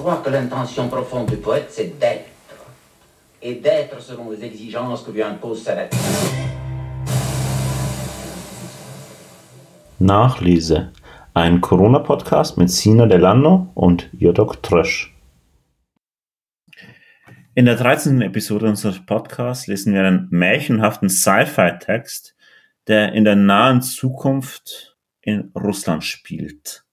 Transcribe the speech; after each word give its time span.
croire 0.00 0.22
que 0.22 0.30
l'intention 0.30 0.88
profonde 0.88 1.28
du 1.28 1.36
poète, 1.36 1.68
c'est 1.68 1.98
d'être. 1.98 2.30
Et 3.42 3.54
d'être 3.56 4.00
selon 4.00 4.30
les 4.30 4.42
exigences 4.42 5.02
que 5.02 5.10
lui 5.10 5.22
impose 5.22 5.62
sa 5.62 5.74
nature. 5.74 5.98
Nachlese. 9.98 10.90
Ein 11.34 11.60
Corona-Podcast 11.60 12.56
mit 12.56 12.70
Sina 12.70 13.06
Delano 13.06 13.70
und 13.74 14.08
Jodok 14.18 14.62
Trösch. 14.62 15.14
In 17.54 17.66
der 17.66 17.76
13. 17.76 18.22
Episode 18.22 18.68
unseres 18.68 19.04
Podcasts 19.04 19.66
lesen 19.66 19.92
wir 19.92 20.00
einen 20.00 20.28
märchenhaften 20.30 21.10
Sci-Fi-Text, 21.10 22.34
der 22.88 23.12
in 23.12 23.24
der 23.24 23.36
nahen 23.36 23.82
Zukunft 23.82 24.96
in 25.20 25.52
Russland 25.54 26.04
spielt. 26.04 26.84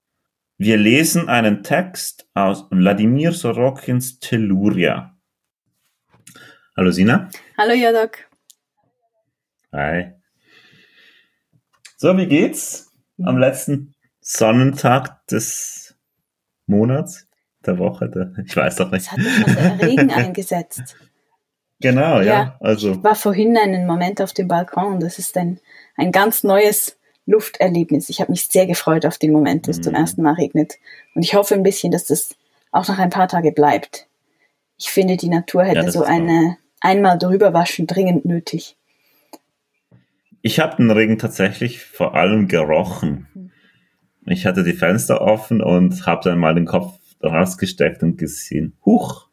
Wir 0.60 0.78
lesen 0.78 1.30
einen 1.30 1.62
Text 1.62 2.28
aus 2.34 2.66
Wladimir 2.72 3.32
Sorokins 3.32 4.20
Telluria. 4.20 5.16
Hallo 6.76 6.90
Sina. 6.90 7.30
Hallo 7.60 7.74
Jodok. 7.74 8.18
Hi. 9.72 10.14
So, 11.98 12.18
wie 12.18 12.26
geht's? 12.26 12.92
Am 13.24 13.38
letzten 13.38 13.94
Sonnentag 14.20 15.28
des 15.28 15.96
Monats, 16.66 17.28
der 17.64 17.78
Woche, 17.78 18.10
der, 18.10 18.34
ich 18.44 18.56
weiß 18.58 18.78
doch 18.78 18.90
nicht. 18.90 19.06
Es 19.06 19.12
hat 19.12 19.20
der 19.20 19.88
Regen 19.88 20.10
eingesetzt. 20.12 20.96
Genau, 21.80 22.18
ja. 22.18 22.24
Ja. 22.24 22.58
Also, 22.62 22.94
Ich 22.94 23.04
war 23.04 23.14
vorhin 23.14 23.56
einen 23.58 23.86
Moment 23.86 24.22
auf 24.22 24.34
dem 24.34 24.48
Balkon 24.48 24.96
und 24.96 25.04
das 25.04 25.20
ist 25.20 25.38
ein, 25.38 25.60
ein 25.96 26.12
ganz 26.12 26.44
neues 26.44 26.97
Lufterlebnis. 27.28 28.10
Ich 28.10 28.20
habe 28.22 28.32
mich 28.32 28.48
sehr 28.48 28.66
gefreut 28.66 29.06
auf 29.06 29.18
den 29.20 29.32
Moment, 29.32 29.68
dass 29.68 29.78
es 29.78 29.84
zum 29.84 29.94
Mhm. 29.94 30.00
ersten 30.00 30.22
Mal 30.24 30.34
regnet. 30.34 30.76
Und 31.14 31.22
ich 31.24 31.36
hoffe 31.36 31.54
ein 31.54 31.62
bisschen, 31.64 31.92
dass 31.92 32.06
das 32.06 32.36
auch 32.72 32.88
noch 32.88 32.98
ein 32.98 33.10
paar 33.12 33.28
Tage 33.28 33.52
bleibt. 33.52 34.08
Ich 34.80 34.90
finde, 34.90 35.18
die 35.18 35.30
Natur 35.30 35.64
hätte 35.64 35.84
das 35.86 35.94
so 35.94 36.04
eine 36.04 36.58
einmal 36.82 37.18
drüber 37.20 37.54
waschen 37.54 37.86
dringend 37.88 38.26
nötig. 38.26 38.76
ich 40.42 40.60
habe 40.60 40.78
den 40.78 40.92
Regen 40.92 41.18
tatsächlich 41.18 41.84
vor 41.84 42.16
allem 42.16 42.48
gerochen. 42.48 43.28
Mhm. 43.34 43.52
Ich 44.28 44.46
hatte 44.46 44.64
die 44.64 44.74
Fenster 44.74 45.22
offen 45.22 45.62
und 45.62 46.06
habe 46.06 46.22
dann 46.30 46.40
mal 46.40 46.56
den 46.56 46.66
Kopf 46.66 47.00
rausgesteckt 47.24 48.04
und 48.04 48.18
gesehen, 48.18 48.74
huch, 48.86 49.27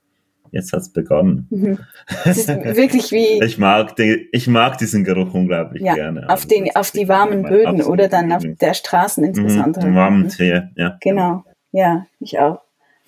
jetzt 0.55 0.73
hat's 0.73 0.89
begonnen. 0.89 1.47
Mhm. 1.51 1.79
Es 2.25 2.39
ist 2.39 2.49
wirklich 2.49 3.11
wie 3.13 3.41
Ich 3.45 3.59
mag, 3.59 3.97
die, 3.97 4.29
ich 4.33 4.47
mag 4.47 4.79
diesen 4.79 5.05
Geruch 5.05 5.35
unglaublich 5.35 5.83
ja, 5.83 5.95
gerne. 5.95 6.25
auf, 6.25 6.31
Also 6.31 6.49
den, 6.49 6.75
auf 6.77 6.91
die 6.91 7.09
warmen 7.09 7.43
Böden 7.43 7.83
oder 7.83 8.09
dann 8.09 8.33
auf 8.33 8.43
der 8.45 8.73
Straßen 8.75 9.23
Mhm, 9.23 9.29
insbesondere. 9.31 9.85
den 9.85 9.95
warmen 9.95 10.23
Mhm. 10.25 10.29
Tee, 10.29 10.63
ja. 10.77 10.97
Genau, 11.01 11.45
ja, 11.73 12.07
ich 12.21 12.39
auch. 12.39 12.61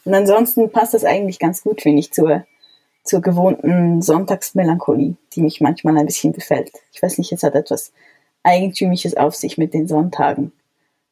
Und 0.04 0.14
ansonsten 0.14 0.70
passt 0.70 0.94
das 0.94 1.04
eigentlich 1.04 1.38
ganz 1.38 1.62
gut, 1.62 1.82
finde 1.82 2.00
ich, 2.00 2.12
zur, 2.12 2.44
zur 3.02 3.20
gewohnten 3.22 4.02
Sonntagsmelancholie, 4.02 5.14
die 5.34 5.40
mich 5.42 5.60
manchmal 5.60 5.96
ein 5.98 6.06
bisschen 6.06 6.32
befällt. 6.32 6.70
Ich 6.92 7.02
weiß 7.02 7.18
nicht, 7.18 7.32
es 7.32 7.42
hat 7.42 7.54
etwas 7.54 7.92
Eigentümliches 8.42 9.16
auf 9.16 9.34
sich 9.34 9.58
mit 9.58 9.74
den 9.74 9.88
Sonntagen. 9.88 10.52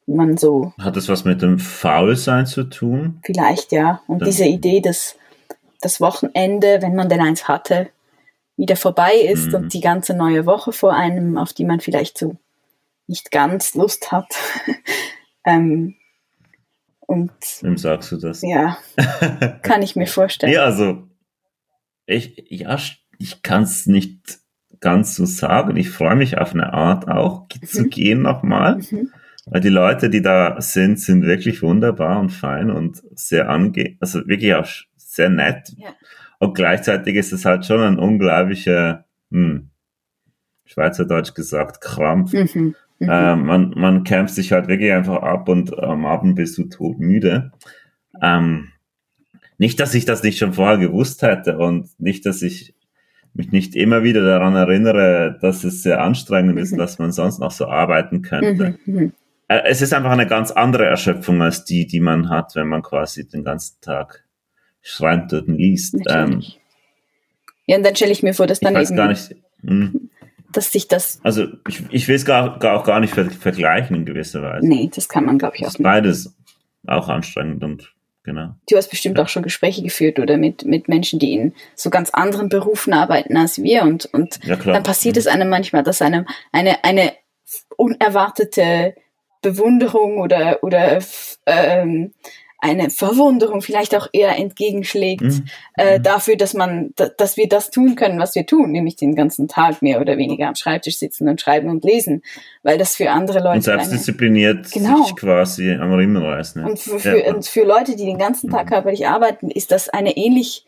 Man 0.07 0.37
so, 0.37 0.71
Hat 0.79 0.95
das 0.95 1.09
was 1.09 1.25
mit 1.25 1.41
dem 1.41 1.57
Faulsein 1.59 2.45
zu 2.45 2.63
tun? 2.65 3.19
vielleicht 3.23 3.71
ja. 3.71 4.01
Und 4.07 4.19
Das- 4.21 4.29
diese 4.29 4.45
Idee, 4.45 4.79
dass 4.79 5.15
das 5.81 6.01
Wochenende, 6.01 6.81
wenn 6.81 6.95
man 6.95 7.09
denn 7.09 7.21
eins 7.21 7.47
hatte, 7.47 7.89
wieder 8.57 8.75
vorbei 8.75 9.13
ist 9.15 9.49
Mhm. 9.49 9.55
und 9.55 9.73
die 9.73 9.81
ganze 9.81 10.13
neue 10.15 10.45
Woche 10.45 10.71
vor 10.71 10.93
einem, 10.93 11.37
auf 11.37 11.53
die 11.53 11.65
man 11.65 11.79
vielleicht 11.81 12.17
so 12.17 12.35
nicht 13.07 13.31
ganz 13.31 13.75
Lust 13.75 14.11
hat. 14.11 14.27
ähm, 15.45 15.95
und 17.07 17.31
Wem 17.61 17.77
sagst 17.77 18.11
du 18.11 18.17
das? 18.17 18.41
ja, 18.41 18.77
kann 19.61 19.81
ich 19.83 19.95
mir 19.95 20.07
vorstellen. 20.07 20.51
Ja, 20.53 20.63
also 20.63 21.03
ich, 22.07 22.45
ja, 22.49 22.77
ich 23.19 23.41
kann 23.43 23.63
es 23.63 23.85
nicht 23.85 24.39
ganz 24.79 25.15
so 25.15 25.25
sagen. 25.25 25.77
Ich 25.77 25.89
freue 25.89 26.15
mich 26.15 26.37
auf 26.37 26.53
eine 26.53 26.73
Art 26.73 27.07
auch 27.07 27.47
zu 27.65 27.83
Mhm. 27.83 27.89
gehen 27.89 28.21
nochmal, 28.21 28.77
Mhm. 28.77 29.11
weil 29.45 29.61
die 29.61 29.69
Leute, 29.69 30.09
die 30.09 30.21
da 30.21 30.59
sind, 30.61 30.99
sind 30.99 31.23
wirklich 31.25 31.61
wunderbar 31.61 32.19
und 32.19 32.29
fein 32.29 32.71
und 32.71 33.01
sehr 33.15 33.49
ange, 33.49 33.97
also 33.99 34.27
wirklich 34.27 34.53
auch 34.55 34.67
sehr 35.15 35.29
nett. 35.29 35.73
Ja. 35.77 35.89
Und 36.39 36.53
gleichzeitig 36.55 37.15
ist 37.15 37.33
es 37.33 37.45
halt 37.45 37.65
schon 37.65 37.81
ein 37.81 37.97
unglaublicher, 37.99 39.05
hm, 39.31 39.69
Schweizerdeutsch 40.65 41.33
gesagt, 41.33 41.81
Krampf. 41.81 42.33
Mhm. 42.33 42.75
Mhm. 42.99 43.09
Äh, 43.09 43.35
man, 43.35 43.73
man 43.75 44.03
kämpft 44.03 44.35
sich 44.35 44.51
halt 44.51 44.67
wirklich 44.67 44.91
einfach 44.91 45.21
ab 45.21 45.49
und 45.49 45.77
am 45.77 46.05
Abend 46.05 46.35
bist 46.35 46.57
du 46.57 46.65
todmüde. 46.65 47.51
Ähm, 48.21 48.69
nicht, 49.57 49.79
dass 49.79 49.93
ich 49.93 50.05
das 50.05 50.23
nicht 50.23 50.37
schon 50.37 50.53
vorher 50.53 50.77
gewusst 50.77 51.21
hätte 51.21 51.57
und 51.57 51.89
nicht, 51.99 52.25
dass 52.25 52.41
ich 52.41 52.73
mich 53.33 53.51
nicht 53.51 53.75
immer 53.75 54.03
wieder 54.03 54.23
daran 54.23 54.55
erinnere, 54.55 55.37
dass 55.41 55.63
es 55.65 55.83
sehr 55.83 56.01
anstrengend 56.01 56.57
ist, 56.57 56.71
Mhm. 56.73 56.77
dass 56.77 56.99
man 56.99 57.11
sonst 57.11 57.39
noch 57.39 57.51
so 57.51 57.67
arbeiten 57.67 58.21
könnte. 58.21 58.77
Mhm. 58.85 58.93
Mhm. 58.95 59.13
Äh, 59.47 59.61
es 59.65 59.81
ist 59.81 59.93
einfach 59.93 60.11
eine 60.11 60.27
ganz 60.27 60.51
andere 60.51 60.85
Erschöpfung 60.85 61.41
als 61.41 61.65
die, 61.65 61.85
die 61.85 61.99
man 61.99 62.29
hat, 62.29 62.55
wenn 62.55 62.67
man 62.67 62.81
quasi 62.81 63.27
den 63.27 63.43
ganzen 63.43 63.79
Tag 63.81 64.24
dort 64.99 65.47
liest. 65.47 65.95
Ähm, 66.07 66.43
ja, 67.67 67.77
und 67.77 67.83
dann 67.83 67.95
stelle 67.95 68.11
ich 68.11 68.23
mir 68.23 68.33
vor, 68.33 68.47
dass 68.47 68.59
ich 68.59 68.63
dann 68.63 68.75
weiß 68.75 68.89
eben, 68.89 68.97
gar 68.97 69.07
nicht, 69.07 69.35
hm, 69.65 70.09
dass 70.51 70.71
sich 70.71 70.87
das, 70.87 71.19
also 71.23 71.47
ich, 71.67 71.83
ich 71.89 72.07
will 72.07 72.15
es 72.15 72.25
gar, 72.25 72.59
gar, 72.59 72.79
auch 72.79 72.85
gar 72.85 72.99
nicht 72.99 73.13
ver 73.13 73.29
vergleichen 73.29 73.95
in 73.95 74.05
gewisser 74.05 74.41
Weise. 74.41 74.65
nee, 74.67 74.89
das 74.93 75.09
kann 75.09 75.25
man, 75.25 75.37
glaube 75.37 75.55
ich, 75.57 75.63
auch 75.65 75.71
nicht. 75.71 75.83
beides 75.83 76.35
auch 76.87 77.09
anstrengend 77.09 77.63
und 77.63 77.91
genau. 78.23 78.55
Du 78.69 78.77
hast 78.77 78.89
bestimmt 78.89 79.19
auch 79.19 79.27
schon 79.27 79.41
Gespräche 79.43 79.81
geführt 79.81 80.19
oder 80.19 80.37
mit, 80.37 80.65
mit 80.65 80.87
Menschen, 80.87 81.17
die 81.19 81.33
in 81.33 81.53
so 81.75 81.89
ganz 81.89 82.11
anderen 82.11 82.49
Berufen 82.49 82.93
arbeiten 82.93 83.35
als 83.37 83.61
wir 83.61 83.81
und, 83.81 84.05
und 84.13 84.39
Ja, 84.43 84.55
dann 84.55 84.83
passiert 84.83 85.15
Mhm. 85.15 85.19
es 85.19 85.27
einem 85.27 85.49
manchmal, 85.49 85.83
dass 85.83 86.01
einem 86.01 86.25
eine, 86.51 86.83
eine 86.83 87.13
unerwartete 87.75 88.95
Bewunderung 89.41 90.19
oder, 90.19 90.63
oder 90.63 90.99
ähm, 91.45 92.13
eine 92.65 92.89
Verwunderung 92.89 93.61
vielleicht 93.61 93.95
auch 93.95 94.07
eher 94.11 94.37
entgegenschlägt 94.37 95.21
Mhm. 95.21 95.45
äh, 95.77 95.97
Mhm. 95.99 96.03
dafür, 96.03 96.35
dass 96.35 96.53
man, 96.53 96.91
da- 96.95 97.09
dass 97.09 97.37
wir 97.37 97.47
das 97.47 97.69
tun 97.71 97.95
können, 97.95 98.19
was 98.19 98.35
wir 98.35 98.45
tun, 98.45 98.71
nämlich 98.71 98.95
den 98.95 99.15
ganzen 99.15 99.47
Tag 99.47 99.81
mehr 99.81 100.01
oder 100.01 100.17
weniger 100.17 100.47
am 100.47 100.55
Schreibtisch 100.55 100.97
sitzen 100.97 101.29
und 101.29 101.39
schreiben 101.39 101.69
und 101.69 101.83
lesen, 101.83 102.21
weil 102.63 102.77
das 102.77 102.95
für 102.95 103.11
andere 103.11 103.39
Leute 103.39 103.55
Und 103.57 103.61
selbstdiszipliniert 103.63 104.71
Genau. 104.71 105.03
sich 105.03 105.15
quasi 105.15 105.71
am 105.73 105.93
Riemen 105.93 106.23
reißen. 106.23 106.61
ja. 106.61 106.67
und 106.67 106.79
für, 106.79 106.99
für, 106.99 107.25
ja. 107.25 107.33
und 107.33 107.45
für 107.45 107.63
Leute, 107.63 107.95
die 107.95 108.05
den 108.05 108.17
ganzen 108.17 108.49
Tag 108.49 108.65
Mhm. 108.65 108.69
körperlich 108.69 109.07
arbeiten, 109.07 109.49
ist 109.51 109.71
das 109.71 109.89
eine 109.89 110.17
ähnlich 110.17 110.65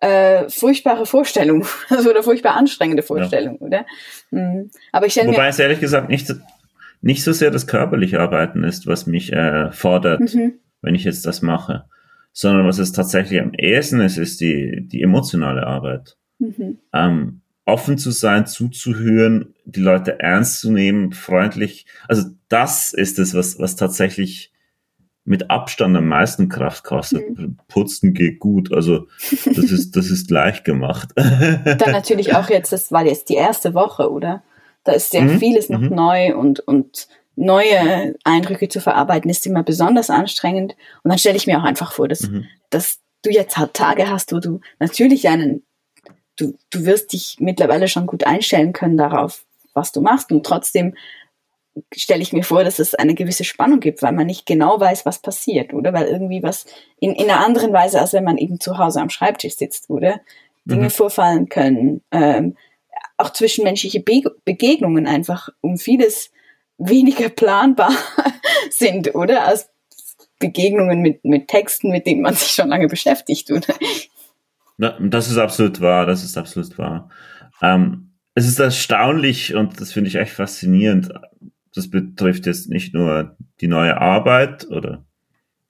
äh, 0.00 0.48
furchtbare 0.48 1.06
Vorstellung 1.06 1.66
also, 1.88 2.10
oder 2.10 2.22
furchtbar 2.22 2.54
anstrengende 2.54 3.02
Vorstellung, 3.02 3.56
oder? 3.56 3.84
Mhm. 4.30 4.70
Aber 4.92 5.06
ich 5.06 5.12
stelle 5.12 5.32
Wobei 5.32 5.48
es 5.48 5.58
ehrlich 5.58 5.80
gesagt 5.80 6.08
nicht, 6.08 6.32
nicht 7.00 7.24
so 7.24 7.32
sehr 7.32 7.50
das 7.50 7.66
körperliche 7.66 8.20
Arbeiten 8.20 8.62
ist, 8.62 8.86
was 8.86 9.06
mich 9.06 9.32
äh, 9.32 9.72
fordert, 9.72 10.20
Mhm. 10.20 10.54
Wenn 10.82 10.94
ich 10.94 11.04
jetzt 11.04 11.26
das 11.26 11.42
mache, 11.42 11.84
sondern 12.32 12.66
was 12.66 12.78
es 12.78 12.92
tatsächlich 12.92 13.40
am 13.40 13.52
ehesten 13.54 14.00
ist, 14.00 14.16
ist 14.16 14.40
die, 14.40 14.86
die 14.86 15.02
emotionale 15.02 15.66
Arbeit. 15.66 16.16
Mhm. 16.38 16.78
ähm, 16.92 17.40
offen 17.68 17.98
zu 17.98 18.10
sein, 18.12 18.46
zuzuhören, 18.46 19.54
die 19.66 19.80
Leute 19.80 20.20
ernst 20.20 20.60
zu 20.60 20.72
nehmen, 20.72 21.12
freundlich. 21.12 21.86
Also 22.08 22.24
das 22.48 22.94
ist 22.94 23.18
es, 23.18 23.34
was, 23.34 23.58
was 23.58 23.76
tatsächlich 23.76 24.52
mit 25.24 25.50
Abstand 25.50 25.94
am 25.94 26.08
meisten 26.08 26.48
Kraft 26.48 26.84
kostet. 26.84 27.22
Putzen 27.68 28.14
geht 28.14 28.38
gut, 28.38 28.72
also 28.72 29.06
das 29.44 29.70
ist, 29.70 29.94
das 29.96 30.08
ist 30.08 30.30
leicht 30.30 30.64
gemacht. 30.64 31.10
Dann 31.16 31.92
natürlich 31.92 32.34
auch 32.34 32.48
jetzt, 32.48 32.72
das 32.72 32.90
war 32.90 33.04
jetzt 33.04 33.28
die 33.28 33.34
erste 33.34 33.74
Woche, 33.74 34.10
oder? 34.10 34.42
Da 34.84 34.92
ist 34.92 35.10
sehr 35.10 35.22
Mhm, 35.22 35.38
vieles 35.38 35.68
noch 35.68 35.80
mhm. 35.80 35.94
neu 35.94 36.34
und, 36.34 36.60
und 36.60 37.08
neue 37.38 38.14
Eindrücke 38.24 38.68
zu 38.68 38.80
verarbeiten 38.80 39.30
ist 39.30 39.46
immer 39.46 39.62
besonders 39.62 40.10
anstrengend. 40.10 40.74
Und 41.02 41.10
dann 41.10 41.18
stelle 41.18 41.36
ich 41.36 41.46
mir 41.46 41.58
auch 41.58 41.64
einfach 41.64 41.92
vor, 41.92 42.08
dass, 42.08 42.22
Mhm. 42.22 42.46
dass 42.70 42.98
du 43.22 43.30
jetzt 43.30 43.56
halt 43.56 43.74
Tage 43.74 44.10
hast, 44.10 44.32
wo 44.32 44.38
du 44.40 44.60
natürlich 44.78 45.28
einen, 45.28 45.62
du, 46.36 46.54
du 46.70 46.84
wirst 46.84 47.12
dich 47.12 47.36
mittlerweile 47.40 47.88
schon 47.88 48.06
gut 48.06 48.24
einstellen 48.26 48.72
können 48.72 48.96
darauf, 48.96 49.44
was 49.74 49.92
du 49.92 50.00
machst. 50.00 50.30
Und 50.32 50.44
trotzdem 50.44 50.94
stelle 51.94 52.22
ich 52.22 52.32
mir 52.32 52.42
vor, 52.42 52.64
dass 52.64 52.78
es 52.80 52.94
eine 52.96 53.14
gewisse 53.14 53.44
Spannung 53.44 53.78
gibt, 53.80 54.02
weil 54.02 54.12
man 54.12 54.26
nicht 54.26 54.46
genau 54.46 54.80
weiß, 54.80 55.06
was 55.06 55.20
passiert, 55.20 55.72
oder? 55.72 55.92
Weil 55.92 56.06
irgendwie 56.06 56.42
was 56.42 56.66
in, 56.98 57.12
in 57.14 57.30
einer 57.30 57.44
anderen 57.44 57.72
Weise, 57.72 58.00
als 58.00 58.12
wenn 58.12 58.24
man 58.24 58.36
eben 58.38 58.58
zu 58.58 58.78
Hause 58.78 59.00
am 59.00 59.10
Schreibtisch 59.10 59.54
sitzt, 59.56 59.88
oder? 59.88 60.20
Dinge 60.64 60.84
Mhm. 60.86 60.90
vorfallen 60.90 61.48
können. 61.48 62.02
Ähm, 62.10 62.56
auch 63.16 63.30
zwischenmenschliche 63.30 64.00
Be 64.00 64.22
Begegnungen 64.44 65.06
einfach 65.06 65.48
um 65.60 65.78
vieles 65.78 66.30
weniger 66.78 67.28
planbar 67.28 67.92
sind, 68.70 69.14
oder? 69.14 69.44
Als 69.44 69.68
Begegnungen 70.38 71.00
mit, 71.00 71.24
mit 71.24 71.48
Texten, 71.48 71.90
mit 71.90 72.06
denen 72.06 72.22
man 72.22 72.34
sich 72.34 72.50
schon 72.50 72.68
lange 72.68 72.86
beschäftigt, 72.86 73.50
oder? 73.50 73.74
Na, 74.76 74.96
das 75.00 75.28
ist 75.30 75.38
absolut 75.38 75.80
wahr, 75.80 76.06
das 76.06 76.24
ist 76.24 76.38
absolut 76.38 76.78
wahr. 76.78 77.10
Ähm, 77.60 78.12
es 78.34 78.46
ist 78.46 78.60
erstaunlich 78.60 79.54
und 79.54 79.80
das 79.80 79.92
finde 79.92 80.08
ich 80.08 80.14
echt 80.14 80.32
faszinierend. 80.32 81.12
Das 81.74 81.90
betrifft 81.90 82.46
jetzt 82.46 82.68
nicht 82.70 82.94
nur 82.94 83.36
die 83.60 83.66
neue 83.66 84.00
Arbeit 84.00 84.68
oder 84.70 85.04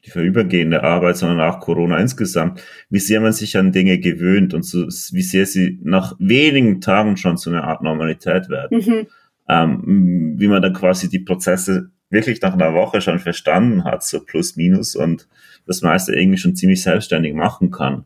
die 0.05 0.11
vorübergehende 0.11 0.85
Arbeit, 0.85 1.17
sondern 1.17 1.41
auch 1.41 1.61
Corona 1.61 1.99
insgesamt, 1.99 2.63
wie 2.91 2.99
sehr 2.99 3.21
man 3.21 3.33
sich 3.33 3.57
an 3.57 3.73
Dinge 3.73 3.99
gewöhnt 3.99 4.55
und 4.55 4.65
so, 4.65 4.87
wie 4.87 5.23
sehr 5.23 5.47
sie 5.47 5.79
nach 5.83 6.15
wenigen 6.19 6.81
Tagen 6.81 7.17
schon 7.17 7.37
zu 7.37 7.51
einer 7.51 7.65
Art 7.65 7.83
Normalität 7.83 8.49
werden. 8.49 8.79
Mhm. 8.79 9.07
Ähm, 9.49 10.35
wie 10.37 10.49
man 10.49 10.63
dann 10.63 10.75
quasi 10.75 11.09
die 11.09 11.21
Prozesse 11.21 11.91
wirklich 12.11 12.41
nach 12.41 12.55
einer 12.55 12.75
Woche 12.75 13.01
schon 13.01 13.19
verstanden 13.19 13.85
hat, 13.85 14.03
so 14.03 14.21
plus 14.21 14.57
minus 14.57 14.97
und 14.97 15.29
das 15.67 15.83
meiste 15.83 16.15
irgendwie 16.15 16.39
schon 16.39 16.57
ziemlich 16.57 16.83
selbstständig 16.83 17.35
machen 17.35 17.71
kann. 17.71 18.05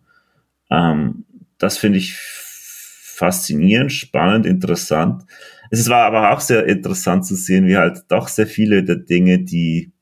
Ähm, 0.70 1.24
das 1.58 1.78
finde 1.78 1.98
ich 1.98 2.16
faszinierend, 2.16 3.92
spannend, 3.92 4.46
interessant. 4.46 5.22
Es 5.70 5.88
war 5.88 6.04
aber 6.04 6.32
auch 6.32 6.40
sehr 6.40 6.66
interessant 6.66 7.24
zu 7.24 7.34
sehen, 7.34 7.66
wie 7.66 7.76
halt 7.76 8.02
doch 8.08 8.28
sehr 8.28 8.46
viele 8.46 8.82
der 8.82 8.96
Dinge, 8.96 9.38
die 9.38 9.92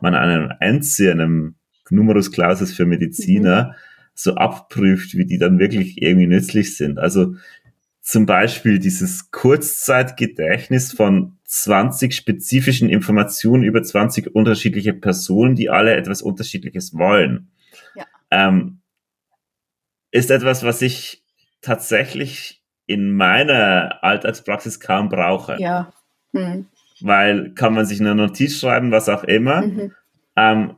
man 0.00 0.14
einem 0.14 0.52
Enzi, 0.60 1.08
einem 1.08 1.54
Numerus 1.90 2.32
Clausus 2.32 2.72
für 2.72 2.86
Mediziner, 2.86 3.68
mhm. 3.68 3.72
so 4.14 4.34
abprüft, 4.34 5.14
wie 5.16 5.24
die 5.24 5.38
dann 5.38 5.58
wirklich 5.58 6.02
irgendwie 6.02 6.26
nützlich 6.26 6.76
sind. 6.76 6.98
Also 6.98 7.36
zum 8.04 8.26
Beispiel 8.26 8.78
dieses 8.78 9.30
Kurzzeitgedächtnis 9.30 10.92
von 10.92 11.38
20 11.44 12.14
spezifischen 12.14 12.90
Informationen 12.90 13.62
über 13.62 13.82
20 13.82 14.34
unterschiedliche 14.34 14.92
Personen, 14.92 15.54
die 15.54 15.70
alle 15.70 15.96
etwas 15.96 16.20
Unterschiedliches 16.20 16.92
wollen. 16.98 17.48
Ja. 17.94 18.04
Ähm, 18.30 18.82
ist 20.10 20.30
etwas, 20.30 20.64
was 20.64 20.82
ich 20.82 21.24
tatsächlich 21.62 22.62
in 22.84 23.16
meiner 23.16 24.04
Alltagspraxis 24.04 24.80
kaum 24.80 25.08
brauche. 25.08 25.56
Ja. 25.58 25.90
Hm. 26.34 26.66
Weil 27.00 27.54
kann 27.54 27.72
man 27.72 27.86
sich 27.86 28.00
eine 28.00 28.14
Notiz 28.14 28.60
schreiben, 28.60 28.90
was 28.90 29.08
auch 29.08 29.24
immer. 29.24 29.62
Mhm. 29.62 29.92
Ähm, 30.36 30.76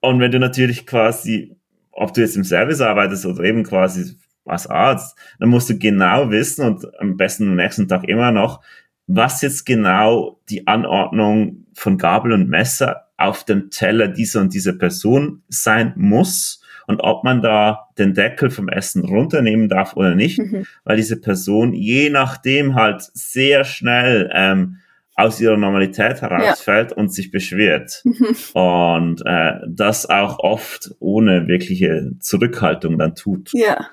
und 0.00 0.20
wenn 0.20 0.30
du 0.30 0.38
natürlich 0.38 0.86
quasi, 0.86 1.56
ob 1.90 2.12
du 2.12 2.20
jetzt 2.20 2.36
im 2.36 2.44
Service 2.44 2.82
arbeitest 2.82 3.24
oder 3.24 3.42
eben 3.44 3.64
quasi 3.64 4.18
als 4.46 4.66
Arzt, 4.66 5.16
dann 5.38 5.48
musst 5.48 5.70
du 5.70 5.78
genau 5.78 6.30
wissen 6.30 6.64
und 6.64 6.86
am 7.00 7.16
besten 7.16 7.48
am 7.48 7.56
nächsten 7.56 7.88
Tag 7.88 8.04
immer 8.04 8.32
noch, 8.32 8.62
was 9.06 9.42
jetzt 9.42 9.64
genau 9.64 10.40
die 10.48 10.66
Anordnung 10.66 11.66
von 11.74 11.98
Gabel 11.98 12.32
und 12.32 12.48
Messer 12.48 13.06
auf 13.16 13.44
dem 13.44 13.70
Teller 13.70 14.08
dieser 14.08 14.40
und 14.40 14.52
dieser 14.52 14.72
Person 14.72 15.42
sein 15.48 15.92
muss 15.96 16.62
und 16.86 17.00
ob 17.00 17.24
man 17.24 17.42
da 17.42 17.88
den 17.98 18.14
Deckel 18.14 18.50
vom 18.50 18.68
Essen 18.68 19.04
runternehmen 19.04 19.68
darf 19.68 19.96
oder 19.96 20.14
nicht, 20.14 20.38
mhm. 20.38 20.66
weil 20.84 20.96
diese 20.96 21.20
Person 21.20 21.72
je 21.72 22.10
nachdem 22.10 22.74
halt 22.74 23.02
sehr 23.12 23.64
schnell 23.64 24.30
ähm, 24.32 24.78
aus 25.16 25.40
ihrer 25.40 25.56
Normalität 25.56 26.20
herausfällt 26.20 26.90
ja. 26.90 26.96
und 26.96 27.12
sich 27.12 27.30
beschwert. 27.30 28.02
Mhm. 28.04 28.36
Und 28.52 29.22
äh, 29.24 29.54
das 29.66 30.08
auch 30.08 30.38
oft 30.40 30.94
ohne 31.00 31.48
wirkliche 31.48 32.12
Zurückhaltung 32.20 32.98
dann 32.98 33.14
tut. 33.14 33.50
Ja. 33.54 33.88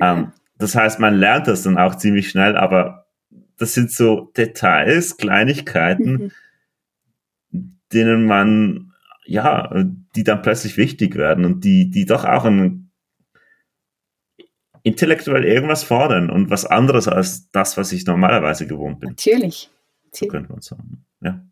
Ähm, 0.00 0.32
das 0.58 0.74
heißt, 0.74 1.00
man 1.00 1.14
lernt 1.14 1.48
das 1.48 1.62
dann 1.62 1.78
auch 1.78 1.96
ziemlich 1.96 2.30
schnell, 2.30 2.56
aber 2.56 3.06
das 3.58 3.74
sind 3.74 3.90
so 3.90 4.32
Details, 4.36 5.16
Kleinigkeiten, 5.16 6.32
mhm. 7.50 7.78
denen 7.92 8.26
man 8.26 8.92
ja, 9.24 9.70
die 10.14 10.22
dann 10.22 10.42
plötzlich 10.42 10.76
wichtig 10.76 11.16
werden 11.16 11.44
und 11.44 11.64
die, 11.64 11.90
die 11.90 12.04
doch 12.06 12.24
auch 12.24 12.44
ein, 12.44 12.86
intellektuell 14.86 15.44
irgendwas 15.44 15.82
fordern 15.82 16.30
und 16.30 16.48
was 16.48 16.64
anderes 16.64 17.08
als 17.08 17.50
das, 17.50 17.76
was 17.76 17.90
ich 17.90 18.06
normalerweise 18.06 18.68
gewohnt 18.68 19.00
bin. 19.00 19.10
Natürlich. 19.10 19.68
So 20.12 20.28
könnte 20.28 20.52
man 20.52 20.60
sagen. 20.62 21.04
Ja. 21.20 21.44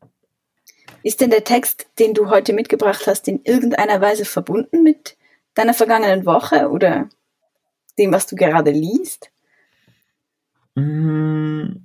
Ist 1.02 1.20
denn 1.20 1.30
der 1.30 1.42
Text, 1.42 1.88
den 1.98 2.14
du 2.14 2.30
heute 2.30 2.52
mitgebracht 2.52 3.08
hast, 3.08 3.26
in 3.26 3.40
irgendeiner 3.42 4.00
Weise 4.00 4.24
verbunden 4.24 4.84
mit 4.84 5.16
deiner 5.54 5.74
vergangenen 5.74 6.24
Woche 6.26 6.70
oder 6.70 7.08
dem, 7.98 8.12
was 8.12 8.26
du 8.26 8.36
gerade 8.36 8.70
liest? 8.70 9.30
Mm, 10.74 11.84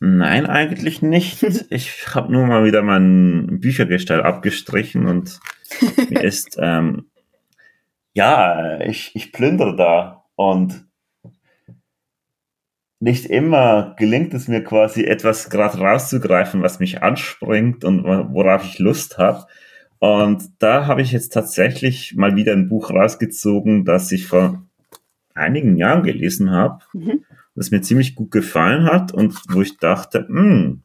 Nein, 0.00 0.46
eigentlich 0.46 1.02
nicht. 1.02 1.42
Ich 1.70 2.14
habe 2.14 2.32
nur 2.32 2.46
mal 2.46 2.64
wieder 2.64 2.82
mein 2.82 3.60
Büchergestell 3.60 4.22
abgestrichen 4.22 5.06
und 5.06 5.38
mir 6.10 6.24
ist, 6.24 6.56
ähm, 6.58 7.10
ja, 8.14 8.80
ich, 8.80 9.12
ich 9.14 9.30
plündere 9.32 9.76
da 9.76 10.24
und 10.36 10.86
nicht 12.98 13.26
immer 13.26 13.94
gelingt 13.98 14.34
es 14.34 14.48
mir 14.48 14.64
quasi 14.64 15.04
etwas 15.04 15.48
gerade 15.48 15.78
rauszugreifen, 15.78 16.62
was 16.62 16.80
mich 16.80 17.02
anspringt 17.02 17.84
und 17.84 18.04
worauf 18.04 18.64
ich 18.64 18.78
Lust 18.78 19.16
habe. 19.16 19.46
Und 19.98 20.50
da 20.58 20.86
habe 20.86 21.02
ich 21.02 21.12
jetzt 21.12 21.32
tatsächlich 21.32 22.14
mal 22.16 22.36
wieder 22.36 22.52
ein 22.52 22.68
Buch 22.68 22.90
rausgezogen, 22.90 23.84
das 23.84 24.12
ich 24.12 24.26
vor 24.26 24.66
einigen 25.34 25.76
Jahren 25.76 26.02
gelesen 26.02 26.50
habe. 26.50 26.80
Mhm 26.92 27.24
das 27.54 27.70
mir 27.70 27.82
ziemlich 27.82 28.14
gut 28.14 28.30
gefallen 28.30 28.84
hat 28.84 29.12
und 29.12 29.34
wo 29.50 29.60
ich 29.60 29.76
dachte, 29.76 30.26
hm, 30.26 30.80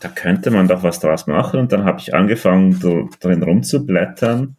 da 0.00 0.08
könnte 0.08 0.50
man 0.50 0.68
doch 0.68 0.82
was 0.82 1.00
draus 1.00 1.26
machen. 1.26 1.60
Und 1.60 1.72
dann 1.72 1.84
habe 1.84 2.00
ich 2.00 2.14
angefangen, 2.14 2.78
drin 3.20 3.42
rumzublättern 3.42 4.56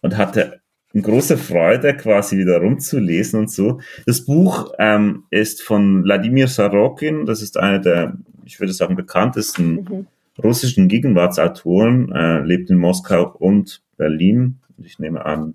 und 0.00 0.16
hatte 0.16 0.60
eine 0.92 1.02
große 1.02 1.36
Freude, 1.36 1.94
quasi 1.94 2.38
wieder 2.38 2.58
rumzulesen 2.58 3.40
und 3.40 3.50
so. 3.50 3.80
Das 4.06 4.24
Buch 4.24 4.72
ähm, 4.78 5.24
ist 5.30 5.62
von 5.62 6.04
Wladimir 6.04 6.48
Sorokin, 6.48 7.26
das 7.26 7.42
ist 7.42 7.58
einer 7.58 7.78
der, 7.78 8.16
ich 8.44 8.60
würde 8.60 8.72
sagen, 8.72 8.94
bekanntesten 8.94 9.74
mhm. 9.74 10.06
russischen 10.42 10.88
Gegenwartsautoren, 10.88 12.12
äh, 12.12 12.40
lebt 12.40 12.70
in 12.70 12.78
Moskau 12.78 13.30
und 13.30 13.82
Berlin. 13.96 14.60
Ich 14.78 14.98
nehme 14.98 15.24
an, 15.26 15.54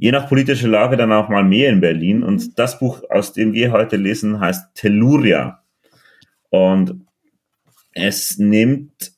je 0.00 0.12
nach 0.12 0.28
politischer 0.28 0.68
Lage 0.68 0.96
dann 0.96 1.12
auch 1.12 1.28
mal 1.28 1.44
mehr 1.44 1.68
in 1.68 1.80
Berlin. 1.80 2.22
Und 2.22 2.58
das 2.58 2.78
Buch, 2.78 3.02
aus 3.10 3.34
dem 3.34 3.52
wir 3.52 3.70
heute 3.70 3.96
lesen, 3.96 4.40
heißt 4.40 4.74
Telluria. 4.74 5.62
Und 6.48 7.04
es 7.92 8.38
nimmt 8.38 9.12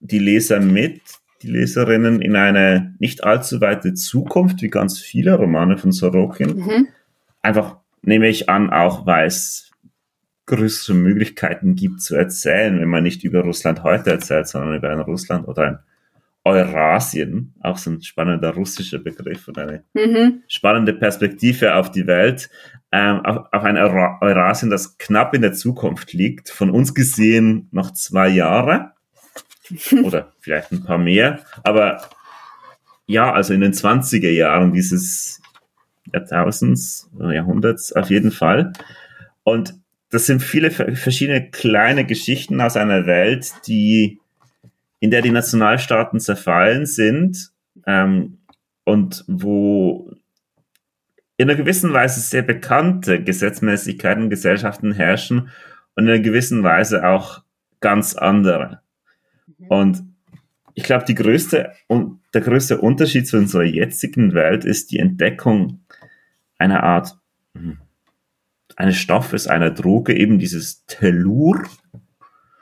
die 0.00 0.18
Leser 0.18 0.58
mit, 0.58 1.00
die 1.42 1.48
Leserinnen 1.48 2.20
in 2.20 2.34
eine 2.34 2.96
nicht 2.98 3.22
allzu 3.22 3.60
weite 3.60 3.94
Zukunft, 3.94 4.62
wie 4.62 4.68
ganz 4.68 4.98
viele 4.98 5.34
Romane 5.34 5.78
von 5.78 5.92
Sorokin. 5.92 6.56
Mhm. 6.56 6.88
Einfach 7.40 7.76
nehme 8.02 8.28
ich 8.28 8.48
an, 8.48 8.70
auch 8.70 9.06
weil 9.06 9.28
es 9.28 9.70
größere 10.46 10.96
Möglichkeiten 10.96 11.76
gibt 11.76 12.00
zu 12.00 12.16
erzählen, 12.16 12.80
wenn 12.80 12.88
man 12.88 13.04
nicht 13.04 13.22
über 13.22 13.42
Russland 13.42 13.84
heute 13.84 14.10
erzählt, 14.10 14.48
sondern 14.48 14.74
über 14.74 14.90
ein 14.90 15.00
Russland 15.00 15.46
oder 15.46 15.62
ein 15.62 15.78
Eurasien, 16.46 17.54
auch 17.60 17.76
so 17.76 17.90
ein 17.90 18.02
spannender 18.02 18.54
russischer 18.54 19.00
Begriff 19.00 19.48
und 19.48 19.58
eine 19.58 19.82
mhm. 19.94 20.44
spannende 20.46 20.92
Perspektive 20.92 21.74
auf 21.74 21.90
die 21.90 22.06
Welt, 22.06 22.48
ähm, 22.92 23.20
auf, 23.26 23.48
auf 23.50 23.64
ein 23.64 23.76
Eurasien, 23.76 24.70
das 24.70 24.96
knapp 24.96 25.34
in 25.34 25.42
der 25.42 25.54
Zukunft 25.54 26.12
liegt, 26.12 26.48
von 26.48 26.70
uns 26.70 26.94
gesehen 26.94 27.68
noch 27.72 27.92
zwei 27.92 28.28
Jahre 28.28 28.92
oder 30.04 30.32
vielleicht 30.38 30.70
ein 30.70 30.84
paar 30.84 30.98
mehr, 30.98 31.40
aber 31.64 32.08
ja, 33.06 33.32
also 33.32 33.52
in 33.52 33.60
den 33.60 33.72
20er 33.72 34.30
Jahren 34.30 34.72
dieses 34.72 35.42
Jahrtausends 36.12 37.10
oder 37.18 37.32
Jahrhunderts 37.32 37.92
auf 37.92 38.08
jeden 38.08 38.30
Fall. 38.30 38.72
Und 39.42 39.74
das 40.10 40.26
sind 40.26 40.42
viele 40.42 40.70
verschiedene 40.70 41.50
kleine 41.50 42.04
Geschichten 42.04 42.60
aus 42.60 42.76
einer 42.76 43.06
Welt, 43.06 43.52
die 43.66 44.20
in 45.00 45.10
der 45.10 45.22
die 45.22 45.30
Nationalstaaten 45.30 46.20
zerfallen 46.20 46.86
sind 46.86 47.50
ähm, 47.86 48.38
und 48.84 49.24
wo 49.26 50.10
in 51.36 51.50
einer 51.50 51.58
gewissen 51.58 51.92
Weise 51.92 52.20
sehr 52.20 52.42
bekannte 52.42 53.22
Gesetzmäßigkeiten 53.22 54.24
und 54.24 54.30
Gesellschaften 54.30 54.92
herrschen 54.92 55.50
und 55.94 56.04
in 56.04 56.10
einer 56.10 56.20
gewissen 56.20 56.62
Weise 56.62 57.06
auch 57.06 57.42
ganz 57.80 58.14
andere. 58.14 58.80
Mhm. 59.58 59.66
Und 59.68 60.04
ich 60.74 60.84
glaube, 60.84 61.04
die 61.04 61.14
größte 61.14 61.72
und 61.88 62.20
der 62.34 62.42
größte 62.42 62.78
Unterschied 62.80 63.26
zu 63.26 63.38
unserer 63.38 63.64
jetzigen 63.64 64.34
Welt 64.34 64.64
ist 64.64 64.90
die 64.90 64.98
Entdeckung 64.98 65.80
einer 66.58 66.82
Art 66.82 67.18
hm, 67.54 67.78
eines 68.76 68.96
Stoffes, 68.96 69.46
einer 69.46 69.70
Droge, 69.70 70.14
eben 70.14 70.38
dieses 70.38 70.84
Tellur, 70.86 71.62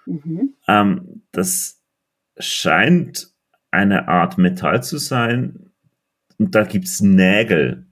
mhm. 0.06 0.54
ähm, 0.68 1.22
das 1.32 1.80
scheint 2.38 3.28
eine 3.70 4.08
Art 4.08 4.38
Metall 4.38 4.82
zu 4.82 4.98
sein. 4.98 5.70
Und 6.38 6.54
da 6.54 6.64
gibt's 6.64 7.00
Nägel. 7.00 7.86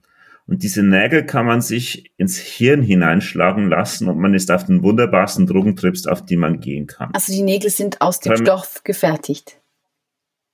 Und 0.45 0.63
diese 0.63 0.83
Nägel 0.83 1.25
kann 1.25 1.45
man 1.45 1.61
sich 1.61 2.11
ins 2.17 2.37
Hirn 2.37 2.81
hineinschlagen 2.81 3.69
lassen 3.69 4.09
und 4.09 4.19
man 4.19 4.33
ist 4.33 4.51
auf 4.51 4.65
den 4.65 4.83
wunderbarsten 4.83 5.47
Drogentrips, 5.47 6.05
auf 6.05 6.25
die 6.25 6.35
man 6.35 6.59
gehen 6.59 6.85
kann. 6.85 7.11
Also 7.13 7.31
die 7.31 7.43
Nägel 7.43 7.69
sind 7.69 8.01
aus 8.01 8.19
dem 8.19 8.31
Weil, 8.31 8.39
Stoff 8.39 8.83
gefertigt. 8.83 9.61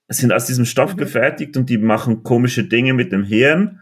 Sind 0.10 0.32
aus 0.32 0.46
diesem 0.46 0.66
Stoff 0.66 0.94
mhm. 0.94 0.98
gefertigt 0.98 1.58
und 1.58 1.70
die 1.70 1.80
machen 1.80 2.24
komische 2.24 2.64
Dinge 2.64 2.94
mit 2.94 3.12
dem 3.12 3.24
Hirn. 3.24 3.82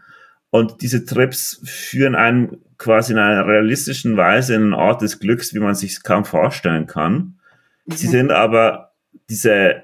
Und 0.50 0.80
diese 0.80 1.04
Trips 1.04 1.60
führen 1.64 2.14
einen 2.14 2.64
quasi 2.78 3.12
in 3.12 3.18
einer 3.18 3.46
realistischen 3.46 4.16
Weise 4.16 4.54
in 4.54 4.62
einen 4.62 4.74
Ort 4.74 5.02
des 5.02 5.20
Glücks, 5.20 5.52
wie 5.52 5.58
man 5.58 5.74
sich 5.74 6.02
kaum 6.02 6.24
vorstellen 6.24 6.86
kann. 6.86 7.38
Mhm. 7.84 7.92
Sie 7.92 8.06
sind 8.06 8.30
aber 8.30 8.94
diese 9.28 9.82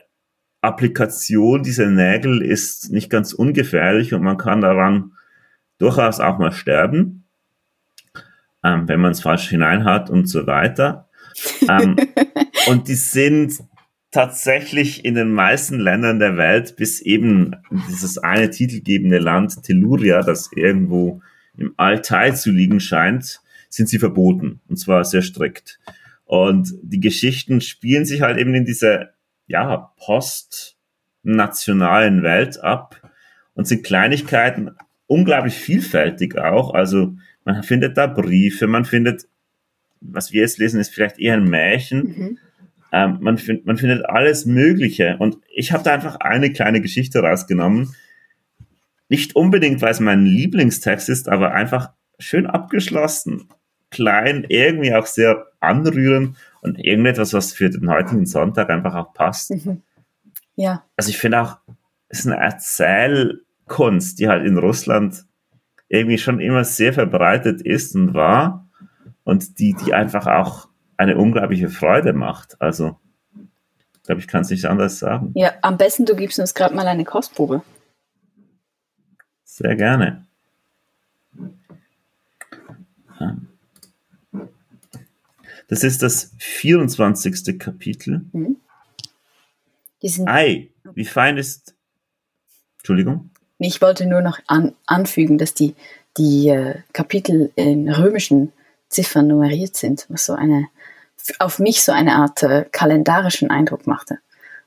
Applikation 0.65 1.63
dieser 1.63 1.91
Nägel 1.91 2.43
ist 2.43 2.91
nicht 2.91 3.11
ganz 3.11 3.33
ungefährlich 3.33 4.15
und 4.15 4.23
man 4.23 4.39
kann 4.39 4.61
daran 4.61 5.13
durchaus 5.79 6.21
auch 6.21 6.39
mal 6.39 6.53
sterben, 6.53 7.25
ähm, 8.63 8.89
wenn 8.89 9.01
man 9.01 9.13
es 9.13 9.23
falsch 9.23 9.49
hineinhat 9.49 10.11
und 10.11 10.27
so 10.27 10.47
weiter. 10.47 11.09
Ähm, 11.69 11.97
und 12.67 12.89
die 12.89 12.95
sind 12.95 13.61
tatsächlich 14.11 15.05
in 15.05 15.17
den 15.17 15.33
meisten 15.33 15.81
Ländern 15.81 16.21
der 16.21 16.37
Welt, 16.37 16.77
bis 16.77 17.01
eben 17.01 17.57
dieses 17.89 18.17
eine 18.19 18.49
titelgebende 18.51 19.19
Land 19.19 19.63
Telluria, 19.65 20.23
das 20.23 20.51
irgendwo 20.55 21.21
im 21.57 21.75
Altai 21.77 22.31
zu 22.31 22.51
liegen 22.51 22.81
scheint, 22.81 23.41
sind 23.69 23.89
sie 23.89 23.99
verboten. 23.99 24.61
Und 24.69 24.77
zwar 24.77 25.05
sehr 25.05 25.23
strikt. 25.23 25.81
Und 26.25 26.75
die 26.83 27.01
Geschichten 27.01 27.61
spielen 27.61 28.05
sich 28.05 28.23
halt 28.23 28.39
eben 28.39 28.55
in 28.55 28.65
dieser, 28.65 29.11
ja, 29.47 29.93
postnationalen 29.99 32.23
Welt 32.23 32.63
ab 32.63 33.01
und 33.55 33.67
sind 33.67 33.85
Kleinigkeiten 33.85 34.77
unglaublich 35.07 35.55
vielfältig 35.55 36.39
auch. 36.39 36.75
Also 36.75 37.15
man 37.45 37.63
findet 37.63 37.97
da 37.97 38.07
Briefe, 38.07 38.67
man 38.67 38.85
findet, 38.85 39.27
was 40.01 40.33
wir 40.33 40.43
jetzt 40.43 40.59
lesen, 40.59 40.81
ist 40.81 40.95
vielleicht 40.95 41.19
eher 41.19 41.35
ein 41.35 41.45
Märchen. 41.45 42.03
Mhm. 42.03 42.39
Ähm, 42.93 43.19
man, 43.21 43.39
find, 43.39 43.67
man 43.67 43.77
findet 43.77 44.07
alles 44.07 44.47
Mögliche. 44.47 45.17
Und 45.19 45.39
ich 45.53 45.73
habe 45.73 45.85
da 45.85 45.93
einfach 45.93 46.17
eine 46.17 46.53
kleine 46.53 46.81
Geschichte 46.81 47.21
rausgenommen. 47.21 47.95
Nicht 49.09 49.37
unbedingt, 49.37 49.83
weil 49.83 49.91
es 49.91 50.01
mein 50.01 50.25
Lieblingstext 50.25 51.09
ist, 51.09 51.29
aber 51.29 51.53
einfach 51.53 51.91
schön 52.19 52.47
abgeschlossen, 52.47 53.49
klein, 53.91 54.47
irgendwie 54.49 54.95
auch 54.95 55.07
sehr 55.07 55.47
anrührend 55.61 56.37
und 56.65 56.79
irgendetwas, 56.79 57.33
was 57.35 57.53
für 57.53 57.71
den 57.71 57.91
heutigen 57.91 58.27
Sonntag 58.27 58.71
einfach 58.71 58.95
auch 58.95 59.13
passt. 59.13 59.51
Mhm. 59.51 59.83
Ja. 60.57 60.85
Also 60.97 61.11
ich 61.11 61.19
finde 61.19 61.43
auch, 61.43 61.59
es 62.09 62.21
ist 62.21 62.27
eine 62.27 62.41
Erzählkunst, 62.41 64.19
die 64.19 64.29
halt 64.29 64.47
in 64.47 64.59
Russland 64.59 65.25
irgendwie 65.89 66.19
schon 66.19 66.41
immer 66.41 66.65
sehr 66.65 66.93
verbreitet 66.93 67.61
ist 67.61 67.95
und 67.95 68.15
war 68.15 68.69
und 69.25 69.59
die, 69.59 69.75
die 69.75 69.95
einfach 69.95 70.27
auch 70.27 70.69
eine 70.97 71.17
unglaubliche 71.17 71.69
Freude 71.69 72.13
macht. 72.13 72.61
Also, 72.61 72.99
ich 73.95 74.03
glaube, 74.05 74.21
ich 74.21 74.29
kann 74.29 74.43
es 74.43 74.51
nicht 74.51 74.65
anders 74.65 74.99
sagen. 74.99 75.33
Ja, 75.35 75.53
am 75.63 75.77
besten 75.77 76.07
du 76.07 76.17
gibst 76.17 76.39
uns 76.39 76.55
gerade 76.55 76.75
mal 76.75 76.87
eine 76.87 77.05
Kostprobe. 77.05 77.63
Sehr 79.45 79.77
gerne. 79.77 80.25
Das 85.69 85.83
ist 85.83 86.03
das 86.03 86.33
24. 86.39 87.59
Kapitel. 87.59 88.23
Mhm. 88.33 88.57
Ei, 90.27 90.69
wie 90.95 91.05
fein 91.05 91.39
ist. 91.39 91.75
Entschuldigung. 92.79 93.31
Ich 93.59 93.81
wollte 93.81 94.07
nur 94.07 94.21
noch 94.21 94.39
an, 94.47 94.75
anfügen, 94.87 95.39
dass 95.39 95.55
die, 95.55 95.75
die 96.19 96.49
äh, 96.49 96.81
Kapitel 96.93 97.51
in 97.57 97.89
römischen 97.89 98.53
Ziffern 98.89 99.29
nummeriert 99.29 99.77
sind, 99.77 100.07
was 100.11 100.27
so 100.27 100.35
eine, 100.35 100.69
auf 101.39 101.59
mich 101.59 101.83
so 101.83 101.93
eine 101.93 102.17
Art 102.17 102.43
äh, 102.43 102.67
kalendarischen 102.71 103.51
Eindruck 103.51 103.87
machte. 103.87 104.19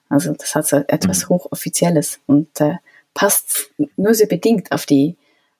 Also 0.10 0.34
das 0.34 0.56
hat 0.56 0.68
so 0.68 0.78
etwas 0.88 1.26
mhm. 1.26 1.30
Hochoffizielles 1.30 2.20
und 2.26 2.60
äh, 2.60 2.78
passt 3.14 3.72
nur 3.98 4.14
sehr 4.14 4.28
bedingt 4.28 4.72
auf 4.72 4.86
die 4.86 5.18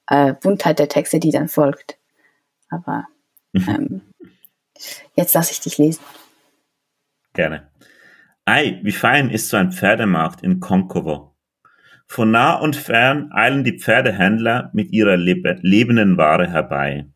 äh, 0.08 0.34
Buntheit 0.34 0.80
der 0.80 0.90
Texte, 0.90 1.20
die 1.20 1.32
dann 1.32 1.50
folgt. 1.50 1.98
Aber 2.70 3.08
ähm, 3.54 4.02
jetzt 5.16 5.34
lasse 5.34 5.52
ich 5.52 5.60
dich 5.60 5.78
lesen. 5.78 6.02
Gerne. 7.34 7.70
Ei, 8.46 8.80
wie 8.84 8.92
fein 8.92 9.30
ist 9.30 9.50
so 9.50 9.58
ein 9.58 9.72
Pferdemarkt 9.72 10.42
in 10.42 10.60
Konkovo. 10.60 11.36
Von 12.06 12.32
nah 12.32 12.56
und 12.56 12.76
fern 12.76 13.30
eilen 13.34 13.66
die 13.66 13.78
Pferdehändler 13.78 14.72
mit 14.74 14.94
ihrer 14.94 15.18
lebenden 15.18 16.18
Ware 16.18 16.50
herbei. 16.50 17.08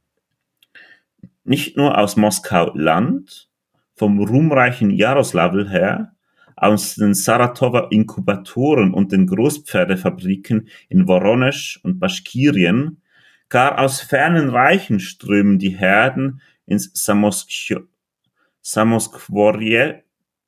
Nicht 1.46 1.78
nur 1.78 1.98
aus 1.98 2.18
Moskau 2.18 2.72
Land, 2.76 3.50
vom 3.96 4.20
ruhmreichen 4.20 4.92
Jaroslawl 4.92 5.70
her, 5.70 6.16
aus 6.56 6.96
den 6.96 7.14
Saratower 7.14 7.92
Inkubatoren 7.92 8.94
und 8.94 9.12
den 9.12 9.26
Großpferdefabriken 9.26 10.68
in 10.90 11.08
Woronesch 11.08 11.80
und 11.84 12.00
Baschkirien, 12.00 13.02
gar 13.50 13.80
aus 13.80 14.02
fernen 14.02 14.50
Reichen 14.50 15.00
strömen 15.00 15.58
die 15.58 15.78
Herden 15.78 16.42
ins 16.66 16.92
Samoskvorje 18.62 20.04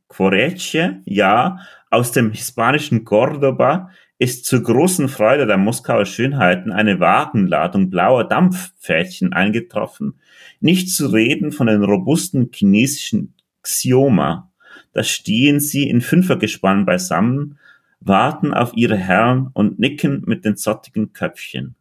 Quaretje, 0.07 1.01
ja, 1.05 1.59
aus 1.89 2.11
dem 2.11 2.31
hispanischen 2.31 3.03
Cordoba 3.03 3.89
ist 4.19 4.45
zur 4.45 4.61
großen 4.61 5.09
Freude 5.09 5.47
der 5.47 5.57
Moskauer 5.57 6.05
Schönheiten 6.05 6.71
eine 6.71 6.99
Wagenladung 6.99 7.89
blauer 7.89 8.23
Dampfpferdchen 8.23 9.33
eingetroffen, 9.33 10.19
nicht 10.59 10.89
zu 10.89 11.07
reden 11.07 11.51
von 11.51 11.67
den 11.67 11.83
robusten 11.83 12.51
chinesischen 12.53 13.33
Xioma. 13.63 14.51
Da 14.93 15.03
stehen 15.03 15.59
sie 15.59 15.89
in 15.89 16.01
Fünfergespann 16.01 16.85
beisammen, 16.85 17.57
warten 17.99 18.53
auf 18.53 18.73
ihre 18.75 18.97
Herren 18.97 19.49
und 19.53 19.79
nicken 19.79 20.23
mit 20.25 20.45
den 20.45 20.57
zottigen 20.57 21.13
Köpfchen. 21.13 21.75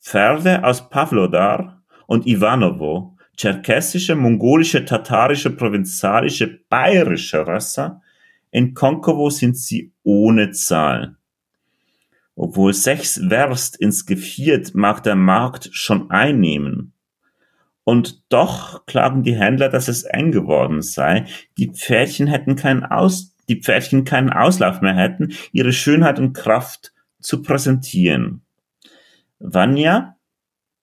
Pferde 0.00 0.64
aus 0.64 0.88
Pavlodar 0.88 1.82
und 2.06 2.26
Ivanovo 2.26 3.17
tscherkessische, 3.38 4.16
mongolische, 4.16 4.84
tatarische, 4.84 5.50
provenzalische, 5.50 6.60
bayerische 6.68 7.46
Rasse. 7.46 8.00
In 8.50 8.74
Konkovo 8.74 9.30
sind 9.30 9.56
sie 9.56 9.92
ohne 10.02 10.50
Zahl. 10.50 11.16
Obwohl 12.34 12.74
sechs 12.74 13.20
Werst 13.30 13.76
ins 13.76 14.06
Geviert 14.06 14.74
mag 14.74 15.02
der 15.02 15.16
Markt 15.16 15.70
schon 15.72 16.10
einnehmen. 16.10 16.92
Und 17.84 18.22
doch 18.28 18.84
klagen 18.86 19.22
die 19.22 19.36
Händler, 19.36 19.68
dass 19.68 19.88
es 19.88 20.02
eng 20.02 20.30
geworden 20.30 20.82
sei. 20.82 21.24
Die 21.56 21.70
Pferdchen 21.70 22.26
hätten 22.26 22.54
keinen 22.54 22.84
Aus, 22.84 23.34
die 23.48 23.62
Pferdchen 23.62 24.04
keinen 24.04 24.30
Auslauf 24.30 24.82
mehr 24.82 24.94
hätten, 24.94 25.32
ihre 25.52 25.72
Schönheit 25.72 26.18
und 26.18 26.32
Kraft 26.32 26.92
zu 27.20 27.42
präsentieren. 27.42 28.42
Vanya 29.38 30.16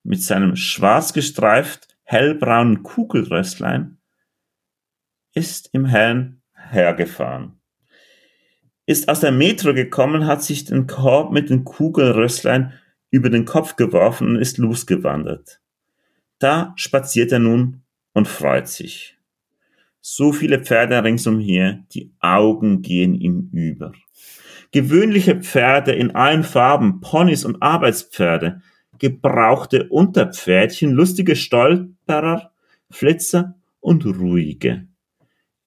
mit 0.03 0.21
seinem 0.21 0.55
schwarz 0.55 1.13
gestreift 1.13 1.94
hellbraunen 2.05 2.83
Kugelrösslein 2.83 3.97
ist 5.33 5.69
im 5.73 5.85
Hellen 5.85 6.41
hergefahren. 6.53 7.59
Ist 8.85 9.09
aus 9.09 9.19
der 9.19 9.31
Metro 9.31 9.73
gekommen, 9.73 10.27
hat 10.27 10.43
sich 10.43 10.65
den 10.65 10.87
Korb 10.87 11.31
mit 11.31 11.49
den 11.49 11.65
Kugelrösslein 11.65 12.73
über 13.09 13.29
den 13.29 13.45
Kopf 13.45 13.75
geworfen 13.75 14.29
und 14.29 14.35
ist 14.37 14.57
losgewandert. 14.57 15.59
Da 16.39 16.73
spaziert 16.75 17.31
er 17.31 17.39
nun 17.39 17.83
und 18.13 18.27
freut 18.27 18.67
sich. 18.67 19.17
So 20.01 20.31
viele 20.31 20.59
Pferde 20.59 21.03
ringsumher, 21.03 21.83
die 21.93 22.13
Augen 22.19 22.83
gehen 22.83 23.15
ihm 23.15 23.49
über. 23.51 23.93
Gewöhnliche 24.71 25.41
Pferde 25.41 25.93
in 25.93 26.11
allen 26.11 26.43
Farben, 26.43 27.01
Ponys 27.01 27.43
und 27.43 27.63
Arbeitspferde, 27.63 28.61
gebrauchte 28.99 29.87
Unterpferdchen, 29.89 30.91
lustige 30.91 31.35
Stolperer, 31.35 32.51
Flitzer 32.89 33.55
und 33.79 34.05
ruhige. 34.05 34.87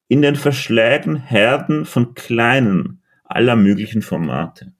In 0.08 0.22
den 0.22 0.36
Verschlägen 0.36 1.16
Herden 1.16 1.84
von 1.84 2.14
Kleinen 2.14 3.02
aller 3.24 3.56
möglichen 3.56 4.02
Formate. 4.02 4.72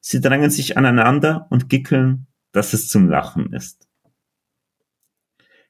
Sie 0.00 0.20
drängen 0.20 0.50
sich 0.50 0.76
aneinander 0.76 1.46
und 1.50 1.68
gickeln, 1.68 2.26
dass 2.52 2.72
es 2.72 2.88
zum 2.88 3.08
Lachen 3.08 3.52
ist. 3.52 3.88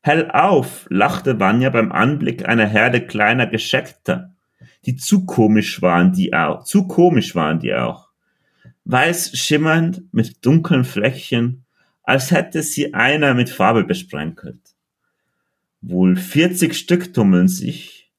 Hell 0.00 0.30
auf, 0.30 0.86
lachte 0.88 1.40
Vanya 1.40 1.70
beim 1.70 1.90
Anblick 1.90 2.48
einer 2.48 2.66
Herde 2.66 3.04
kleiner 3.04 3.46
Gescheckter, 3.46 4.34
die 4.84 4.96
zu 4.96 5.26
komisch 5.26 5.82
waren 5.82 6.12
die 6.12 6.32
auch, 6.32 6.64
zu 6.64 6.86
komisch 6.86 7.34
waren 7.34 7.58
die 7.58 7.74
auch. 7.74 8.10
Weiß 8.84 9.36
schimmernd 9.36 10.02
mit 10.12 10.46
dunklen 10.46 10.84
Flächen 10.84 11.65
als 12.06 12.30
hätte 12.30 12.62
sie 12.62 12.94
einer 12.94 13.34
mit 13.34 13.50
Farbe 13.50 13.84
besprenkelt. 13.84 14.60
Wohl 15.82 16.16
vierzig 16.16 16.76
Stück 16.76 17.12
tummeln 17.12 17.48
sich, 17.48 18.10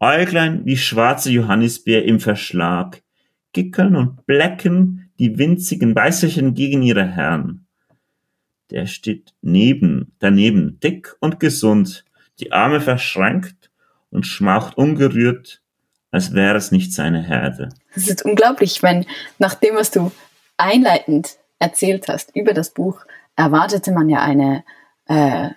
Äuglein 0.00 0.66
wie 0.66 0.76
schwarze 0.76 1.30
Johannisbeer 1.30 2.04
im 2.04 2.20
Verschlag, 2.20 3.02
gickeln 3.52 3.96
und 3.96 4.26
blecken 4.26 5.10
die 5.18 5.38
winzigen 5.38 5.94
Weißerchen 5.94 6.54
gegen 6.54 6.82
ihre 6.82 7.06
Herren. 7.06 7.66
Der 8.70 8.86
steht 8.86 9.32
neben, 9.40 10.12
daneben, 10.18 10.78
dick 10.80 11.16
und 11.20 11.40
gesund, 11.40 12.04
die 12.40 12.52
Arme 12.52 12.80
verschränkt 12.80 13.70
und 14.10 14.26
schmaucht 14.26 14.76
ungerührt, 14.76 15.62
als 16.10 16.34
wäre 16.34 16.56
es 16.56 16.70
nicht 16.70 16.92
seine 16.92 17.22
Herde. 17.22 17.70
Das 17.94 18.08
ist 18.08 18.24
unglaublich, 18.24 18.82
wenn 18.82 19.06
nach 19.38 19.54
dem, 19.54 19.76
was 19.76 19.90
du 19.90 20.12
einleitend 20.56 21.38
erzählt 21.58 22.08
hast 22.08 22.34
über 22.36 22.52
das 22.52 22.70
Buch, 22.70 23.04
erwartete 23.38 23.92
man 23.92 24.08
ja 24.08 24.20
eine 24.20 24.64
äh, 25.06 25.50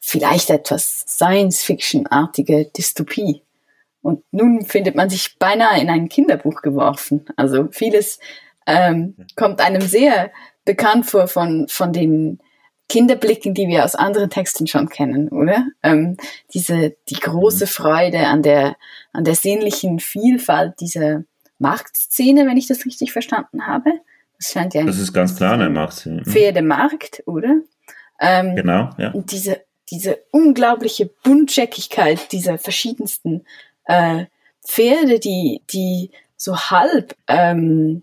vielleicht 0.00 0.50
etwas 0.50 1.04
Science-Fiction-artige 1.06 2.66
Dystopie. 2.76 3.42
Und 4.02 4.22
nun 4.32 4.64
findet 4.66 4.96
man 4.96 5.08
sich 5.08 5.38
beinahe 5.38 5.80
in 5.80 5.88
ein 5.88 6.08
Kinderbuch 6.08 6.62
geworfen. 6.62 7.24
Also 7.36 7.68
vieles 7.70 8.18
ähm, 8.66 9.16
kommt 9.36 9.60
einem 9.60 9.82
sehr 9.82 10.32
bekannt 10.64 11.06
vor 11.06 11.28
von, 11.28 11.66
von 11.68 11.92
den 11.92 12.40
Kinderblicken, 12.88 13.54
die 13.54 13.68
wir 13.68 13.84
aus 13.84 13.94
anderen 13.94 14.30
Texten 14.30 14.66
schon 14.66 14.88
kennen, 14.88 15.28
oder? 15.28 15.66
Ähm, 15.82 16.16
diese, 16.54 16.96
die 17.08 17.20
große 17.20 17.64
mhm. 17.64 17.68
Freude 17.68 18.26
an 18.26 18.42
der, 18.42 18.76
an 19.12 19.24
der 19.24 19.34
sinnlichen 19.34 20.00
Vielfalt 20.00 20.80
dieser 20.80 21.24
Marktszene, 21.58 22.46
wenn 22.46 22.56
ich 22.56 22.66
das 22.66 22.84
richtig 22.84 23.12
verstanden 23.12 23.66
habe. 23.66 23.90
Das 24.38 24.52
scheint 24.52 24.74
ja. 24.74 24.84
Das 24.84 24.98
ist 24.98 25.12
ganz 25.12 25.36
klar 25.36 25.56
Marktszene. 25.68 26.22
Mhm. 26.24 26.30
Pferdemarkt, 26.30 27.22
oder? 27.26 27.60
Ähm, 28.20 28.56
genau, 28.56 28.90
ja. 28.98 29.10
Und 29.10 29.32
diese, 29.32 29.62
diese 29.90 30.18
unglaubliche 30.30 31.06
Buntscheckigkeit 31.06 32.32
dieser 32.32 32.58
verschiedensten 32.58 33.44
äh, 33.84 34.26
Pferde, 34.64 35.20
die, 35.20 35.62
die 35.70 36.10
so 36.36 36.56
halb, 36.56 37.14
ähm, 37.28 38.02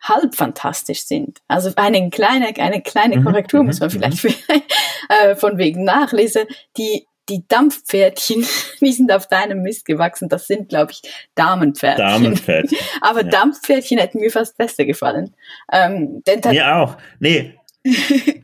halb 0.00 0.34
fantastisch 0.34 1.04
sind. 1.04 1.40
Also 1.48 1.72
eine 1.76 2.10
kleine, 2.10 2.54
eine 2.56 2.82
kleine 2.82 3.16
mhm, 3.16 3.24
Korrektur 3.24 3.60
mhm, 3.60 3.66
muss 3.66 3.80
man 3.80 3.90
vielleicht 3.90 4.22
mhm. 4.24 4.34
äh, 5.08 5.34
von 5.36 5.58
wegen 5.58 5.84
nachlesen. 5.84 6.44
Die, 6.76 7.06
die 7.28 7.46
Dampfpferdchen, 7.48 8.46
die 8.80 8.92
sind 8.92 9.12
auf 9.12 9.26
deinem 9.26 9.62
Mist 9.62 9.84
gewachsen. 9.84 10.28
Das 10.28 10.46
sind, 10.46 10.68
glaube 10.68 10.92
ich, 10.92 11.02
Damenpferdchen. 11.34 12.06
Damenpferdchen. 12.06 12.78
Aber 13.00 13.22
ja. 13.22 13.28
Dampfpferdchen 13.28 13.98
hätten 13.98 14.20
mir 14.20 14.30
fast 14.30 14.56
besser 14.56 14.84
gefallen. 14.84 15.34
Ähm, 15.72 16.22
denn 16.26 16.40
mir 16.50 16.76
auch. 16.76 16.96
Nee. 17.18 17.54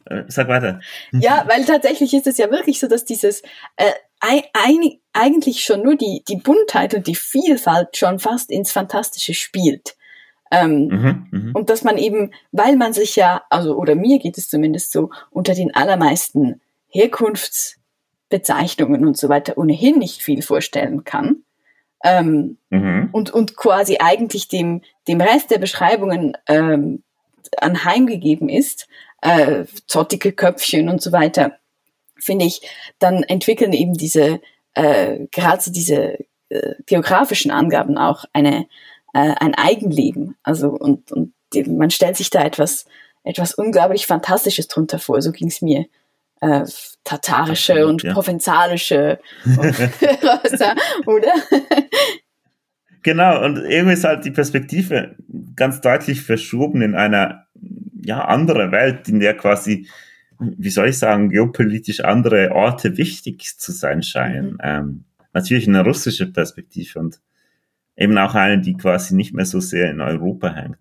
Äh, 0.04 0.24
sag 0.28 0.48
weiter. 0.48 0.80
ja, 1.12 1.44
weil 1.48 1.64
tatsächlich 1.64 2.12
ist 2.12 2.26
es 2.26 2.36
ja 2.36 2.50
wirklich 2.50 2.78
so, 2.78 2.86
dass 2.86 3.04
dieses 3.04 3.42
äh, 3.76 3.90
ein, 4.20 4.98
eigentlich 5.12 5.64
schon 5.64 5.82
nur 5.82 5.96
die, 5.96 6.22
die 6.28 6.36
Buntheit 6.36 6.94
und 6.94 7.06
die 7.06 7.14
Vielfalt 7.14 7.96
schon 7.96 8.18
fast 8.18 8.50
ins 8.50 8.72
Fantastische 8.72 9.34
spielt. 9.34 9.96
Ähm, 10.50 10.88
mhm, 10.88 11.26
mh. 11.30 11.50
Und 11.54 11.70
dass 11.70 11.82
man 11.82 11.98
eben, 11.98 12.32
weil 12.50 12.76
man 12.76 12.92
sich 12.92 13.16
ja, 13.16 13.42
also 13.48 13.76
oder 13.76 13.94
mir 13.94 14.18
geht 14.18 14.38
es 14.38 14.48
zumindest 14.48 14.92
so, 14.92 15.10
unter 15.30 15.54
den 15.54 15.74
allermeisten 15.74 16.60
Herkunftsbezeichnungen 18.32 19.06
und 19.06 19.16
so 19.16 19.28
weiter 19.28 19.58
ohnehin 19.58 19.98
nicht 19.98 20.22
viel 20.22 20.42
vorstellen 20.42 21.04
kann. 21.04 21.42
Ähm, 22.04 22.58
mhm. 22.70 23.10
und, 23.12 23.30
und 23.30 23.56
quasi 23.56 23.98
eigentlich 24.00 24.48
dem, 24.48 24.82
dem 25.06 25.20
Rest 25.20 25.52
der 25.52 25.58
Beschreibungen 25.58 26.36
ähm, 26.48 27.04
anheimgegeben 27.58 28.48
ist, 28.48 28.88
äh, 29.20 29.66
zottige 29.86 30.32
Köpfchen 30.32 30.88
und 30.88 31.00
so 31.00 31.12
weiter 31.12 31.58
finde 32.18 32.44
ich, 32.44 32.62
dann 32.98 33.22
entwickeln 33.22 33.72
eben 33.72 33.94
diese, 33.94 34.40
äh, 34.74 35.26
gerade 35.30 35.70
diese 35.70 36.18
äh, 36.48 36.74
geografischen 36.86 37.52
Angaben 37.52 37.98
auch 37.98 38.24
eine, 38.32 38.66
äh, 39.14 39.34
ein 39.38 39.54
Eigenleben. 39.54 40.36
Also 40.42 40.70
und, 40.70 41.12
und 41.12 41.34
die, 41.52 41.62
man 41.64 41.90
stellt 41.90 42.16
sich 42.16 42.30
da 42.30 42.42
etwas, 42.42 42.86
etwas 43.22 43.54
unglaublich 43.54 44.06
Fantastisches 44.06 44.66
drunter 44.66 44.98
vor. 44.98 45.22
So 45.22 45.30
ging 45.30 45.48
es 45.48 45.62
mir. 45.62 45.86
Äh, 46.40 46.64
tatarische 47.04 47.72
Absolut, 47.74 47.90
und 47.90 48.02
ja. 48.02 48.12
provenzalische 48.12 49.18
oder? 51.06 51.32
Genau, 53.02 53.44
und 53.44 53.58
irgendwie 53.58 53.94
ist 53.94 54.04
halt 54.04 54.24
die 54.24 54.30
Perspektive 54.30 55.16
ganz 55.56 55.80
deutlich 55.80 56.22
verschoben 56.22 56.82
in 56.82 56.94
einer 56.94 57.46
ja 58.04 58.24
andere 58.24 58.70
Welt, 58.70 59.08
in 59.08 59.20
der 59.20 59.36
quasi 59.36 59.88
wie 60.58 60.70
soll 60.70 60.88
ich 60.88 60.98
sagen, 60.98 61.30
geopolitisch 61.30 62.00
andere 62.00 62.52
Orte 62.52 62.96
wichtig 62.96 63.58
zu 63.58 63.72
sein 63.72 64.02
scheinen. 64.02 64.52
Mhm. 64.52 64.58
Ähm, 64.62 65.04
natürlich 65.32 65.68
eine 65.68 65.84
russische 65.84 66.26
Perspektive 66.26 66.98
und 66.98 67.20
eben 67.96 68.16
auch 68.18 68.34
eine, 68.34 68.60
die 68.60 68.74
quasi 68.74 69.14
nicht 69.14 69.34
mehr 69.34 69.46
so 69.46 69.60
sehr 69.60 69.90
in 69.90 70.00
Europa 70.00 70.52
hängt. 70.52 70.78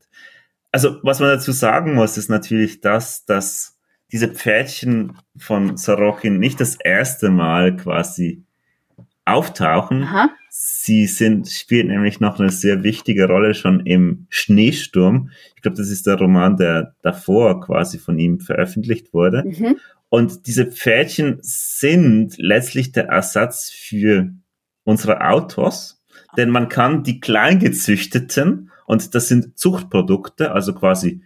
Also 0.71 0.97
was 1.03 1.19
man 1.19 1.29
dazu 1.29 1.51
sagen 1.51 1.93
muss, 1.93 2.17
ist 2.17 2.29
natürlich 2.29 2.81
das, 2.81 3.25
dass 3.25 3.77
diese 4.11 4.27
Pferdchen 4.27 5.17
von 5.37 5.77
Sorokin 5.77 6.39
nicht 6.39 6.59
das 6.59 6.75
erste 6.75 7.29
Mal 7.29 7.75
quasi 7.75 8.43
auftauchen. 9.25 10.03
Aha. 10.03 10.29
Sie 10.49 11.07
sind, 11.07 11.47
spielt 11.47 11.87
nämlich 11.87 12.19
noch 12.19 12.39
eine 12.39 12.49
sehr 12.49 12.83
wichtige 12.83 13.27
Rolle 13.27 13.53
schon 13.53 13.85
im 13.85 14.27
Schneesturm. 14.29 15.29
Ich 15.55 15.61
glaube, 15.61 15.77
das 15.77 15.89
ist 15.89 16.07
der 16.07 16.15
Roman, 16.15 16.57
der 16.57 16.95
davor 17.01 17.61
quasi 17.61 17.97
von 17.99 18.19
ihm 18.19 18.39
veröffentlicht 18.41 19.13
wurde. 19.13 19.43
Mhm. 19.45 19.77
Und 20.09 20.47
diese 20.47 20.65
Pferdchen 20.65 21.37
sind 21.41 22.35
letztlich 22.37 22.91
der 22.91 23.07
Ersatz 23.07 23.69
für 23.69 24.29
unsere 24.83 25.25
Autos, 25.25 26.03
denn 26.35 26.49
man 26.49 26.67
kann 26.67 27.03
die 27.03 27.21
kleingezüchteten, 27.21 28.71
und 28.85 29.15
das 29.15 29.29
sind 29.29 29.57
Zuchtprodukte, 29.57 30.51
also 30.51 30.73
quasi 30.73 31.21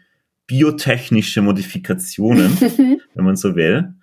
biotechnische 0.48 1.42
Modifikationen, 1.42 2.60
wenn 3.14 3.26
man 3.26 3.36
so 3.36 3.56
will, 3.56 3.94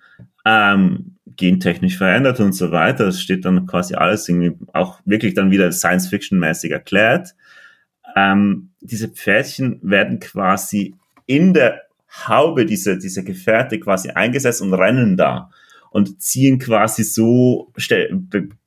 ähm, 0.45 1.15
gentechnisch 1.35 1.97
verändert 1.97 2.39
und 2.39 2.53
so 2.53 2.71
weiter. 2.71 3.05
Das 3.05 3.21
steht 3.21 3.45
dann 3.45 3.65
quasi 3.65 3.95
alles 3.95 4.27
irgendwie 4.27 4.57
auch 4.73 4.99
wirklich 5.05 5.33
dann 5.33 5.51
wieder 5.51 5.71
Science-Fiction-mäßig 5.71 6.71
erklärt. 6.71 7.35
Ähm, 8.15 8.69
diese 8.81 9.07
Pferdchen 9.07 9.79
werden 9.81 10.19
quasi 10.19 10.95
in 11.25 11.53
der 11.53 11.81
Haube 12.27 12.65
dieser, 12.65 12.97
dieser 12.97 13.23
Gefährte 13.23 13.79
quasi 13.79 14.09
eingesetzt 14.09 14.61
und 14.61 14.73
rennen 14.73 15.17
da 15.17 15.49
und 15.89 16.21
ziehen 16.21 16.59
quasi 16.59 17.03
so, 17.03 17.71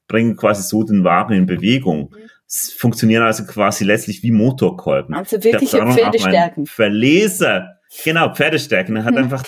bringen 0.08 0.36
quasi 0.36 0.62
so 0.62 0.82
den 0.82 1.04
Wagen 1.04 1.34
in 1.34 1.46
Bewegung. 1.46 2.14
Funktionieren 2.48 3.24
also 3.24 3.44
quasi 3.44 3.84
letztlich 3.84 4.22
wie 4.22 4.30
Motorkolben. 4.30 5.14
Also 5.14 5.42
wirkliche 5.42 5.78
Pferdestärken. 5.78 6.66
Verleser, 6.66 7.78
genau, 8.04 8.32
Pferdestärken. 8.32 8.96
Er 8.96 9.04
hat 9.04 9.12
mhm. 9.12 9.18
einfach 9.18 9.42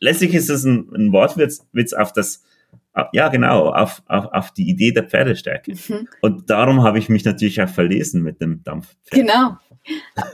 letztlich 0.00 0.34
ist 0.34 0.50
es 0.50 0.64
ein, 0.64 0.88
ein 0.94 1.12
Wortwitz 1.12 1.66
Witz 1.72 1.92
auf 1.92 2.12
das, 2.12 2.42
ja 3.12 3.28
genau, 3.28 3.70
auf, 3.70 4.02
auf, 4.06 4.26
auf 4.32 4.50
die 4.52 4.68
Idee 4.68 4.92
der 4.92 5.04
Pferdestärke. 5.04 5.72
Mhm. 5.72 6.08
Und 6.20 6.50
darum 6.50 6.82
habe 6.82 6.98
ich 6.98 7.08
mich 7.08 7.24
natürlich 7.24 7.60
auch 7.62 7.68
verlesen 7.68 8.22
mit 8.22 8.40
dem 8.40 8.62
Dampfpferd. 8.64 9.10
Genau. 9.10 9.56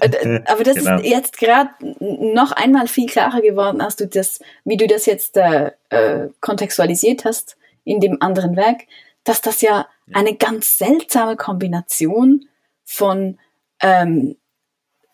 Aber 0.46 0.64
das 0.64 0.76
genau. 0.76 0.96
ist 0.96 1.06
jetzt 1.06 1.38
gerade 1.38 1.70
noch 1.80 2.52
einmal 2.52 2.88
viel 2.88 3.06
klarer 3.06 3.40
geworden, 3.40 3.80
als 3.80 3.96
du 3.96 4.06
das, 4.06 4.40
wie 4.64 4.76
du 4.76 4.86
das 4.86 5.06
jetzt 5.06 5.36
äh, 5.36 5.70
äh, 5.90 6.28
kontextualisiert 6.40 7.24
hast 7.24 7.56
in 7.84 8.00
dem 8.00 8.20
anderen 8.20 8.56
Werk, 8.56 8.82
dass 9.24 9.40
das 9.40 9.60
ja. 9.60 9.86
Eine 10.12 10.36
ganz 10.36 10.78
seltsame 10.78 11.36
Kombination 11.36 12.46
von 12.84 13.38
ähm, 13.80 14.36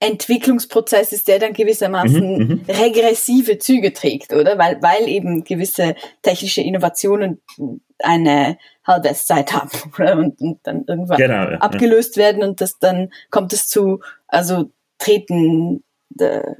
Entwicklungsprozess 0.00 1.12
ist, 1.12 1.26
der 1.28 1.40
dann 1.40 1.52
gewissermaßen 1.52 2.36
Mhm, 2.38 2.48
mhm. 2.48 2.60
regressive 2.68 3.58
Züge 3.58 3.92
trägt, 3.92 4.32
oder? 4.32 4.56
Weil, 4.56 4.80
weil 4.80 5.08
eben 5.08 5.42
gewisse 5.44 5.96
technische 6.22 6.60
Innovationen 6.62 7.40
eine 8.02 8.58
Halbwertszeit 8.86 9.52
haben 9.52 9.70
oder? 9.98 10.16
Und, 10.16 10.40
und 10.40 10.60
dann 10.62 10.84
irgendwann 10.86 11.18
Genau, 11.18 11.34
ja, 11.34 11.50
ja. 11.52 11.58
abgelöst 11.58 12.16
werden 12.16 12.42
und 12.42 12.60
das 12.60 12.78
dann 12.78 13.10
kommt 13.30 13.52
es 13.52 13.68
zu, 13.68 14.00
also 14.26 14.70
treten 14.98 15.82
äh, 16.18 16.54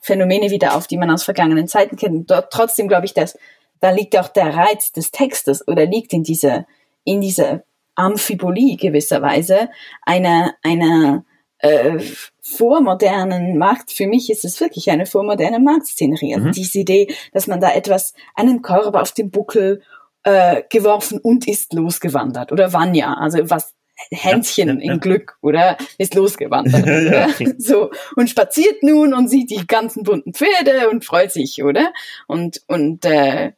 Phänomene 0.00 0.50
wieder 0.50 0.76
auf, 0.76 0.86
die 0.86 0.96
man 0.98 1.10
aus 1.10 1.24
vergangenen 1.24 1.66
Zeiten 1.66 1.96
kennt. 1.96 2.30
Dort, 2.30 2.52
trotzdem 2.52 2.86
glaube 2.88 3.06
ich, 3.06 3.14
dass 3.14 3.36
da 3.80 3.90
liegt 3.90 4.16
auch 4.16 4.28
der 4.28 4.54
Reiz 4.54 4.92
des 4.92 5.10
Textes 5.10 5.66
oder 5.66 5.84
liegt 5.86 6.12
in 6.12 6.22
dieser 6.22 6.66
in 7.04 7.20
dieser 7.20 7.62
Amphibolie 7.94 8.76
gewisserweise 8.76 9.68
einer 10.02 10.54
einer 10.62 11.24
äh, 11.58 11.98
vormodernen 12.40 13.58
Markt. 13.58 13.90
Für 13.92 14.06
mich 14.06 14.30
ist 14.30 14.44
es 14.44 14.60
wirklich 14.60 14.90
eine 14.90 15.06
vormoderne 15.06 15.58
Marktszenerie. 15.58 16.34
Also 16.34 16.48
Mhm. 16.48 16.52
diese 16.52 16.78
Idee, 16.78 17.14
dass 17.32 17.46
man 17.46 17.60
da 17.60 17.72
etwas 17.72 18.14
einen 18.34 18.62
Korb 18.62 18.94
auf 18.94 19.12
den 19.12 19.30
Buckel 19.30 19.82
äh, 20.26 20.64
geworfen 20.68 21.18
und 21.20 21.46
ist 21.46 21.72
losgewandert 21.72 22.50
oder 22.50 22.72
Vanya, 22.72 23.14
also 23.14 23.38
was 23.48 23.72
Hänschen 24.10 24.68
Ja, 24.68 24.74
ja, 24.74 24.80
ja. 24.88 24.92
in 24.94 25.00
Glück 25.00 25.38
oder 25.40 25.78
ist 25.98 26.14
losgewandert. 26.14 26.84
So 27.58 27.90
und 28.16 28.28
spaziert 28.28 28.82
nun 28.82 29.14
und 29.14 29.28
sieht 29.28 29.50
die 29.50 29.66
ganzen 29.66 30.02
bunten 30.02 30.34
Pferde 30.34 30.90
und 30.90 31.04
freut 31.04 31.32
sich, 31.32 31.62
oder? 31.62 31.92
Und 32.26 32.60
und 32.66 33.04
äh, 33.06 33.52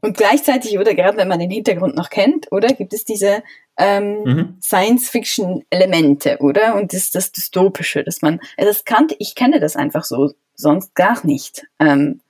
und 0.00 0.16
gleichzeitig 0.16 0.78
oder 0.78 0.94
gerade 0.94 1.18
wenn 1.18 1.28
man 1.28 1.38
den 1.38 1.50
Hintergrund 1.50 1.94
noch 1.94 2.08
kennt, 2.10 2.50
oder 2.50 2.68
gibt 2.68 2.94
es 2.94 3.04
diese 3.04 3.42
ähm, 3.76 4.22
Mhm. 4.24 4.56
Science-Fiction-Elemente, 4.62 6.38
oder? 6.40 6.74
Und 6.74 6.92
das 6.92 7.10
das 7.10 7.30
dystopische, 7.30 8.02
dass 8.04 8.22
man 8.22 8.40
äh, 8.56 8.64
das 8.64 8.84
kannte, 8.84 9.14
ich 9.18 9.34
kenne 9.34 9.60
das 9.60 9.76
einfach 9.76 10.04
so 10.04 10.32
sonst 10.54 10.94
gar 10.94 11.24
nicht. 11.26 11.66
Ähm, 11.78 12.20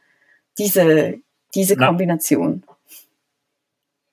diese 0.58 1.14
diese 1.54 1.76
Na. 1.76 1.86
Kombination. 1.86 2.64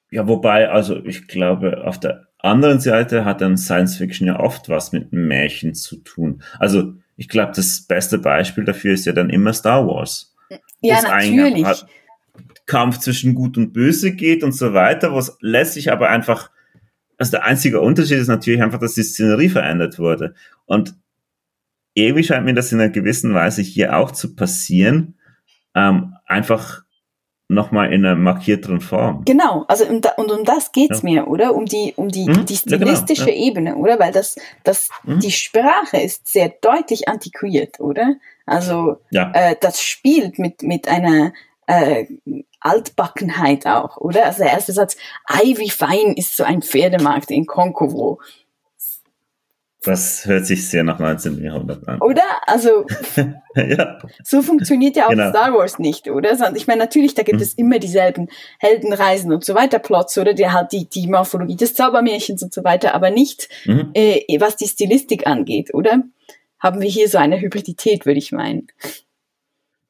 Ja, 0.09 0.27
wobei, 0.27 0.69
also 0.69 1.03
ich 1.03 1.27
glaube, 1.27 1.85
auf 1.85 1.99
der 1.99 2.27
anderen 2.39 2.79
Seite 2.79 3.25
hat 3.25 3.41
dann 3.41 3.57
Science 3.57 3.97
Fiction 3.97 4.27
ja 4.27 4.39
oft 4.39 4.69
was 4.69 4.91
mit 4.91 5.11
Märchen 5.11 5.73
zu 5.73 5.97
tun. 5.97 6.41
Also 6.59 6.93
ich 7.17 7.27
glaube, 7.27 7.51
das 7.55 7.81
beste 7.81 8.19
Beispiel 8.19 8.63
dafür 8.63 8.93
ist 8.93 9.05
ja 9.05 9.11
dann 9.11 9.29
immer 9.29 9.53
Star 9.53 9.85
Wars. 9.87 10.35
Ja, 10.81 11.01
natürlich. 11.01 11.65
Kampf 12.67 12.99
zwischen 12.99 13.33
Gut 13.33 13.57
und 13.57 13.73
Böse 13.73 14.11
geht 14.13 14.43
und 14.43 14.51
so 14.51 14.73
weiter, 14.73 15.13
wo 15.13 15.17
es 15.17 15.37
letztlich 15.39 15.91
aber 15.91 16.09
einfach, 16.09 16.51
also 17.17 17.31
der 17.31 17.45
einzige 17.45 17.81
Unterschied 17.81 18.17
ist 18.17 18.27
natürlich 18.27 18.61
einfach, 18.61 18.79
dass 18.79 18.93
die 18.93 19.03
Szenerie 19.03 19.49
verändert 19.49 19.97
wurde. 19.97 20.35
Und 20.65 20.93
irgendwie 21.93 22.23
scheint 22.23 22.45
mir 22.45 22.53
das 22.53 22.71
in 22.71 22.79
einer 22.79 22.91
gewissen 22.91 23.33
Weise 23.33 23.61
hier 23.61 23.97
auch 23.97 24.11
zu 24.11 24.35
passieren, 24.35 25.15
ähm, 25.73 26.15
einfach 26.25 26.83
nochmal 27.49 27.93
in 27.93 28.05
einer 28.05 28.15
markierteren 28.15 28.81
Form. 28.81 29.23
Genau, 29.25 29.63
also 29.67 29.85
um 29.85 30.01
da, 30.01 30.11
und 30.17 30.31
um 30.31 30.43
das 30.43 30.71
geht's 30.71 31.01
Ja. 31.01 31.09
mir, 31.09 31.27
oder? 31.27 31.55
Um 31.55 31.65
die, 31.65 31.93
um 31.95 32.09
die, 32.09 32.27
Mhm, 32.27 32.45
die 32.45 32.53
ja, 32.55 32.59
genau, 32.65 32.75
stilistische 32.87 33.29
ja. 33.31 33.35
Ebene, 33.37 33.75
oder? 33.77 33.99
Weil 33.99 34.11
das, 34.11 34.35
das, 34.63 34.89
Mhm. 35.03 35.19
die 35.19 35.31
Sprache 35.31 35.97
ist 35.97 36.27
sehr 36.27 36.49
deutlich 36.49 37.07
antiquiert, 37.07 37.79
oder? 37.79 38.15
Also 38.45 38.97
Ja, 39.11 39.31
äh, 39.33 39.55
das 39.59 39.81
spielt 39.81 40.39
mit, 40.39 40.61
mit 40.61 40.87
einer 40.87 41.31
äh, 41.67 42.05
Altbackenheit 42.59 43.65
auch, 43.65 43.97
oder? 43.97 44.25
Also 44.25 44.43
der 44.43 44.51
erste 44.53 44.73
Satz, 44.73 44.97
ei, 45.25 45.53
wie 45.57 45.69
fein 45.69 46.13
ist 46.15 46.35
so 46.35 46.43
ein 46.43 46.61
Pferdemarkt 46.61 47.31
in 47.31 47.45
Konkovo, 47.45 48.19
das 49.87 50.25
hört 50.25 50.45
sich 50.45 50.67
sehr 50.69 50.83
nach 50.83 50.99
19. 50.99 51.43
Jahrhundert 51.43 51.87
an. 51.87 51.99
oder? 52.01 52.21
Also 52.45 52.85
ja, 53.55 53.97
so 54.23 54.41
funktioniert 54.41 54.95
ja 54.95 55.05
auch 55.07 55.09
Genau. 55.11 55.29
Star 55.29 55.53
Wars 55.53 55.79
nicht, 55.79 56.09
oder? 56.09 56.37
Ich 56.55 56.67
meine, 56.67 56.79
natürlich, 56.79 57.15
da 57.15 57.23
gibt 57.23 57.37
Mhm. 57.37 57.43
es 57.43 57.53
immer 57.55 57.79
dieselben 57.79 58.27
Heldenreisen 58.59 59.31
und 59.33 59.43
so 59.45 59.55
weiter, 59.55 59.79
Plots, 59.79 60.17
oder? 60.17 60.33
Der 60.33 60.53
halt 60.53 60.71
die, 60.71 60.87
die 60.87 61.07
Morphologie 61.07 61.55
des 61.55 61.73
Zaubermärchens 61.73 62.43
und 62.43 62.53
so 62.53 62.63
weiter, 62.63 62.93
aber 62.93 63.09
nicht, 63.09 63.49
mhm. 63.65 63.91
äh, 63.93 64.21
was 64.39 64.55
die 64.57 64.67
Stilistik 64.67 65.25
angeht, 65.25 65.73
oder? 65.73 66.03
Haben 66.59 66.81
wir 66.81 66.89
hier 66.89 67.07
so 67.09 67.17
eine 67.17 67.39
Hybridität, 67.39 68.05
würde 68.05 68.19
ich 68.19 68.31
meinen. 68.31 68.67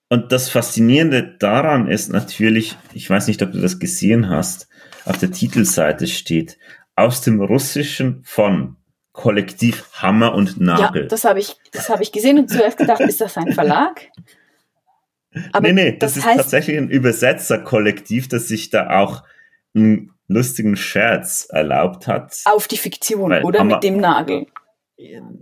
Und 0.10 0.32
das 0.32 0.50
Faszinierende 0.50 1.36
daran 1.40 1.88
ist 1.90 2.10
natürlich, 2.12 2.78
ich 2.94 3.10
weiß 3.10 3.28
nicht, 3.28 3.42
ob 3.42 3.52
du 3.52 3.60
das 3.60 3.80
gesehen 3.80 4.30
hast, 4.30 4.68
auf 5.06 5.18
der 5.18 5.32
Titelseite 5.32 6.08
steht, 6.08 6.58
aus 6.96 7.22
dem 7.22 7.42
Russischen 7.42 8.22
von 8.24 8.76
Kollektiv 9.18 9.84
Hammer 9.94 10.36
und 10.36 10.62
Nagel. 10.62 11.02
Ja, 11.02 11.08
das 11.08 11.26
habe 11.26 11.40
ich, 11.40 11.56
das 11.72 11.90
habe 11.90 12.04
ich 12.04 12.12
gesehen 12.12 12.38
und 12.38 12.50
zuerst 12.52 12.78
gedacht, 12.78 13.00
ist 13.02 13.20
das 13.20 13.36
ein 13.36 13.52
Verlag? 13.52 14.02
Aber 15.54 15.62
nee, 15.68 15.74
nee, 15.74 15.98
das, 15.98 16.14
das 16.14 16.18
ist 16.24 16.30
heißt- 16.30 16.38
tatsächlich 16.38 16.78
ein 16.78 16.88
Übersetzerkollektiv, 16.90 18.28
das 18.28 18.48
sich 18.48 18.70
da 18.70 19.00
auch 19.00 19.24
einen 19.76 20.12
lustigen 20.28 20.76
Scherz 20.76 21.48
erlaubt 21.50 22.06
hat. 22.06 22.42
Auf 22.46 22.68
die 22.68 22.78
Fiktion, 22.78 23.32
Weil 23.32 23.44
oder? 23.44 23.60
Hammer- 23.60 23.76
Mit 23.78 23.84
dem 23.84 23.98
Nagel. 23.98 24.46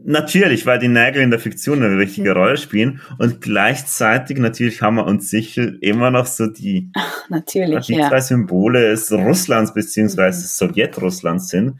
Natürlich, 0.05 0.65
weil 0.65 0.79
die 0.79 0.87
Nägel 0.89 1.21
in 1.21 1.29
der 1.31 1.39
Fiktion 1.39 1.81
eine 1.83 1.97
richtige 1.97 2.31
Mhm. 2.31 2.37
Rolle 2.37 2.57
spielen 2.57 3.01
und 3.19 3.41
gleichzeitig 3.41 4.37
natürlich 4.37 4.81
Hammer 4.81 5.05
und 5.05 5.21
Sichel 5.23 5.77
immer 5.81 6.11
noch 6.11 6.25
so 6.27 6.47
die 6.47 6.91
Natürlich, 7.29 7.87
die 7.87 7.95
ja. 7.95 8.07
zwei 8.09 8.19
Symbole 8.21 8.89
des 8.91 9.11
Russlands 9.11 9.73
beziehungsweise 9.73 10.41
des 10.41 10.57
Sowjetrusslands 10.57 11.49
sind. 11.49 11.79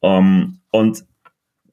Um, 0.00 0.60
und 0.70 1.04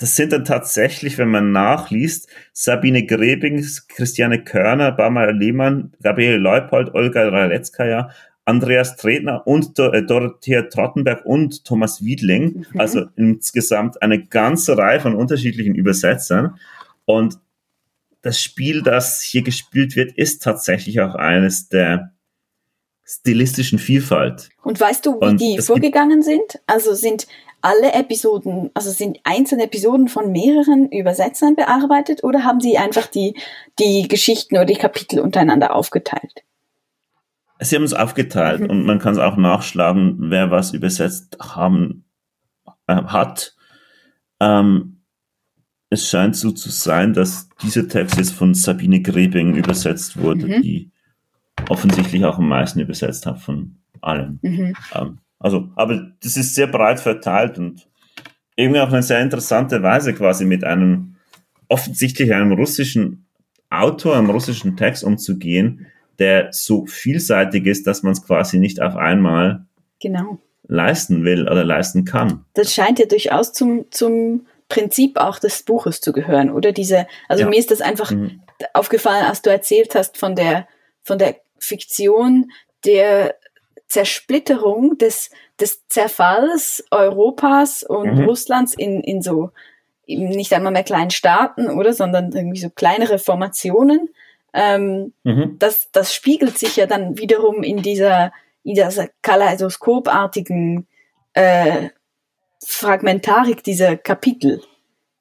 das 0.01 0.15
sind 0.15 0.33
dann 0.33 0.45
tatsächlich, 0.45 1.19
wenn 1.19 1.29
man 1.29 1.51
nachliest, 1.51 2.27
Sabine 2.53 3.05
Grebing, 3.05 3.63
Christiane 3.87 4.43
Körner, 4.43 4.91
Barbara 4.91 5.29
Lehmann, 5.29 5.93
Gabriele 6.01 6.37
Leupold, 6.37 6.95
Olga 6.95 7.29
Raletskaya, 7.29 8.09
Andreas 8.43 8.95
Tretner 8.95 9.45
und 9.45 9.77
äh, 9.77 10.03
Dorothea 10.03 10.63
Trottenberg 10.63 11.23
und 11.23 11.65
Thomas 11.65 12.03
Wiedling. 12.03 12.65
Mhm. 12.71 12.79
Also 12.79 13.05
insgesamt 13.15 14.01
eine 14.01 14.25
ganze 14.25 14.75
Reihe 14.75 14.99
von 14.99 15.13
unterschiedlichen 15.13 15.75
Übersetzern. 15.75 16.57
Und 17.05 17.37
das 18.23 18.41
Spiel, 18.41 18.81
das 18.81 19.21
hier 19.21 19.43
gespielt 19.43 19.95
wird, 19.95 20.13
ist 20.13 20.41
tatsächlich 20.41 20.99
auch 21.01 21.13
eines 21.13 21.69
der 21.69 22.11
stilistischen 23.05 23.77
Vielfalt. 23.77 24.49
Und 24.63 24.79
weißt 24.79 25.05
du, 25.05 25.21
wie 25.21 25.25
Und 25.25 25.41
die 25.41 25.59
vorgegangen 25.59 26.23
sind? 26.23 26.59
Also 26.65 26.95
sind 26.95 27.27
alle 27.61 27.93
Episoden, 27.93 28.69
also 28.73 28.89
sind 28.91 29.19
einzelne 29.23 29.63
Episoden 29.63 30.07
von 30.07 30.31
mehreren 30.31 30.89
Übersetzern 30.89 31.55
bearbeitet 31.55 32.23
oder 32.23 32.43
haben 32.43 32.59
sie 32.59 32.77
einfach 32.77 33.07
die, 33.07 33.35
die 33.79 34.07
Geschichten 34.07 34.55
oder 34.55 34.65
die 34.65 34.75
Kapitel 34.75 35.19
untereinander 35.19 35.75
aufgeteilt? 35.75 36.43
Sie 37.59 37.75
haben 37.75 37.83
es 37.83 37.93
aufgeteilt 37.93 38.61
Mhm. 38.61 38.69
und 38.69 38.85
man 38.85 38.99
kann 38.99 39.13
es 39.13 39.19
auch 39.19 39.37
nachschlagen, 39.37 40.17
wer 40.31 40.49
was 40.49 40.73
übersetzt 40.73 41.37
haben 41.39 42.05
äh, 42.87 42.95
hat. 42.95 43.55
Ähm, 44.39 45.03
es 45.89 46.09
scheint 46.09 46.35
so 46.35 46.51
zu 46.51 46.69
sein, 46.69 47.13
dass 47.13 47.49
dieser 47.61 47.87
Text 47.87 48.17
jetzt 48.17 48.33
von 48.33 48.53
Sabine 48.55 49.01
Grebing 49.01 49.55
übersetzt 49.55 50.17
wurde, 50.17 50.47
Mhm. 50.47 50.61
die 50.61 50.91
offensichtlich 51.69 52.25
auch 52.25 52.37
am 52.39 52.47
meisten 52.47 52.79
übersetzt 52.79 53.25
hat 53.25 53.39
von 53.39 53.77
allen. 54.01 54.39
Mhm. 54.41 54.73
Ähm, 54.95 55.19
also, 55.41 55.69
aber 55.75 56.11
das 56.23 56.37
ist 56.37 56.55
sehr 56.55 56.67
breit 56.67 56.99
verteilt 56.99 57.57
und 57.57 57.87
irgendwie 58.55 58.79
auf 58.79 58.91
eine 58.93 59.03
sehr 59.03 59.21
interessante 59.21 59.81
Weise 59.81 60.13
quasi 60.13 60.45
mit 60.45 60.63
einem 60.63 61.15
offensichtlich 61.67 62.33
einem 62.33 62.51
russischen 62.53 63.25
Autor, 63.69 64.17
einem 64.17 64.29
russischen 64.29 64.75
Text 64.77 65.03
umzugehen, 65.03 65.87
der 66.19 66.49
so 66.51 66.85
vielseitig 66.85 67.65
ist, 67.65 67.87
dass 67.87 68.03
man 68.03 68.11
es 68.13 68.25
quasi 68.25 68.59
nicht 68.59 68.81
auf 68.81 68.95
einmal 68.95 69.65
Genau. 69.99 70.39
leisten 70.67 71.23
will 71.23 71.47
oder 71.47 71.63
leisten 71.63 72.05
kann. 72.05 72.45
Das 72.53 72.73
scheint 72.73 72.99
ja 72.99 73.05
durchaus 73.05 73.53
zum, 73.53 73.85
zum 73.91 74.45
Prinzip 74.67 75.17
auch 75.17 75.39
des 75.39 75.63
Buches 75.63 76.01
zu 76.01 76.11
gehören, 76.11 76.51
oder? 76.51 76.71
Diese, 76.71 77.07
also 77.29 77.43
Ja. 77.43 77.49
mir 77.49 77.57
ist 77.59 77.71
das 77.71 77.81
einfach 77.81 78.11
Mhm. 78.11 78.41
aufgefallen, 78.73 79.25
als 79.25 79.41
du 79.41 79.49
erzählt 79.49 79.95
hast 79.95 80.17
von 80.17 80.35
der, 80.35 80.67
von 81.03 81.17
der 81.17 81.35
Fiktion 81.59 82.51
der 82.85 83.35
Zersplitterung 83.91 84.97
des, 84.97 85.29
des 85.59 85.87
Zerfalls 85.87 86.83
Europas 86.91 87.83
und 87.83 88.19
Mhm. 88.19 88.25
Russlands 88.25 88.73
in, 88.73 89.01
in 89.01 89.21
so 89.21 89.51
nicht 90.07 90.53
einmal 90.53 90.71
mehr 90.71 90.83
kleinen 90.83 91.11
Staaten, 91.11 91.69
oder, 91.69 91.93
sondern 91.93 92.31
irgendwie 92.31 92.59
so 92.59 92.69
kleinere 92.69 93.19
Formationen. 93.19 94.09
Ähm, 94.53 95.13
Mhm. 95.23 95.57
das, 95.59 95.89
das 95.91 96.13
spiegelt 96.13 96.57
sich 96.57 96.75
ja 96.75 96.85
dann 96.85 97.17
wiederum 97.17 97.63
in 97.63 97.81
dieser, 97.81 98.33
in 98.63 98.75
dieser 98.75 99.07
kaleidoskopartigen 99.21 100.87
äh, 101.33 101.89
Fragmentarik 102.65 103.63
dieser 103.63 103.95
Kapitel 103.95 104.61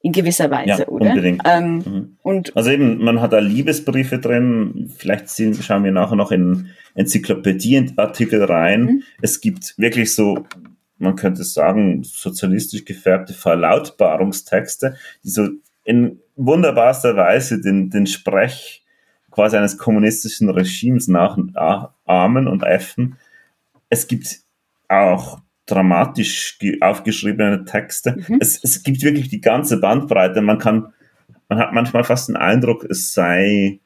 in 0.03 0.13
gewisser 0.13 0.51
Weise, 0.51 0.83
Ja, 0.83 0.89
oder? 0.89 1.11
unbedingt. 1.11 1.43
Ähm, 1.45 1.77
Mhm. 1.79 2.17
Und 2.23 2.57
Also 2.57 2.71
eben, 2.71 3.03
man 3.05 3.21
hat 3.21 3.33
da 3.33 3.39
Liebesbriefe 3.39 4.19
drin, 4.19 4.91
vielleicht 4.97 5.29
sehen, 5.29 5.55
schauen 5.55 5.85
wir 5.85 5.93
nachher 5.93 6.17
noch 6.17 6.33
in 6.33 6.69
Enzyklopädieartikel 6.95 8.45
rein. 8.45 8.83
Mhm. 8.85 9.03
Es 9.21 9.41
gibt 9.41 9.75
wirklich 9.79 10.15
so, 10.15 10.45
man 10.99 11.17
könnte 11.17 11.45
sagen, 11.45 12.03
sozialistisch 12.03 12.85
gefärbte 12.85 13.35
Verlautbarungstexte, 13.35 14.97
die 15.25 15.29
so 15.31 15.49
in 15.85 16.21
wunderbarster 16.37 17.17
Weise 17.17 17.61
den, 17.61 17.91
den 17.91 18.07
Sprech 18.07 18.85
quasi 19.31 19.57
eines 19.57 19.79
kommunistischen 19.79 20.49
Regimes 20.51 21.09
nachahmen 21.09 22.49
und 22.49 22.63
äffen. 22.63 23.17
Es 23.89 24.09
gibt 24.09 24.41
auch 24.89 25.41
dramatisch 25.71 26.59
ge- 26.59 26.81
aufgeschriebene 26.81 27.65
Texte. 27.65 28.17
Mhm. 28.29 28.39
Es, 28.41 28.63
es 28.63 28.83
gibt 28.83 29.03
wirklich 29.03 29.29
die 29.29 29.41
ganze 29.41 29.79
Bandbreite. 29.81 30.41
Man 30.43 30.59
kann, 30.59 30.93
man 31.49 31.59
hat 31.59 31.73
manchmal 31.73 32.05
fast 32.05 32.29
den 32.29 32.37
Eindruck, 32.37 32.85
es 32.85 33.13
sei, 33.13 33.81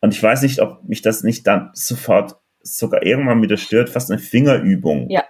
und 0.00 0.14
ich 0.14 0.22
weiß 0.22 0.42
nicht, 0.42 0.60
ob 0.60 0.84
mich 0.88 1.02
das 1.02 1.22
nicht 1.22 1.46
dann 1.46 1.70
sofort 1.74 2.36
sogar 2.62 3.02
irgendwann 3.04 3.42
wieder 3.42 3.56
stört, 3.56 3.88
fast 3.88 4.10
eine 4.10 4.20
Fingerübung 4.20 5.08
Ja. 5.10 5.24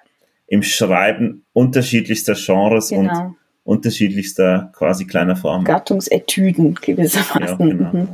im 0.46 0.62
Schreiben 0.62 1.44
unterschiedlichster 1.52 2.34
Genres 2.34 2.90
und 2.90 3.08
genau, 3.08 3.34
unterschiedlichster 3.64 4.70
quasi 4.74 5.06
kleiner 5.06 5.36
Formen. 5.36 5.64
Gattungsetüden 5.64 6.74
gewissermaßen. 6.74 7.40
Ja, 7.68 7.74
genau. 7.74 7.92
Mhm. 7.92 8.08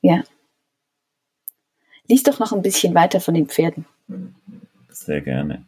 ja. 0.00 0.22
Lies 2.08 2.22
doch 2.22 2.38
noch 2.38 2.52
ein 2.52 2.62
bisschen 2.62 2.94
weiter 2.94 3.20
von 3.20 3.34
den 3.34 3.46
Pferden. 3.48 3.84
Sehr 4.90 5.20
gerne. 5.20 5.66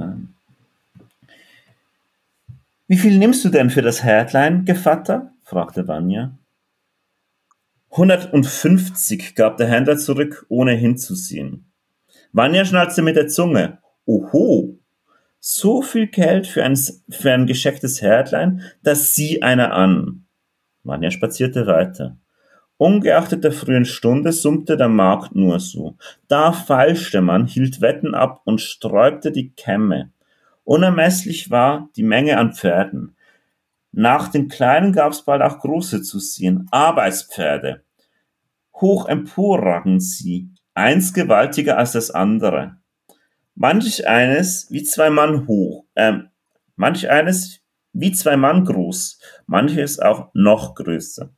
Ähm. 0.00 0.34
Wie 2.86 2.98
viel 2.98 3.18
nimmst 3.18 3.44
du 3.44 3.48
denn 3.48 3.70
für 3.70 3.82
das 3.82 4.02
Härtlein, 4.02 4.64
Gevatter? 4.64 5.32
fragte 5.44 5.88
Vanya. 5.88 6.36
150 7.90 9.34
gab 9.34 9.58
der 9.58 9.68
Händler 9.68 9.98
zurück, 9.98 10.46
ohne 10.48 10.72
hinzusehen. 10.72 11.72
Vanya 12.32 12.64
schnalzte 12.64 13.02
mit 13.02 13.16
der 13.16 13.28
Zunge. 13.28 13.78
Oho, 14.06 14.78
so 15.40 15.82
viel 15.82 16.06
Geld 16.06 16.46
für 16.46 16.64
ein, 16.64 16.76
für 16.76 17.32
ein 17.32 17.46
geschecktes 17.46 18.00
Härtlein, 18.00 18.62
das 18.82 19.14
sieh 19.14 19.42
einer 19.42 19.74
an. 19.74 20.26
Vanya 20.84 21.10
spazierte 21.10 21.66
weiter. 21.66 22.16
Ungeachtet 22.82 23.44
der 23.44 23.52
frühen 23.52 23.84
Stunde 23.84 24.32
summte 24.32 24.76
der 24.76 24.88
Markt 24.88 25.36
nur 25.36 25.60
so. 25.60 25.96
Da 26.26 26.50
feilschte 26.50 27.20
man, 27.20 27.46
hielt 27.46 27.80
Wetten 27.80 28.12
ab 28.12 28.40
und 28.42 28.60
sträubte 28.60 29.30
die 29.30 29.50
Kämme. 29.50 30.10
Unermesslich 30.64 31.48
war 31.48 31.90
die 31.94 32.02
Menge 32.02 32.38
an 32.38 32.54
Pferden. 32.54 33.14
Nach 33.92 34.26
den 34.26 34.48
Kleinen 34.48 34.92
gab's 34.92 35.24
bald 35.24 35.42
auch 35.42 35.60
große 35.60 36.02
zu 36.02 36.18
sehen, 36.18 36.66
Arbeitspferde. 36.72 37.84
Hoch 38.74 39.06
emporragen 39.06 40.00
sie, 40.00 40.50
eins 40.74 41.14
gewaltiger 41.14 41.78
als 41.78 41.92
das 41.92 42.10
andere. 42.10 42.78
Manch 43.54 44.08
eines 44.08 44.66
wie 44.72 44.82
zwei 44.82 45.08
Mann 45.08 45.46
hoch, 45.46 45.84
ähm, 45.94 46.30
manch 46.74 47.08
eines 47.08 47.60
wie 47.92 48.10
zwei 48.10 48.36
Mann 48.36 48.64
groß, 48.64 49.20
manches 49.46 50.00
auch 50.00 50.30
noch 50.34 50.74
größer. 50.74 51.30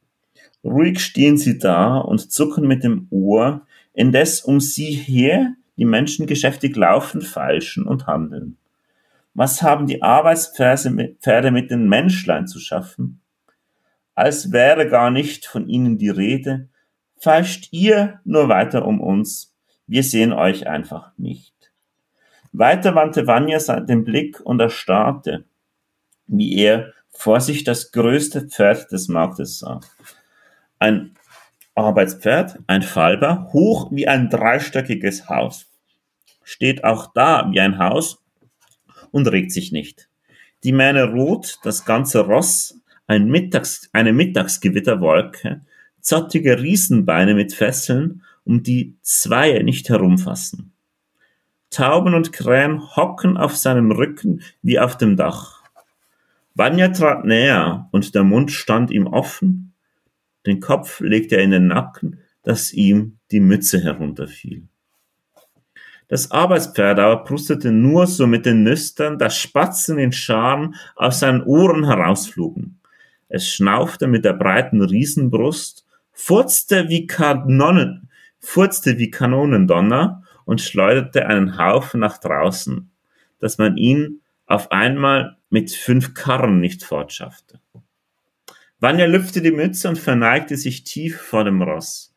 Ruhig 0.64 1.00
stehen 1.00 1.37
sie 1.37 1.59
da 1.59 1.98
und 1.98 2.33
zucken 2.33 2.66
mit 2.66 2.83
dem 2.83 3.07
Ohr, 3.11 3.66
indes 3.92 4.40
um 4.40 4.61
sie 4.61 4.92
her 4.92 5.55
die 5.77 5.85
Menschen 5.85 6.27
geschäftig 6.27 6.74
laufen, 6.77 7.20
feilschen 7.20 7.87
und 7.87 8.07
handeln. 8.07 8.57
Was 9.35 9.62
haben 9.62 9.87
die 9.87 10.03
Arbeitspferde 10.03 10.90
mit, 10.90 11.70
den 11.70 11.88
Menschlein 11.88 12.46
zu 12.46 12.61
schaffen? 12.61 13.20
Als 14.14 14.53
wäre 14.53 14.88
gar 14.88 15.11
nicht 15.11 15.44
von 15.44 15.68
ihnen 15.68 15.98
die 15.98 16.09
Rede, 16.09 16.68
feilscht 17.18 17.68
ihr 17.72 18.20
nur 18.24 18.48
weiter 18.48 18.87
um 18.87 19.00
uns, 19.00 19.55
wir 19.87 20.03
sehen 20.03 20.33
euch 20.33 20.66
einfach 20.66 21.12
nicht. 21.18 21.53
Weiter 22.53 22.94
wandte 22.94 23.27
Vanya 23.27 23.59
den 23.81 24.05
Blick 24.05 24.40
und 24.40 24.61
erstarrte, 24.61 25.44
wie 26.27 26.57
er 26.57 26.92
vor 27.11 27.40
sich 27.40 27.64
das 27.64 27.90
größte 27.90 28.48
Pferd 28.48 28.92
des 28.92 29.09
Marktes 29.09 29.59
sah. 29.59 29.81
Ein 30.85 31.12
Arbeitspferd, 31.75 32.59
ein 32.66 32.83
Falber, 32.83 33.49
hoch 33.55 33.90
wie 33.90 34.07
ein 34.07 34.29
dreistöckiges 34.29 35.31
Haus. 35.31 35.64
Steht 36.42 36.85
auch 36.85 37.07
da 37.14 37.49
wie 37.51 37.59
ein 37.59 37.79
Haus 37.79 38.23
und 39.11 39.27
regt 39.29 39.51
sich 39.51 39.73
nicht. 39.73 40.11
Die 40.62 40.73
Mähne 40.73 41.05
rot, 41.05 41.59
das 41.62 41.87
ganze 41.87 42.27
Ross, 42.27 42.83
ein 43.07 43.29
Mittags, 43.29 43.88
eine 43.94 44.12
Mittagsgewitterwolke, 44.12 45.62
zottige 46.03 46.61
Riesenbeine 46.61 47.33
mit 47.33 47.55
Fesseln, 47.55 48.23
um 48.44 48.62
die 48.62 48.99
Zweie 49.01 49.64
nicht 49.64 49.88
herumfassen. 49.88 50.75
Tauben 51.70 52.12
und 52.12 52.31
Krähen 52.35 52.94
hocken 52.94 53.38
auf 53.38 53.57
seinem 53.57 53.90
Rücken 53.90 54.42
wie 54.61 54.79
auf 54.79 54.99
dem 54.99 55.16
Dach. 55.16 55.62
Vanya 56.55 56.88
trat 56.88 57.25
näher 57.25 57.88
und 57.90 58.14
der 58.14 58.25
Mund 58.25 58.51
stand 58.53 58.90
ihm 58.90 59.07
offen, 59.07 59.63
den 60.46 60.61
Kopf 60.61 61.00
legte 61.00 61.37
er 61.37 61.42
in 61.42 61.50
den 61.50 61.66
Nacken, 61.68 62.20
dass 62.42 62.72
ihm 62.72 63.18
die 63.30 63.40
Mütze 63.40 63.80
herunterfiel. 63.83 64.68
Das 66.09 66.30
Arbeitspferd 66.30 66.98
aber 66.98 67.24
prustete 67.24 67.72
nur 67.72 68.07
so 68.07 68.26
mit 68.26 68.44
den 68.44 68.62
Nüstern, 68.62 69.18
dass 69.18 69.38
Spatzen 69.38 69.98
in 69.98 70.12
Scharen 70.12 70.74
aus 70.96 71.20
seinen 71.20 71.42
Ohren 71.42 71.87
herausflogen. 71.87 72.78
Es 73.28 73.48
schnaufte 73.48 74.07
mit 74.07 74.24
der 74.24 74.35
breiten 74.35 74.83
Riesenbrust, 74.83 75.87
furzte 76.12 76.88
wie 76.88 77.07
Kanonen, 77.07 78.11
furzte 78.38 78.98
wie 78.98 79.11
Kanonendonner 79.11 80.22
und 80.44 80.61
schleuderte 80.61 81.26
einen 81.26 81.59
Haufen 81.59 82.00
nach 82.00 82.18
draußen, 82.18 82.90
dass 83.40 83.57
man 83.57 83.78
ihn 83.78 84.20
auf 84.46 84.70
einmal 84.70 85.38
mit 85.48 85.72
fünf 85.72 86.12
Karren 86.12 86.61
nicht 86.61 86.85
fortschaffte. 86.85 87.61
Vanya 88.85 89.07
lüpfte 89.07 89.40
die 89.40 89.51
Mütze 89.51 89.88
und 89.88 89.99
verneigte 89.99 90.59
sich 90.59 90.85
tief 90.85 91.18
vor 91.18 91.44
dem 91.44 91.62
Ross. 91.62 92.12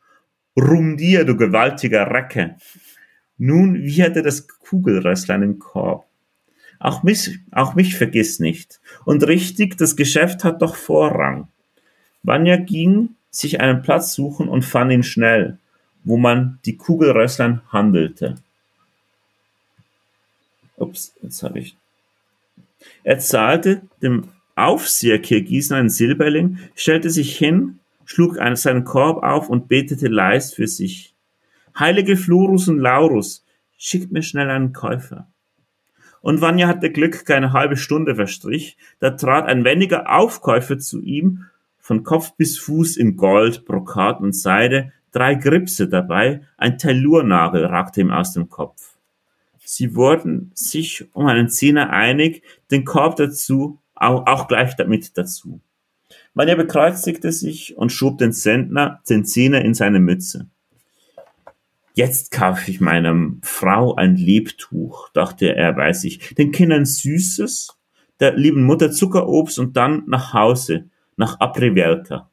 Rum 0.54 0.98
dir, 0.98 1.24
du 1.24 1.34
gewaltiger 1.34 2.10
Recke! 2.10 2.56
Nun 3.38 3.76
wieherte 3.76 4.20
das 4.20 4.46
Kugelrösslein 4.46 5.42
im 5.42 5.58
Korb. 5.58 6.04
Auch 6.78 7.02
mich, 7.02 7.38
auch 7.52 7.74
mich 7.74 7.96
vergiss 7.96 8.38
nicht. 8.38 8.80
Und 9.06 9.26
richtig, 9.26 9.78
das 9.78 9.96
Geschäft 9.96 10.44
hat 10.44 10.60
doch 10.60 10.76
Vorrang. 10.76 11.48
Vanya 12.22 12.56
ging 12.56 13.14
sich 13.30 13.62
einen 13.62 13.80
Platz 13.80 14.12
suchen 14.12 14.46
und 14.46 14.62
fand 14.62 14.92
ihn 14.92 15.04
schnell, 15.04 15.56
wo 16.04 16.18
man 16.18 16.58
die 16.66 16.76
Kugelrösslein 16.76 17.62
handelte. 17.72 18.34
Ups, 20.76 21.14
jetzt 21.22 21.42
habe 21.42 21.60
ich. 21.60 21.78
Er 23.04 23.18
zahlte 23.20 23.80
dem 24.02 24.28
Aufseher 24.58 25.20
Kirgisen 25.20 25.76
einen 25.76 25.90
Silberling, 25.90 26.58
stellte 26.74 27.10
sich 27.10 27.36
hin, 27.36 27.78
schlug 28.04 28.38
einen, 28.38 28.56
seinen 28.56 28.84
Korb 28.84 29.22
auf 29.22 29.48
und 29.48 29.68
betete 29.68 30.08
leis 30.08 30.52
für 30.52 30.66
sich. 30.66 31.14
Heilige 31.78 32.16
Florus 32.16 32.68
und 32.68 32.78
Laurus, 32.78 33.44
schickt 33.76 34.12
mir 34.12 34.22
schnell 34.22 34.50
einen 34.50 34.72
Käufer. 34.72 35.28
Und 36.20 36.40
Vanya 36.40 36.66
hatte 36.66 36.90
Glück, 36.90 37.24
keine 37.24 37.52
halbe 37.52 37.76
Stunde 37.76 38.16
verstrich, 38.16 38.76
da 38.98 39.10
trat 39.10 39.46
ein 39.46 39.64
wendiger 39.64 40.12
Aufkäufer 40.12 40.78
zu 40.78 41.00
ihm, 41.00 41.44
von 41.78 42.02
Kopf 42.02 42.34
bis 42.36 42.58
Fuß 42.58 42.96
in 42.96 43.16
Gold, 43.16 43.64
Brokat 43.64 44.20
und 44.20 44.34
Seide, 44.34 44.92
drei 45.12 45.34
Gripse 45.36 45.88
dabei, 45.88 46.42
ein 46.56 46.76
Tellurnagel 46.76 47.64
ragte 47.64 48.00
ihm 48.00 48.10
aus 48.10 48.32
dem 48.32 48.48
Kopf. 48.48 48.96
Sie 49.64 49.94
wurden 49.94 50.50
sich 50.54 51.06
um 51.12 51.26
einen 51.26 51.48
Zehner 51.48 51.90
einig, 51.90 52.42
den 52.70 52.84
Korb 52.84 53.16
dazu, 53.16 53.78
auch, 54.00 54.26
auch 54.26 54.48
gleich 54.48 54.76
damit 54.76 55.16
dazu. 55.16 55.60
Vanya 56.34 56.54
bekreuzigte 56.54 57.32
sich 57.32 57.76
und 57.76 57.92
schob 57.92 58.18
den 58.18 58.32
Zentner, 58.32 59.02
den 59.08 59.24
Zehner 59.24 59.64
in 59.64 59.74
seine 59.74 60.00
Mütze. 60.00 60.48
Jetzt 61.94 62.30
kaufe 62.30 62.70
ich 62.70 62.80
meiner 62.80 63.32
Frau 63.42 63.96
ein 63.96 64.16
Lebtuch, 64.16 65.08
dachte 65.14 65.56
er 65.56 65.72
bei 65.72 65.92
sich, 65.92 66.34
den 66.36 66.52
Kindern 66.52 66.84
Süßes, 66.84 67.76
der 68.20 68.36
lieben 68.36 68.62
Mutter 68.62 68.92
Zuckerobst 68.92 69.58
und 69.58 69.76
dann 69.76 70.04
nach 70.06 70.32
Hause, 70.32 70.88
nach 71.16 71.40
Aprivelka. 71.40 72.30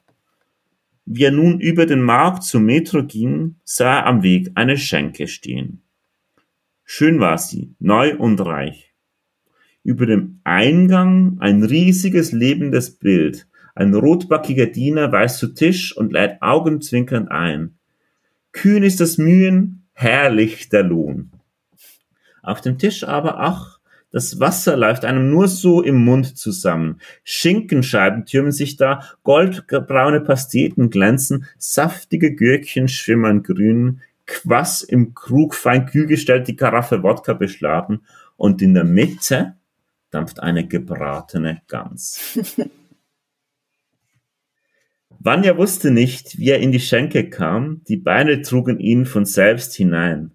Wie 1.05 1.23
er 1.23 1.31
nun 1.31 1.59
über 1.59 1.85
den 1.85 2.01
Markt 2.01 2.43
zum 2.43 2.65
Metro 2.65 3.03
ging, 3.03 3.55
sah 3.63 3.99
er 3.99 4.05
am 4.05 4.23
Weg 4.23 4.51
eine 4.55 4.77
Schenke 4.77 5.27
stehen. 5.27 5.81
Schön 6.83 7.19
war 7.19 7.37
sie, 7.37 7.75
neu 7.79 8.15
und 8.15 8.39
reich. 8.41 8.94
Über 9.85 10.07
dem 10.07 10.39
Eingang 10.43 11.37
ein 11.39 11.63
riesiges 11.63 12.31
lebendes 12.31 12.97
Bild. 12.97 13.47
Ein 13.75 13.93
rotbackiger 13.93 14.65
Diener 14.65 15.11
weist 15.11 15.37
zu 15.37 15.53
Tisch 15.53 15.95
und 15.95 16.11
lädt 16.11 16.41
augenzwinkernd 16.41 17.29
ein. 17.29 17.75
Kühn 18.51 18.81
ist 18.81 18.99
das 18.99 19.19
Mühen, 19.19 19.83
herrlich 19.93 20.69
der 20.69 20.81
Lohn. 20.81 21.29
Auf 22.41 22.61
dem 22.61 22.79
Tisch 22.79 23.03
aber, 23.03 23.39
ach, 23.39 23.79
Das 24.11 24.39
Wasser 24.39 24.75
läuft 24.77 25.03
einem 25.03 25.29
nur 25.29 25.49
so 25.49 25.83
im 25.83 26.03
Mund 26.03 26.37
zusammen. 26.37 27.01
Schinkenscheiben 27.25 28.25
türmen 28.25 28.53
sich 28.53 28.77
da, 28.77 29.01
goldbraune 29.23 30.21
Pasteten 30.21 30.89
glänzen, 30.89 31.45
saftige 31.57 32.33
Gürkchen 32.33 32.87
schimmern 32.87 33.43
grün, 33.43 33.99
Quass 34.25 34.81
im 34.83 35.13
Krug 35.13 35.53
fein 35.53 35.85
kühl 35.85 36.07
gestellt, 36.07 36.47
die 36.47 36.55
Karaffe 36.55 37.03
Wodka 37.03 37.33
beschlagen 37.33 38.01
und 38.37 38.61
in 38.61 38.73
der 38.73 38.85
Mitte 38.85 39.55
dampft 40.15 40.39
eine 40.39 40.65
gebratene 40.65 41.61
Gans. 41.67 42.39
Vanya 45.19 45.57
wusste 45.57 45.91
nicht, 45.91 46.37
wie 46.37 46.51
er 46.51 46.59
in 46.59 46.71
die 46.71 46.79
Schenke 46.79 47.29
kam, 47.29 47.83
die 47.89 47.97
Beine 47.97 48.41
trugen 48.41 48.79
ihn 48.79 49.05
von 49.05 49.25
selbst 49.25 49.75
hinein. 49.75 50.31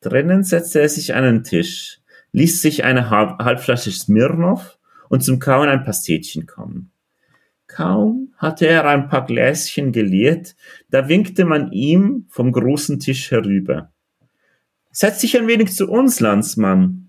Drinnen 0.00 0.42
setzte 0.42 0.80
er 0.80 0.88
sich 0.88 1.14
an 1.14 1.24
einen 1.24 1.44
Tisch, 1.44 2.00
ließ 2.32 2.60
sich 2.60 2.82
eine 2.82 3.10
Halbflasche 3.10 3.92
Smirnoff 3.92 4.78
und 5.08 5.22
zum 5.22 5.38
Kauen 5.38 5.68
ein 5.68 5.84
Pastetchen 5.84 6.46
kommen. 6.46 6.90
Kaum 7.68 8.34
hatte 8.36 8.66
er 8.66 8.84
ein 8.86 9.08
paar 9.08 9.26
Gläschen 9.26 9.92
geleert, 9.92 10.56
da 10.90 11.08
winkte 11.08 11.44
man 11.44 11.70
ihm 11.70 12.26
vom 12.30 12.50
großen 12.50 12.98
Tisch 12.98 13.30
herüber. 13.30 13.92
Setz 14.90 15.20
dich 15.20 15.36
ein 15.38 15.46
wenig 15.46 15.72
zu 15.72 15.88
uns, 15.88 16.18
Landsmann. 16.18 17.07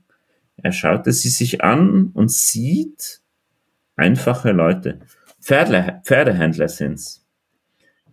Er 0.63 0.72
schaute 0.72 1.12
sie 1.12 1.30
sich 1.30 1.63
an 1.63 2.12
und 2.13 2.32
sieht 2.32 3.22
einfache 3.95 4.52
Leute. 4.52 5.00
Pferdle, 5.41 6.02
Pferdehändler 6.04 6.67
sind's. 6.67 7.26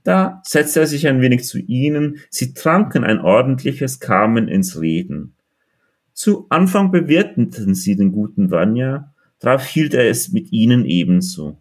Da 0.05 0.41
setzte 0.45 0.81
er 0.81 0.87
sich 0.87 1.09
ein 1.09 1.21
wenig 1.21 1.45
zu 1.45 1.59
ihnen, 1.59 2.21
sie 2.31 2.55
tranken 2.55 3.03
ein 3.03 3.19
ordentliches, 3.19 3.99
kamen 3.99 4.47
ins 4.47 4.81
Reden. 4.81 5.35
Zu 6.13 6.47
Anfang 6.49 6.93
bewirteten 6.93 7.75
sie 7.75 7.97
den 7.97 8.13
guten 8.13 8.51
Vanya, 8.51 9.13
darauf 9.41 9.65
hielt 9.65 9.95
er 9.95 10.09
es 10.09 10.31
mit 10.33 10.53
ihnen 10.53 10.85
ebenso. 10.85 11.61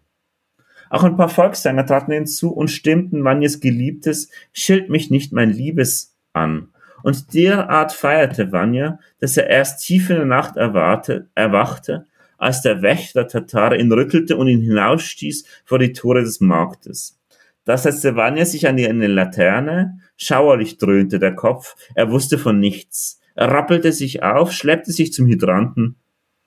Auch 0.90 1.02
ein 1.02 1.16
paar 1.16 1.28
Volkssänger 1.28 1.84
traten 1.84 2.12
hinzu 2.12 2.50
und 2.50 2.70
stimmten 2.70 3.24
Vanyas 3.24 3.60
Geliebtes 3.60 4.30
Schild 4.52 4.88
mich 4.88 5.10
nicht 5.10 5.32
mein 5.32 5.50
Liebes 5.50 6.16
an. 6.32 6.68
Und 7.06 7.34
derart 7.34 7.92
feierte 7.92 8.50
Vanya, 8.50 8.98
dass 9.20 9.36
er 9.36 9.48
erst 9.48 9.86
tief 9.86 10.10
in 10.10 10.16
der 10.16 10.24
Nacht 10.24 10.56
erwarte, 10.56 11.28
erwachte, 11.36 12.04
als 12.36 12.62
der 12.62 12.82
Wächter 12.82 13.28
Tatare 13.28 13.78
ihn 13.78 13.92
rüttelte 13.92 14.36
und 14.36 14.48
ihn 14.48 14.60
hinausstieß 14.60 15.46
vor 15.64 15.78
die 15.78 15.92
Tore 15.92 16.22
des 16.22 16.40
Marktes. 16.40 17.16
Da 17.64 17.78
setzte 17.78 18.16
Vanya 18.16 18.44
sich 18.44 18.66
an 18.66 18.76
die 18.76 18.86
Laterne, 18.86 20.00
schauerlich 20.16 20.78
dröhnte 20.78 21.20
der 21.20 21.36
Kopf, 21.36 21.76
er 21.94 22.10
wusste 22.10 22.38
von 22.38 22.58
nichts. 22.58 23.20
Er 23.36 23.52
rappelte 23.52 23.92
sich 23.92 24.24
auf, 24.24 24.50
schleppte 24.50 24.90
sich 24.90 25.12
zum 25.12 25.28
Hydranten, 25.28 25.94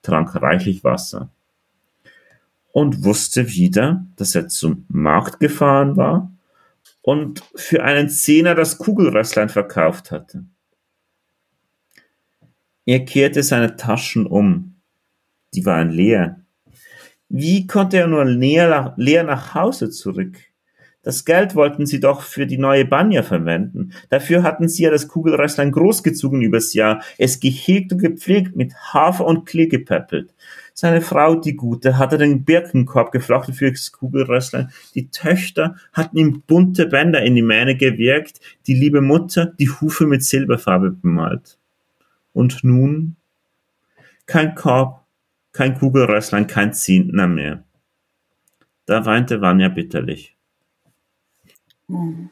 trank 0.01 0.41
reichlich 0.41 0.83
Wasser 0.83 1.29
und 2.73 3.05
wusste 3.05 3.47
wieder, 3.47 4.05
dass 4.17 4.35
er 4.35 4.49
zum 4.49 4.83
Markt 4.89 5.39
gefahren 5.39 5.95
war 5.95 6.33
und 7.09 7.41
für 7.55 7.83
einen 7.83 8.07
Zehner 8.07 8.53
das 8.53 8.77
Kugelrösslein 8.77 9.49
verkauft 9.49 10.11
hatte. 10.11 10.45
Er 12.85 13.03
kehrte 13.03 13.41
seine 13.41 13.77
Taschen 13.77 14.27
um. 14.27 14.75
Die 15.55 15.65
waren 15.65 15.89
leer. 15.89 16.41
Wie 17.27 17.65
konnte 17.65 17.97
er 17.97 18.05
nur 18.05 18.25
leer, 18.25 18.93
leer 18.95 19.23
nach 19.23 19.55
Hause 19.55 19.89
zurück? 19.89 20.37
Das 21.01 21.25
Geld 21.25 21.55
wollten 21.55 21.87
sie 21.87 21.99
doch 21.99 22.21
für 22.21 22.45
die 22.45 22.59
neue 22.59 22.85
Banja 22.85 23.23
verwenden. 23.23 23.93
Dafür 24.09 24.43
hatten 24.43 24.69
sie 24.69 24.83
ja 24.83 24.91
das 24.91 25.07
Kugelrösslein 25.07 25.71
großgezogen 25.71 26.43
übers 26.43 26.75
Jahr, 26.75 27.01
es 27.17 27.39
gehegt 27.39 27.91
und 27.91 27.97
gepflegt, 27.97 28.55
mit 28.55 28.75
Hafer 28.75 29.25
und 29.25 29.47
Klee 29.47 29.65
gepäppelt. 29.65 30.35
Seine 30.79 31.01
Frau, 31.01 31.35
die 31.35 31.57
Gute, 31.57 31.97
hatte 31.97 32.17
den 32.17 32.45
Birkenkorb 32.45 33.11
geflochten 33.11 33.53
fürs 33.53 33.91
Kugelrösslein. 33.91 34.71
Die 34.95 35.09
Töchter 35.09 35.75
hatten 35.91 36.15
ihm 36.15 36.41
bunte 36.47 36.85
Bänder 36.85 37.21
in 37.21 37.35
die 37.35 37.41
Mähne 37.41 37.75
gewirkt, 37.75 38.39
die 38.65 38.75
liebe 38.75 39.01
Mutter 39.01 39.47
die 39.47 39.69
Hufe 39.69 40.07
mit 40.07 40.23
Silberfarbe 40.23 40.91
bemalt. 40.91 41.57
Und 42.31 42.63
nun? 42.63 43.17
Kein 44.25 44.55
Korb, 44.55 45.03
kein 45.51 45.77
Kugelrösslein, 45.77 46.47
kein 46.47 46.73
Zehntner 46.73 47.27
mehr. 47.27 47.65
Da 48.85 49.05
weinte 49.05 49.41
Vanya 49.41 49.67
bitterlich. 49.67 50.37
Hm. 51.89 52.29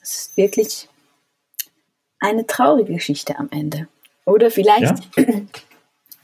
Es 0.00 0.16
ist 0.16 0.36
wirklich 0.38 0.88
eine 2.18 2.46
traurige 2.46 2.94
Geschichte 2.94 3.38
am 3.38 3.50
Ende. 3.50 3.88
Oder 4.24 4.50
vielleicht 4.50 5.16
ja? 5.18 5.24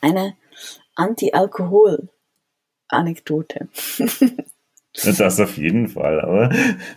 eine 0.02 0.36
Anti-Alkohol-Anekdote. 0.94 3.68
Das 4.94 5.40
auf 5.40 5.56
jeden 5.56 5.88
Fall, 5.88 6.20
aber 6.20 6.54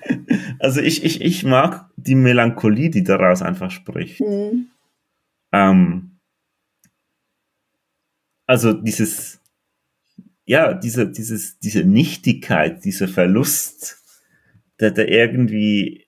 also 0.59 0.81
ich, 0.81 1.05
ich, 1.05 1.21
ich 1.21 1.45
mag 1.45 1.89
die 1.95 2.15
Melancholie, 2.15 2.89
die 2.89 3.05
daraus 3.05 3.41
einfach 3.41 3.71
spricht. 3.71 4.19
Mhm. 4.19 4.67
Ähm, 5.53 6.19
also 8.45 8.73
dieses, 8.73 9.39
ja, 10.45 10.73
diese, 10.73 11.09
dieses, 11.09 11.57
diese 11.59 11.85
Nichtigkeit, 11.85 12.83
dieser 12.83 13.07
Verlust, 13.07 14.03
der, 14.79 14.91
der 14.91 15.07
irgendwie 15.07 16.07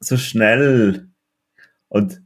so 0.00 0.16
schnell 0.16 1.08
und 1.88 2.21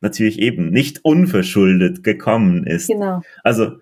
natürlich 0.00 0.38
eben 0.38 0.70
nicht 0.70 1.04
unverschuldet 1.04 2.04
gekommen 2.04 2.66
ist. 2.66 2.88
Genau. 2.88 3.22
Also 3.42 3.78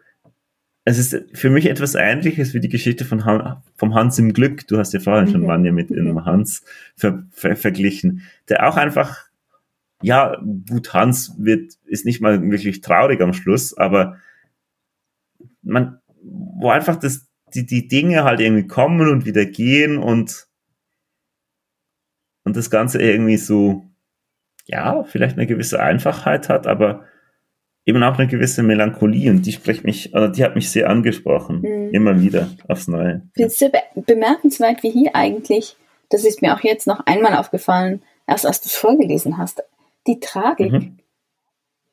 es 0.88 0.98
ist 0.98 1.36
für 1.36 1.50
mich 1.50 1.66
etwas 1.66 1.96
Ähnliches 1.96 2.54
wie 2.54 2.60
die 2.60 2.68
Geschichte 2.68 3.04
von 3.04 3.24
Han, 3.24 3.56
vom 3.74 3.94
Hans 3.94 4.20
im 4.20 4.32
Glück. 4.32 4.68
Du 4.68 4.78
hast 4.78 4.92
ja 4.94 5.00
vorhin 5.00 5.26
mhm. 5.26 5.32
schon 5.32 5.46
Manja 5.46 5.72
mit 5.72 5.90
mhm. 5.90 5.96
dem 5.96 6.24
Hans 6.24 6.62
ver, 6.94 7.24
ver, 7.32 7.56
verglichen, 7.56 8.22
der 8.48 8.68
auch 8.68 8.76
einfach, 8.76 9.26
ja, 10.00 10.40
gut, 10.70 10.94
Hans 10.94 11.34
wird, 11.38 11.72
ist 11.86 12.04
nicht 12.04 12.20
mal 12.20 12.40
wirklich 12.40 12.82
traurig 12.82 13.20
am 13.20 13.32
Schluss, 13.32 13.76
aber 13.76 14.18
man, 15.62 15.98
wo 16.22 16.70
einfach 16.70 16.96
das, 16.96 17.26
die, 17.52 17.66
die 17.66 17.88
Dinge 17.88 18.22
halt 18.22 18.38
irgendwie 18.38 18.68
kommen 18.68 19.08
und 19.08 19.26
wieder 19.26 19.44
gehen 19.44 19.98
und, 19.98 20.46
und 22.44 22.56
das 22.56 22.70
Ganze 22.70 23.02
irgendwie 23.02 23.38
so, 23.38 23.90
ja, 24.66 25.04
vielleicht 25.04 25.36
eine 25.36 25.46
gewisse 25.46 25.80
Einfachheit 25.80 26.48
hat, 26.48 26.66
aber 26.66 27.04
eben 27.84 28.02
auch 28.02 28.18
eine 28.18 28.26
gewisse 28.26 28.62
Melancholie 28.62 29.30
und 29.30 29.46
die 29.46 29.52
spricht 29.52 29.84
mich, 29.84 30.14
also 30.14 30.32
die 30.32 30.42
hat 30.42 30.56
mich 30.56 30.70
sehr 30.70 30.90
angesprochen, 30.90 31.60
mhm. 31.60 31.90
immer 31.92 32.20
wieder 32.20 32.50
aufs 32.68 32.88
Neue. 32.88 33.22
Ich 33.28 33.34
finde 33.34 33.48
es 33.48 33.58
sehr 33.58 33.68
be 33.70 33.78
bemerkenswert, 33.94 34.82
wie 34.82 34.90
hier 34.90 35.14
eigentlich, 35.14 35.76
das 36.10 36.24
ist 36.24 36.42
mir 36.42 36.54
auch 36.54 36.60
jetzt 36.60 36.86
noch 36.86 37.06
einmal 37.06 37.36
aufgefallen, 37.36 38.02
erst 38.26 38.44
als 38.44 38.60
du 38.60 38.66
es 38.66 38.76
vorgelesen 38.76 39.38
hast, 39.38 39.62
die 40.08 40.18
Tragik 40.18 40.72
mhm. 40.72 40.98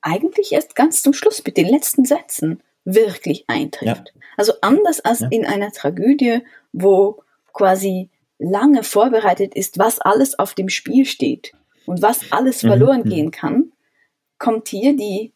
eigentlich 0.01 0.51
erst 0.51 0.75
ganz 0.75 1.03
zum 1.03 1.13
Schluss 1.13 1.43
mit 1.45 1.57
den 1.57 1.67
letzten 1.67 2.05
Sätzen 2.05 2.62
wirklich 2.86 3.45
eintrifft. 3.47 4.13
Ja. 4.15 4.21
Also 4.36 4.53
anders 4.62 4.99
als 4.99 5.19
ja. 5.19 5.27
in 5.29 5.45
einer 5.45 5.71
Tragödie, 5.71 6.39
wo 6.73 7.21
quasi 7.53 8.09
lange 8.39 8.83
vorbereitet 8.83 9.53
ist, 9.53 9.77
was 9.77 9.99
alles 9.99 10.38
auf 10.39 10.55
dem 10.55 10.69
Spiel 10.69 11.05
steht 11.05 11.53
und 11.85 12.01
was 12.01 12.31
alles 12.31 12.63
mhm. 12.63 12.67
verloren 12.67 13.01
mhm. 13.05 13.09
gehen 13.09 13.31
kann, 13.31 13.71
kommt 14.37 14.69
hier 14.69 14.95
die, 14.95 15.33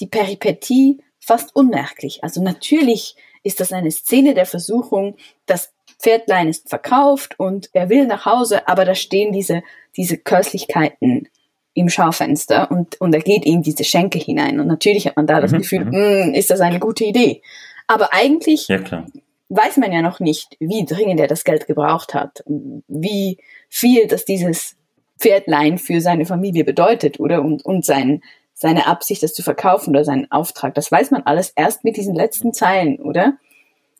die 0.00 0.06
Peripetie 0.06 0.98
fast 1.18 1.54
unmerklich. 1.54 2.22
Also 2.22 2.42
natürlich 2.42 3.16
ist 3.42 3.60
das 3.60 3.72
eine 3.72 3.90
Szene 3.90 4.34
der 4.34 4.46
Versuchung, 4.46 5.16
das 5.46 5.72
Pferdlein 5.98 6.48
ist 6.48 6.68
verkauft 6.68 7.38
und 7.38 7.70
er 7.72 7.88
will 7.88 8.06
nach 8.06 8.24
Hause, 8.24 8.66
aber 8.68 8.84
da 8.84 8.94
stehen 8.94 9.32
diese, 9.32 9.62
diese 9.96 10.16
Köstlichkeiten 10.16 11.28
im 11.74 11.88
Schaufenster 11.88 12.70
und, 12.70 13.00
und 13.00 13.14
er 13.14 13.20
geht 13.20 13.44
in 13.44 13.62
diese 13.62 13.84
Schenke 13.84 14.18
hinein. 14.18 14.60
Und 14.60 14.66
natürlich 14.66 15.06
hat 15.06 15.16
man 15.16 15.26
da 15.26 15.40
das 15.40 15.52
mhm. 15.52 15.58
Gefühl, 15.58 15.84
mhm. 15.84 16.34
ist 16.34 16.50
das 16.50 16.60
eine 16.60 16.80
gute 16.80 17.04
Idee. 17.04 17.42
Aber 17.86 18.12
eigentlich 18.12 18.68
ja, 18.68 18.78
weiß 19.48 19.76
man 19.76 19.92
ja 19.92 20.02
noch 20.02 20.20
nicht, 20.20 20.56
wie 20.58 20.84
dringend 20.84 21.20
er 21.20 21.26
das 21.26 21.44
Geld 21.44 21.66
gebraucht 21.66 22.14
hat, 22.14 22.42
wie 22.46 23.38
viel 23.68 24.06
das 24.06 24.24
dieses 24.24 24.76
Pferdlein 25.20 25.78
für 25.78 26.00
seine 26.00 26.26
Familie 26.26 26.64
bedeutet, 26.64 27.20
oder? 27.20 27.42
Und, 27.42 27.64
und 27.64 27.84
sein, 27.84 28.22
seine 28.54 28.86
Absicht, 28.86 29.22
das 29.22 29.34
zu 29.34 29.42
verkaufen 29.42 29.90
oder 29.90 30.04
seinen 30.04 30.30
Auftrag. 30.30 30.74
Das 30.74 30.90
weiß 30.90 31.10
man 31.10 31.22
alles 31.22 31.52
erst 31.54 31.84
mit 31.84 31.96
diesen 31.96 32.14
letzten 32.14 32.52
Zeilen, 32.52 32.98
oder? 32.98 33.34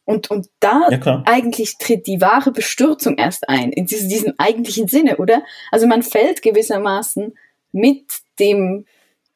Und, 0.05 0.31
und 0.31 0.49
da 0.59 0.89
ja, 0.91 1.23
eigentlich 1.25 1.79
tritt 1.79 2.07
die 2.07 2.21
wahre 2.21 2.51
Bestürzung 2.51 3.17
erst 3.17 3.49
ein, 3.49 3.71
in 3.71 3.87
diesem, 3.87 4.09
diesem 4.09 4.35
eigentlichen 4.39 4.89
Sinne, 4.89 5.19
oder? 5.19 5.43
Also 5.71 5.87
man 5.87 6.03
fällt 6.03 6.43
gewissermaßen 6.43 7.37
mit 7.71 8.07
dem, 8.41 8.87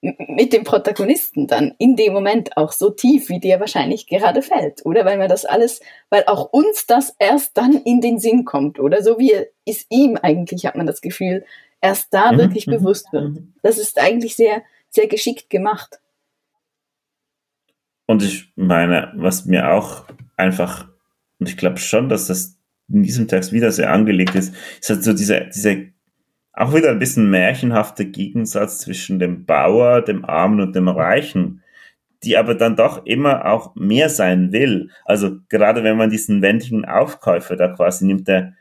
mit 0.01 0.53
dem 0.53 0.65
Protagonisten 0.65 1.47
dann 1.47 1.75
in 1.79 1.97
dem 1.97 2.13
Moment 2.13 2.57
auch 2.57 2.73
so 2.73 2.91
tief, 2.91 3.29
wie 3.29 3.41
der 3.41 3.61
wahrscheinlich 3.61 4.07
gerade 4.07 4.43
fällt, 4.43 4.85
oder? 4.85 5.05
Weil 5.05 5.19
man 5.19 5.29
das 5.29 5.45
alles, 5.45 5.81
weil 6.11 6.25
auch 6.27 6.53
uns 6.53 6.87
das 6.87 7.15
erst 7.19 7.57
dann 7.57 7.75
in 7.85 8.01
den 8.01 8.19
Sinn 8.19 8.45
kommt, 8.45 8.81
oder? 8.81 9.03
So 9.03 9.19
wie 9.19 9.33
es 9.65 9.87
ihm 9.91 10.19
eigentlich, 10.21 10.67
hat 10.67 10.77
man 10.77 10.87
das 10.87 11.01
Gefühl, 11.01 11.45
erst 11.85 12.15
da 12.15 12.33
mhm. 12.33 12.39
wirklich 12.39 12.67
mhm. 12.67 12.73
bewusst 12.73 13.13
wird. 13.13 13.39
Das 13.63 13.77
ist 13.79 14.01
eigentlich 14.01 14.37
sehr, 14.37 14.63
sehr 14.89 15.07
geschickt 15.07 15.51
gemacht. 15.51 16.01
Und 18.07 18.23
ich 18.23 18.53
meine, 18.57 19.13
was 19.17 19.45
mir 19.45 19.71
auch 19.71 20.05
einfach, 20.37 20.89
und 21.39 21.49
ich 21.49 21.57
glaube 21.57 21.79
schon, 21.79 22.09
dass 22.09 22.27
das 22.27 22.59
in 22.89 23.03
diesem 23.03 23.29
Text 23.29 23.53
wieder 23.53 23.71
sehr 23.71 23.93
angelegt 23.93 24.35
ist, 24.35 24.55
ist 24.81 24.91
halt 24.91 25.05
so 25.05 25.13
diese, 25.13 25.49
diese 25.55 25.93
auch 26.53 26.75
wieder 26.75 26.91
ein 26.91 26.99
bisschen 26.99 27.31
märchenhafte 27.31 28.07
Gegensatz 28.07 28.79
zwischen 28.79 29.19
dem 29.19 29.45
Bauer, 29.45 30.03
dem 30.03 30.25
Armen 30.25 30.61
und 30.61 30.77
dem 30.77 30.89
Reichen, 30.89 31.63
die 32.23 32.37
aber 32.37 32.55
dann 32.55 32.77
doch 32.77 33.05
immer 33.05 33.47
auch 33.47 33.75
mehr 33.75 34.09
sein 34.09 34.53
will. 34.53 34.91
Also 35.05 35.39
gerade 35.49 35.83
wenn 35.83 35.97
man 35.97 36.11
diesen 36.11 36.41
wendigen 36.43 36.85
Aufkäufer 36.85 37.57
da 37.57 37.69
quasi 37.69 38.07
nimmt, 38.07 38.29
der 38.29 38.55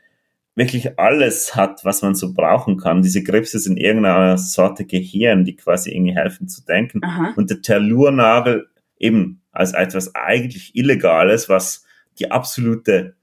wirklich 0.54 0.98
alles 0.98 1.56
hat, 1.56 1.84
was 1.84 2.02
man 2.02 2.14
so 2.14 2.32
brauchen 2.32 2.76
kann. 2.76 3.02
Diese 3.02 3.24
Krebse 3.24 3.58
sind 3.58 3.76
irgendeiner 3.76 4.38
Sorte 4.38 4.84
Gehirn, 4.84 5.44
die 5.44 5.56
quasi 5.56 5.90
irgendwie 5.90 6.14
helfen 6.14 6.48
zu 6.48 6.64
denken. 6.64 7.02
Aha. 7.02 7.34
Und 7.36 7.50
der 7.50 7.60
Tellurnagel 7.60 8.68
eben 8.98 9.42
als 9.50 9.72
etwas 9.72 10.14
eigentlich 10.14 10.76
Illegales, 10.76 11.48
was 11.48 11.84
die 12.18 12.30
absolute 12.30 13.16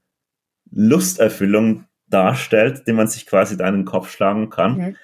Lusterfüllung 0.70 1.84
darstellt, 2.08 2.86
den 2.86 2.96
man 2.96 3.08
sich 3.08 3.26
quasi 3.26 3.56
da 3.56 3.68
in 3.68 3.74
den 3.74 3.84
Kopf 3.84 4.10
schlagen 4.10 4.50
kann. 4.50 4.76
Mhm. 4.76 4.96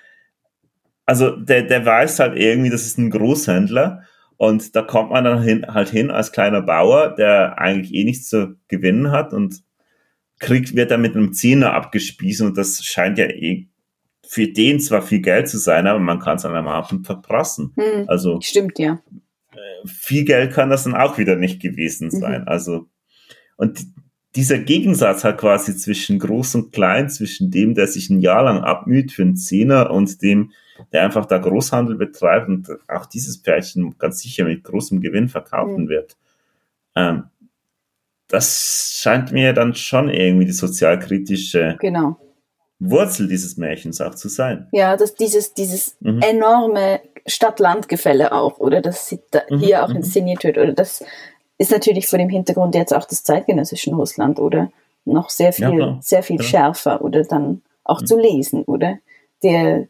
Also 1.06 1.36
der, 1.36 1.62
der 1.62 1.86
weiß 1.86 2.20
halt 2.20 2.36
irgendwie, 2.36 2.70
das 2.70 2.84
ist 2.84 2.98
ein 2.98 3.10
Großhändler 3.10 4.02
und 4.36 4.76
da 4.76 4.82
kommt 4.82 5.10
man 5.10 5.24
dann 5.24 5.42
hin, 5.42 5.66
halt 5.66 5.88
hin 5.88 6.10
als 6.10 6.32
kleiner 6.32 6.60
Bauer, 6.60 7.14
der 7.14 7.58
eigentlich 7.58 7.94
eh 7.94 8.04
nichts 8.04 8.28
zu 8.28 8.56
gewinnen 8.68 9.10
hat 9.10 9.32
und 9.32 9.62
kriegt, 10.38 10.74
wird 10.74 10.90
dann 10.90 11.02
mit 11.02 11.16
einem 11.16 11.32
Zehner 11.32 11.72
abgespiesen 11.74 12.48
und 12.48 12.58
das 12.58 12.84
scheint 12.84 13.18
ja 13.18 13.26
eh 13.26 13.68
für 14.26 14.46
den 14.46 14.78
zwar 14.78 15.00
viel 15.02 15.20
Geld 15.20 15.48
zu 15.48 15.56
sein, 15.58 15.86
aber 15.86 15.98
man 15.98 16.18
kann 16.18 16.36
es 16.36 16.44
an 16.44 16.54
einem 16.54 16.68
Abend 16.68 17.06
verprassen. 17.06 17.72
Hm. 17.76 18.04
Also 18.08 18.40
Stimmt, 18.42 18.78
ja. 18.78 19.00
viel 19.86 20.24
Geld 20.24 20.52
kann 20.52 20.68
das 20.68 20.84
dann 20.84 20.94
auch 20.94 21.16
wieder 21.16 21.36
nicht 21.36 21.60
gewesen 21.62 22.10
sein. 22.10 22.46
Also, 22.46 22.88
und 23.56 23.80
dieser 24.36 24.58
Gegensatz 24.58 25.24
hat 25.24 25.38
quasi 25.38 25.74
zwischen 25.76 26.18
groß 26.18 26.56
und 26.56 26.72
klein, 26.72 27.08
zwischen 27.08 27.50
dem, 27.50 27.74
der 27.74 27.86
sich 27.86 28.10
ein 28.10 28.20
Jahr 28.20 28.44
lang 28.44 28.58
abmüht 28.58 29.12
für 29.12 29.22
einen 29.22 29.36
Zehner 29.36 29.90
und 29.90 30.20
dem, 30.20 30.52
der 30.92 31.04
einfach 31.04 31.24
da 31.24 31.38
Großhandel 31.38 31.96
betreibt 31.96 32.48
und 32.48 32.68
auch 32.86 33.06
dieses 33.06 33.42
Pärchen 33.42 33.96
ganz 33.98 34.20
sicher 34.20 34.44
mit 34.44 34.62
großem 34.62 35.00
Gewinn 35.00 35.28
verkaufen 35.28 35.84
Mhm. 35.84 35.88
wird. 35.88 36.16
Ähm, 36.94 37.24
das 38.28 38.98
scheint 39.00 39.32
mir 39.32 39.52
dann 39.52 39.74
schon 39.74 40.08
irgendwie 40.10 40.46
die 40.46 40.52
sozialkritische 40.52 41.76
Genau. 41.80 42.16
Wurzel 42.80 43.26
dieses 43.26 43.56
Märchens 43.56 44.00
auch 44.00 44.14
zu 44.14 44.28
sein. 44.28 44.68
Ja, 44.72 44.96
dass 44.96 45.14
dieses, 45.14 45.54
dieses 45.54 45.96
Mhm. 46.00 46.20
enorme 46.22 47.00
Stadt-Land-Gefälle 47.26 48.32
auch, 48.32 48.58
oder 48.58 48.80
das 48.80 49.08
sie 49.08 49.20
da 49.30 49.40
Mhm, 49.50 49.58
hier 49.58 49.84
auch 49.84 49.88
mhm. 49.88 49.96
inszeniert 49.96 50.44
wird, 50.44 50.58
oder 50.58 50.72
das 50.72 51.04
ist 51.58 51.72
natürlich 51.72 52.06
vor 52.06 52.18
dem 52.18 52.28
Hintergrund 52.28 52.74
jetzt 52.76 52.94
auch 52.94 53.04
des 53.04 53.24
zeitgenössischen 53.24 53.94
Russland, 53.94 54.38
oder 54.38 54.70
noch 55.04 55.28
sehr 55.30 55.52
Ja, 55.52 55.70
viel, 55.70 55.76
klar. 55.78 55.98
sehr 56.02 56.22
viel 56.22 56.36
Ja. 56.36 56.42
schärfer, 56.42 57.02
oder 57.02 57.24
dann 57.24 57.62
auch 57.84 58.00
Mhm. 58.02 58.06
zu 58.06 58.18
lesen, 58.18 58.62
oder? 58.64 58.98
Der 59.42 59.86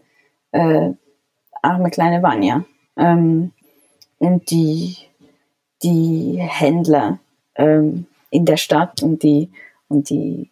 äh, 0.53 0.91
arme 1.63 1.91
kleine 1.91 2.23
Vanya. 2.23 2.65
Ähm, 2.97 3.53
und 4.19 4.51
die, 4.51 4.97
die 5.83 6.39
Händler 6.41 7.19
ähm, 7.57 8.07
in 8.31 8.45
der 8.45 8.57
Stadt 8.57 9.03
und 9.03 9.23
die, 9.23 9.51
und 9.89 10.11
die, 10.11 10.51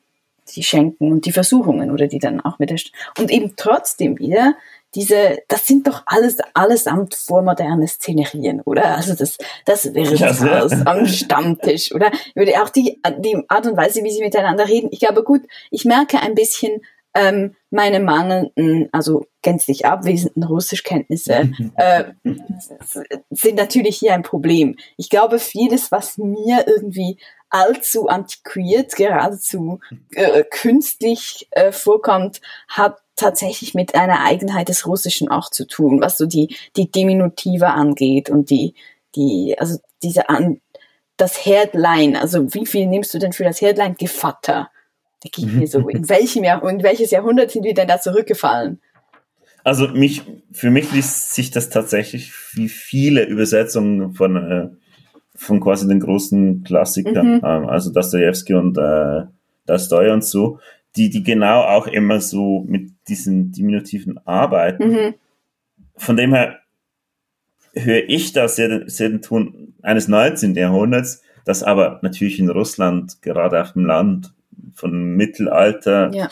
die 0.55 0.63
Schenken 0.63 1.13
und 1.13 1.27
die 1.27 1.33
Versuchungen 1.33 1.91
oder 1.91 2.07
die 2.07 2.19
dann 2.19 2.41
auch 2.41 2.59
mit 2.59 2.71
der 2.71 2.79
St 2.79 2.93
und 3.19 3.31
eben 3.31 3.55
trotzdem 3.57 4.19
wieder 4.19 4.55
diese, 4.95 5.39
das 5.49 5.67
sind 5.67 5.87
doch 5.87 6.03
alles 6.07 6.39
allesamt 6.55 7.15
vormoderne 7.15 7.87
Szenerien, 7.87 8.63
oder? 8.63 8.97
Also 8.97 9.15
das, 9.15 9.37
das 9.67 9.93
wäre 9.93 10.15
Ja, 10.15 10.29
das 10.29 10.39
sehr. 10.39 10.61
Haus 10.61 10.73
am 10.73 11.07
Stammtisch, 11.07 11.95
oder? 11.95 12.11
Würde 12.35 12.63
auch 12.63 12.71
die, 12.71 13.01
die 13.19 13.45
Art 13.49 13.67
und 13.67 13.77
Weise, 13.77 14.03
wie 14.03 14.11
sie 14.11 14.23
miteinander 14.23 14.67
reden. 14.67 14.89
Ich 14.93 15.01
glaube, 15.01 15.23
gut, 15.23 15.43
ich 15.71 15.85
merke 15.85 16.21
ein 16.21 16.35
bisschen 16.35 16.81
ähm, 17.15 17.55
meine 17.71 18.01
mangelnden, 18.01 18.89
also 18.93 19.27
gänzlich 19.43 19.85
abwesenden 19.87 20.45
Russischkenntnisse 20.45 21.51
äh, 21.77 22.05
sind 23.31 23.57
natürlich 23.57 23.99
hier 23.99 24.15
ein 24.15 24.23
Problem. 24.23 24.77
Ich 24.97 25.11
glaube, 25.11 25.39
vieles, 25.39 25.93
was 25.93 26.17
mir 26.17 26.67
irgendwie 26.67 27.19
allzu 27.51 28.09
antiquiert, 28.09 28.97
geradezu 28.97 29.81
äh, 30.13 30.45
künstlich 30.45 31.49
äh, 31.53 31.73
vorkommt, 31.73 32.41
hat 32.69 32.99
tatsächlich 33.15 33.75
mit 33.75 33.95
einer 33.95 34.25
Eigenheit 34.25 34.69
des 34.69 34.87
Russischen 34.87 35.29
auch 35.29 35.51
zu 35.51 35.67
tun, 35.67 36.01
was 36.01 36.19
so 36.19 36.27
die, 36.27 36.55
die 36.77 36.91
Diminutive 36.91 37.69
angeht 37.69 38.29
und 38.31 38.51
die, 38.51 38.75
die, 39.15 39.57
also 39.59 39.79
diese 40.03 40.29
an, 40.29 40.61
das 41.17 41.47
Herdlein, 41.47 42.15
also 42.17 42.53
wie 42.53 42.67
viel 42.67 42.87
nimmst 42.87 43.15
du 43.15 43.19
denn 43.19 43.33
für 43.33 43.45
das 43.45 43.61
Herdlein? 43.61 43.97
Gevatter. 43.97 44.71
Da 45.23 45.29
geht 45.33 45.53
mir 45.53 45.67
so, 45.67 45.89
in 45.89 46.09
welchem 46.09 46.45
Jahr, 46.45 46.63
in 46.69 46.83
welches 46.83 47.11
Jahrhundert 47.11 47.51
sind 47.51 47.65
wir 47.65 47.73
denn 47.73 47.89
da 47.89 48.01
zurückgefallen? 48.01 48.81
Also 49.65 49.89
mich, 49.89 50.23
für 50.53 50.71
mich 50.71 50.93
liest 50.93 51.35
sich 51.35 51.51
das 51.51 51.71
tatsächlich 51.71 52.33
wie 52.53 52.69
viele 52.69 53.25
Übersetzungen 53.25 54.13
von, 54.13 54.37
äh, 54.37 54.69
von 55.37 55.61
quasi 55.61 55.87
den 55.87 56.01
großen 56.01 56.65
Klassikern, 56.65 57.37
Mhm. 57.37 57.41
ähm, 57.45 57.67
also 57.69 57.93
Dostoevsky 57.93 58.55
und 58.55 58.77
äh, 58.79 59.23
Dostoy 59.67 60.11
und 60.11 60.25
so, 60.25 60.59
die, 60.97 61.11
die 61.11 61.23
genau 61.23 61.63
auch 61.63 61.87
immer 61.87 62.21
so 62.21 62.65
mit 62.67 62.91
diesen 63.09 63.53
Diminutiven 63.53 64.19
arbeiten. 64.27 64.91
Mhm. 64.91 65.15
Von 65.97 66.17
dem 66.17 66.33
her 66.35 66.59
höre 67.75 68.09
ich 68.09 68.33
das 68.33 68.57
sehr, 68.57 68.89
sehr 68.89 69.11
den 69.11 69.21
Ton 69.23 69.75
eines 69.83 70.09
19. 70.09 70.55
Jahrhunderts, 70.55 71.23
das 71.45 71.63
aber 71.63 71.99
natürlich 72.03 72.39
in 72.39 72.49
Russland, 72.51 73.21
gerade 73.23 73.61
auf 73.61 73.73
dem 73.75 73.85
Land 73.85 74.33
von 74.75 75.17
Mittelalter, 75.17 76.11
Ja. 76.15 76.29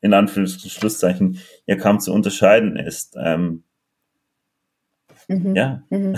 in 0.00 0.12
Anführungs- 0.12 0.62
und 0.64 0.70
Schlusszeichen, 0.70 1.38
ja 1.66 1.76
kaum 1.76 2.00
zu 2.00 2.12
unterscheiden 2.12 2.76
ist. 2.76 3.16
Ähm, 3.22 3.62
Mhm. 5.28 5.54
ja, 5.54 5.82
Mhm. 5.90 6.16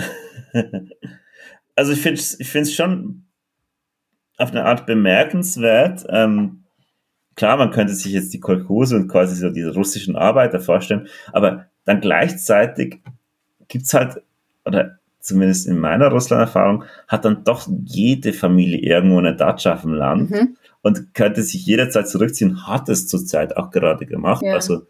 also 1.75 1.91
ich 1.93 2.01
finde 2.01 2.19
es 2.19 2.39
ich 2.39 2.49
find's 2.49 2.73
schon 2.73 3.23
auf 4.37 4.51
eine 4.51 4.65
Art 4.65 4.85
bemerkenswert. 4.85 6.05
Ähm, 6.09 6.63
klar, 7.35 7.57
man 7.57 7.71
könnte 7.71 7.93
sich 7.93 8.11
jetzt 8.11 8.33
die 8.33 8.39
Kolchose 8.39 8.95
und 8.95 9.07
quasi 9.07 9.35
so 9.35 9.49
diese 9.49 9.73
russischen 9.73 10.15
Arbeiter 10.15 10.59
vorstellen, 10.59 11.07
aber 11.31 11.65
dann 11.85 12.01
gleichzeitig 12.01 13.01
gibt's 13.67 13.93
halt, 13.93 14.21
oder 14.65 14.97
zumindest 15.19 15.67
in 15.67 15.77
meiner 15.79 16.09
Russland-Erfahrung, 16.09 16.83
hat 17.07 17.25
dann 17.25 17.43
doch 17.43 17.67
jede 17.85 18.33
Familie 18.33 18.79
irgendwo 18.79 19.19
eine 19.19 19.35
Datscha 19.35 19.73
auf 19.73 19.81
dem 19.81 19.93
Land 19.93 20.31
Mhm. 20.31 20.57
und 20.81 21.13
könnte 21.13 21.43
sich 21.43 21.65
jederzeit 21.65 22.09
zurückziehen, 22.09 22.67
hat 22.67 22.89
es 22.89 23.07
zurzeit 23.07 23.55
auch 23.55 23.71
gerade 23.71 24.05
gemacht. 24.05 24.41
Ja. 24.43 24.53
Also 24.53 24.85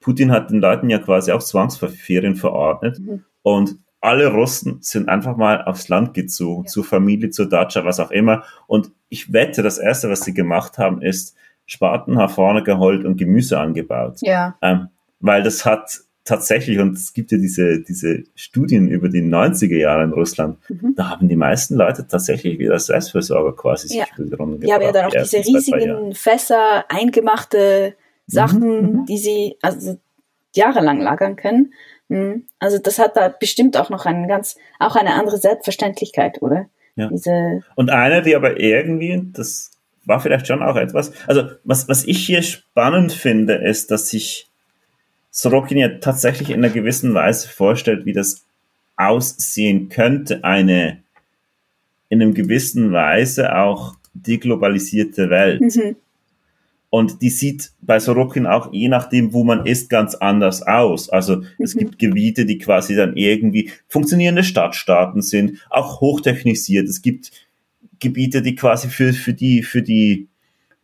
Putin 0.00 0.30
hat 0.32 0.50
den 0.50 0.60
Leuten 0.60 0.88
ja 0.90 0.98
quasi 0.98 1.30
auch 1.32 1.42
Zwangsferien 1.42 2.34
verordnet 2.36 2.98
Mhm. 2.98 3.24
und 3.42 3.78
alle 4.00 4.28
Russen 4.32 4.78
sind 4.80 5.08
einfach 5.08 5.36
mal 5.36 5.62
aufs 5.64 5.88
Land 5.88 6.14
gezogen, 6.14 6.64
Ja. 6.64 6.68
zur 6.68 6.84
Familie, 6.84 7.30
zur 7.30 7.48
Datscha, 7.48 7.84
was 7.84 7.98
auch 8.00 8.10
immer. 8.10 8.44
Und 8.66 8.90
ich 9.08 9.32
wette, 9.32 9.62
das 9.62 9.78
erste, 9.78 10.08
was 10.10 10.20
sie 10.22 10.34
gemacht 10.34 10.78
haben, 10.78 11.02
ist 11.02 11.34
Spaten 11.66 12.16
vorne 12.28 12.62
geholt 12.62 13.04
und 13.04 13.16
Gemüse 13.16 13.58
angebaut. 13.58 14.18
Ja. 14.20 14.56
Ähm, 14.62 14.88
weil 15.20 15.42
das 15.42 15.64
hat 15.64 16.00
tatsächlich, 16.24 16.78
und 16.78 16.92
es 16.96 17.12
gibt 17.14 17.32
ja 17.32 17.38
diese, 17.38 17.80
diese 17.82 18.22
Studien 18.34 18.86
über 18.88 19.08
die 19.08 19.22
90er 19.22 19.76
Jahre 19.78 20.04
in 20.04 20.12
Russland, 20.12 20.58
Mhm. 20.68 20.94
da 20.94 21.08
haben 21.10 21.28
die 21.28 21.36
meisten 21.36 21.74
Leute 21.74 22.06
tatsächlich 22.06 22.58
wieder 22.58 22.78
Selbstversorger 22.78 23.56
quasi 23.56 23.96
Ja. 23.96 24.04
sich 24.04 24.14
für 24.14 24.24
die 24.26 24.34
Runde 24.34 24.66
Ja, 24.66 24.76
aber 24.76 24.84
ja 24.84 24.90
gebracht, 24.92 25.14
dann 25.14 25.22
auch 25.22 25.28
die 25.28 25.36
diese 25.42 25.48
riesigen 25.54 26.14
Fässer, 26.14 26.84
eingemachte 26.90 27.94
Sachen, 28.26 28.60
Mhm, 28.60 28.92
mhm. 29.00 29.06
die 29.06 29.18
sie 29.18 29.56
also 29.62 29.98
jahrelang 30.54 31.00
lagern 31.00 31.36
können. 31.36 31.72
Mhm. 32.08 32.44
Also 32.58 32.78
das 32.78 32.98
hat 32.98 33.16
da 33.16 33.28
bestimmt 33.28 33.76
auch 33.76 33.90
noch 33.90 34.06
einen 34.06 34.28
ganz, 34.28 34.56
auch 34.78 34.96
eine 34.96 35.14
andere 35.14 35.38
Selbstverständlichkeit, 35.38 36.42
oder? 36.42 36.66
Ja. 36.96 37.08
Diese, 37.08 37.62
Und 37.76 37.90
eine, 37.90 38.22
die 38.22 38.34
aber 38.34 38.58
irgendwie, 38.58 39.22
das 39.32 39.70
war 40.04 40.20
vielleicht 40.20 40.46
schon 40.46 40.62
auch 40.62 40.76
etwas, 40.76 41.12
also 41.26 41.50
was, 41.64 41.88
was 41.88 42.04
ich 42.04 42.26
hier 42.26 42.42
spannend 42.42 43.12
finde, 43.12 43.54
ist, 43.54 43.90
dass 43.90 44.08
sich 44.08 44.48
Sorokin 45.30 45.78
ja 45.78 45.88
tatsächlich 46.00 46.50
in 46.50 46.64
einer 46.64 46.72
gewissen 46.72 47.14
Weise 47.14 47.48
vorstellt, 47.48 48.06
wie 48.06 48.14
das 48.14 48.44
aussehen 48.96 49.88
könnte, 49.88 50.42
eine 50.42 51.02
in 52.08 52.22
einem 52.22 52.34
gewissen 52.34 52.92
Weise 52.92 53.54
auch 53.54 53.94
deglobalisierte 54.14 55.30
Welt. 55.30 55.60
mhm. 55.60 55.96
Und 56.90 57.20
die 57.20 57.28
sieht 57.28 57.72
bei 57.82 58.00
Sorokin 58.00 58.46
auch 58.46 58.72
je 58.72 58.88
nachdem, 58.88 59.34
wo 59.34 59.44
man 59.44 59.66
ist, 59.66 59.90
ganz 59.90 60.14
anders 60.14 60.62
aus. 60.62 61.10
Also 61.10 61.42
es 61.58 61.74
Mhm. 61.74 61.80
gibt 61.80 61.98
Gebiete, 61.98 62.46
die 62.46 62.56
quasi 62.58 62.94
dann 62.96 63.14
irgendwie 63.16 63.70
funktionierende 63.88 64.42
Stadtstaaten 64.42 65.20
sind, 65.20 65.58
auch 65.68 66.00
hochtechnisiert. 66.00 66.88
Es 66.88 67.02
gibt 67.02 67.30
Gebiete, 68.00 68.40
die 68.40 68.54
quasi 68.54 68.88
für, 68.88 69.12
für 69.12 69.34
die, 69.34 69.62
für 69.62 69.82
die, 69.82 70.28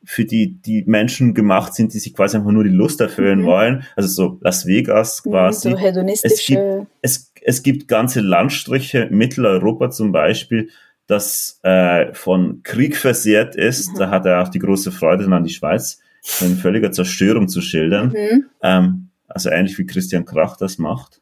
für 0.04 0.26
die, 0.26 0.60
die 0.60 0.82
Menschen 0.86 1.32
gemacht 1.32 1.74
sind, 1.74 1.94
die 1.94 1.98
sich 1.98 2.12
quasi 2.12 2.36
einfach 2.36 2.50
nur 2.52 2.64
die 2.64 2.70
Lust 2.70 3.00
erfüllen 3.00 3.40
Mhm. 3.40 3.44
wollen. 3.46 3.84
Also 3.96 4.08
so 4.08 4.38
Las 4.42 4.66
Vegas 4.66 5.22
quasi. 5.22 5.70
so 5.70 5.78
hedonistische, 5.78 6.86
es, 7.00 7.32
es 7.40 7.62
gibt 7.62 7.88
ganze 7.88 8.20
Landstriche, 8.20 9.08
Mitteleuropa 9.10 9.90
zum 9.90 10.12
Beispiel, 10.12 10.68
das 11.06 11.60
äh, 11.62 12.14
von 12.14 12.62
Krieg 12.62 12.96
versehrt 12.96 13.56
ist. 13.56 13.92
Mhm. 13.92 13.98
Da 13.98 14.10
hat 14.10 14.26
er 14.26 14.42
auch 14.42 14.48
die 14.48 14.58
große 14.58 14.92
Freude 14.92 15.24
an 15.32 15.44
die 15.44 15.52
Schweiz 15.52 16.00
in 16.40 16.56
völliger 16.56 16.90
Zerstörung 16.92 17.48
zu 17.48 17.60
schildern. 17.60 18.08
Mhm. 18.08 18.46
Ähm, 18.62 19.08
also 19.28 19.50
ähnlich 19.50 19.78
wie 19.78 19.86
Christian 19.86 20.24
Krach 20.24 20.56
das 20.56 20.78
macht. 20.78 21.20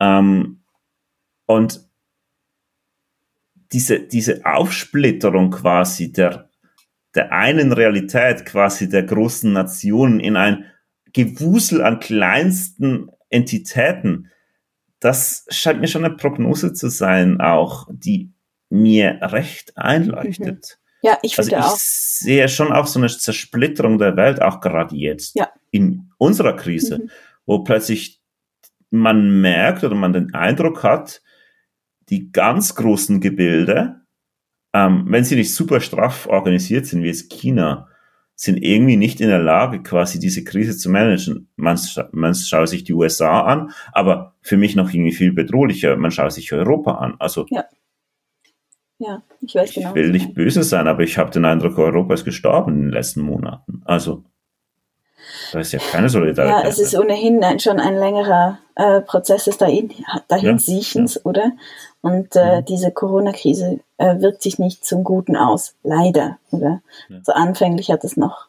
Ähm, 0.00 0.60
und 1.46 1.86
diese, 3.72 4.00
diese 4.00 4.44
Aufsplitterung 4.44 5.50
quasi 5.50 6.12
der, 6.12 6.48
der 7.14 7.32
einen 7.32 7.72
Realität, 7.72 8.44
quasi 8.44 8.88
der 8.88 9.02
großen 9.02 9.52
Nationen 9.52 10.20
in 10.20 10.36
ein 10.36 10.64
Gewusel 11.12 11.82
an 11.82 12.00
kleinsten 12.00 13.10
Entitäten, 13.28 14.30
das 15.00 15.46
scheint 15.50 15.80
mir 15.80 15.88
schon 15.88 16.04
eine 16.04 16.14
Prognose 16.14 16.74
zu 16.74 16.88
sein, 16.88 17.40
auch 17.40 17.88
die 17.90 18.30
mir 18.72 19.18
recht 19.20 19.76
einleuchtet. 19.76 20.78
Mhm. 20.78 21.08
Ja, 21.08 21.18
ich 21.22 21.34
finde 21.34 21.56
also 21.56 21.66
ich 21.66 21.72
auch. 21.72 21.78
sehe 21.78 22.48
schon 22.48 22.72
auch 22.72 22.86
so 22.86 22.98
eine 22.98 23.08
Zersplitterung 23.08 23.98
der 23.98 24.16
Welt, 24.16 24.40
auch 24.40 24.60
gerade 24.60 24.96
jetzt 24.96 25.34
ja. 25.34 25.50
in 25.70 26.10
unserer 26.16 26.56
Krise, 26.56 26.98
mhm. 26.98 27.10
wo 27.44 27.58
plötzlich 27.64 28.22
man 28.90 29.40
merkt 29.40 29.84
oder 29.84 29.94
man 29.94 30.12
den 30.12 30.34
Eindruck 30.34 30.82
hat, 30.84 31.22
die 32.08 32.30
ganz 32.30 32.74
großen 32.74 33.20
Gebilde, 33.20 34.02
ähm, 34.72 35.04
wenn 35.08 35.24
sie 35.24 35.36
nicht 35.36 35.54
super 35.54 35.80
straff 35.80 36.26
organisiert 36.26 36.86
sind, 36.86 37.02
wie 37.02 37.10
es 37.10 37.28
China, 37.28 37.88
sind 38.34 38.56
irgendwie 38.62 38.96
nicht 38.96 39.20
in 39.20 39.28
der 39.28 39.38
Lage, 39.38 39.82
quasi 39.82 40.18
diese 40.18 40.44
Krise 40.44 40.76
zu 40.76 40.90
managen. 40.90 41.48
Man, 41.56 41.78
man 42.12 42.34
schaut 42.34 42.68
sich 42.68 42.84
die 42.84 42.94
USA 42.94 43.42
an, 43.42 43.72
aber 43.92 44.34
für 44.40 44.56
mich 44.56 44.76
noch 44.76 44.92
irgendwie 44.92 45.12
viel 45.12 45.32
bedrohlicher, 45.32 45.96
man 45.96 46.10
schaut 46.10 46.32
sich 46.32 46.52
Europa 46.52 46.92
an. 46.94 47.16
Also 47.18 47.46
ja. 47.50 47.64
Ja, 49.04 49.22
ich 49.40 49.54
weiß 49.54 49.74
genau. 49.74 49.88
Ich 49.90 49.94
will 49.94 50.10
nicht 50.10 50.34
böse 50.34 50.62
sein, 50.62 50.86
aber 50.86 51.02
ich 51.02 51.18
habe 51.18 51.30
den 51.30 51.44
Eindruck, 51.44 51.76
Europa 51.78 52.14
ist 52.14 52.24
gestorben 52.24 52.74
in 52.74 52.82
den 52.82 52.92
letzten 52.92 53.22
Monaten. 53.22 53.82
Also 53.84 54.22
da 55.52 55.60
ist 55.60 55.72
ja 55.72 55.78
keine 55.78 56.08
Solidarität. 56.08 56.64
Ja, 56.64 56.68
es 56.68 56.78
ist 56.78 56.96
ohnehin 56.96 57.42
ein, 57.42 57.58
schon 57.58 57.80
ein 57.80 57.96
längerer 57.96 58.58
äh, 58.76 59.00
Prozess 59.00 59.44
des 59.44 59.58
dahin, 59.58 59.90
Dahinsiechens, 60.28 61.14
ja, 61.14 61.20
ja. 61.20 61.26
oder? 61.28 61.52
Und 62.00 62.34
äh, 62.36 62.60
mhm. 62.60 62.64
diese 62.64 62.90
Corona-Krise 62.90 63.80
äh, 63.98 64.20
wirkt 64.20 64.42
sich 64.42 64.58
nicht 64.58 64.84
zum 64.84 65.04
Guten 65.04 65.36
aus, 65.36 65.74
leider, 65.82 66.38
oder? 66.50 66.82
Ja. 67.08 67.18
So 67.22 67.32
anfänglich 67.32 67.90
hat 67.90 68.04
es 68.04 68.16
noch 68.16 68.46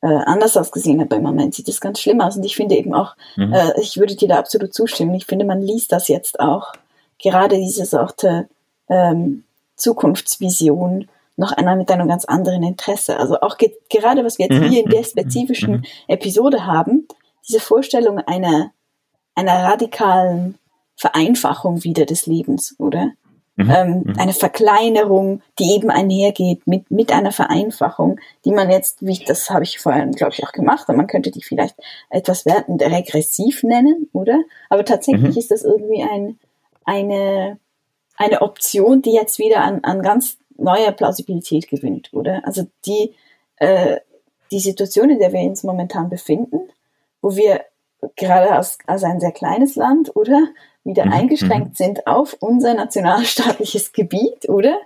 äh, 0.00 0.06
anders 0.06 0.56
ausgesehen, 0.56 1.00
aber 1.00 1.16
im 1.16 1.22
Moment 1.22 1.54
sieht 1.54 1.68
es 1.68 1.80
ganz 1.80 2.00
schlimm 2.00 2.20
aus. 2.20 2.36
Und 2.36 2.44
ich 2.44 2.56
finde 2.56 2.76
eben 2.76 2.94
auch, 2.94 3.16
mhm. 3.36 3.52
äh, 3.52 3.80
ich 3.80 3.96
würde 3.96 4.16
dir 4.16 4.28
da 4.28 4.38
absolut 4.38 4.74
zustimmen. 4.74 5.14
Ich 5.14 5.26
finde, 5.26 5.44
man 5.44 5.60
liest 5.60 5.92
das 5.92 6.08
jetzt 6.08 6.40
auch, 6.40 6.72
gerade 7.20 7.56
diese 7.56 7.84
Sorte 7.84 8.48
ähm, 8.88 9.44
Zukunftsvision 9.78 11.08
noch 11.36 11.52
einmal 11.52 11.76
mit 11.76 11.90
einem 11.90 12.08
ganz 12.08 12.24
anderen 12.24 12.62
Interesse. 12.62 13.16
Also 13.16 13.40
auch 13.40 13.56
ge 13.56 13.72
gerade 13.88 14.24
was 14.24 14.38
wir 14.38 14.46
jetzt 14.46 14.60
mhm. 14.60 14.68
hier 14.68 14.84
in 14.84 14.90
der 14.90 15.00
mhm. 15.00 15.04
spezifischen 15.04 15.72
mhm. 15.72 15.84
Episode 16.08 16.66
haben, 16.66 17.08
diese 17.48 17.60
Vorstellung 17.60 18.18
einer, 18.18 18.72
einer 19.34 19.64
radikalen 19.64 20.58
Vereinfachung 20.96 21.84
wieder 21.84 22.04
des 22.04 22.26
Lebens, 22.26 22.74
oder? 22.78 23.12
Mhm. 23.58 23.70
Ähm, 23.70 24.14
eine 24.18 24.32
Verkleinerung, 24.32 25.42
die 25.58 25.72
eben 25.74 25.90
einhergeht 25.90 26.66
mit, 26.66 26.90
mit 26.90 27.10
einer 27.10 27.32
Vereinfachung, 27.32 28.20
die 28.44 28.52
man 28.52 28.70
jetzt, 28.70 29.04
wie 29.04 29.12
ich, 29.12 29.24
das 29.24 29.50
habe 29.50 29.64
ich 29.64 29.80
vorhin, 29.80 30.12
glaube 30.12 30.32
ich, 30.32 30.44
auch 30.44 30.52
gemacht, 30.52 30.88
und 30.88 30.96
man 30.96 31.08
könnte 31.08 31.32
die 31.32 31.42
vielleicht 31.42 31.74
etwas 32.08 32.46
wertend 32.46 32.82
regressiv 32.82 33.64
nennen, 33.64 34.08
oder? 34.12 34.40
Aber 34.70 34.84
tatsächlich 34.84 35.34
mhm. 35.34 35.38
ist 35.38 35.50
das 35.50 35.64
irgendwie 35.64 36.02
ein, 36.02 36.38
eine, 36.84 37.58
eine 38.18 38.42
Option, 38.42 39.00
die 39.00 39.12
jetzt 39.12 39.38
wieder 39.38 39.62
an, 39.62 39.82
an 39.84 40.02
ganz 40.02 40.38
neuer 40.56 40.92
Plausibilität 40.92 41.68
gewinnt, 41.68 42.12
oder? 42.12 42.42
Also 42.44 42.66
die, 42.84 43.14
äh, 43.56 43.98
die 44.50 44.58
Situation, 44.58 45.08
in 45.08 45.20
der 45.20 45.32
wir 45.32 45.40
uns 45.40 45.62
momentan 45.62 46.10
befinden, 46.10 46.60
wo 47.22 47.36
wir 47.36 47.64
gerade 48.16 48.52
als, 48.52 48.78
als 48.86 49.04
ein 49.04 49.20
sehr 49.20 49.32
kleines 49.32 49.76
Land, 49.76 50.14
oder? 50.16 50.48
Wieder 50.84 51.06
mhm. 51.06 51.12
eingeschränkt 51.12 51.70
mhm. 51.70 51.74
sind 51.74 52.06
auf 52.06 52.36
unser 52.40 52.74
nationalstaatliches 52.74 53.92
Gebiet, 53.92 54.48
oder? 54.48 54.78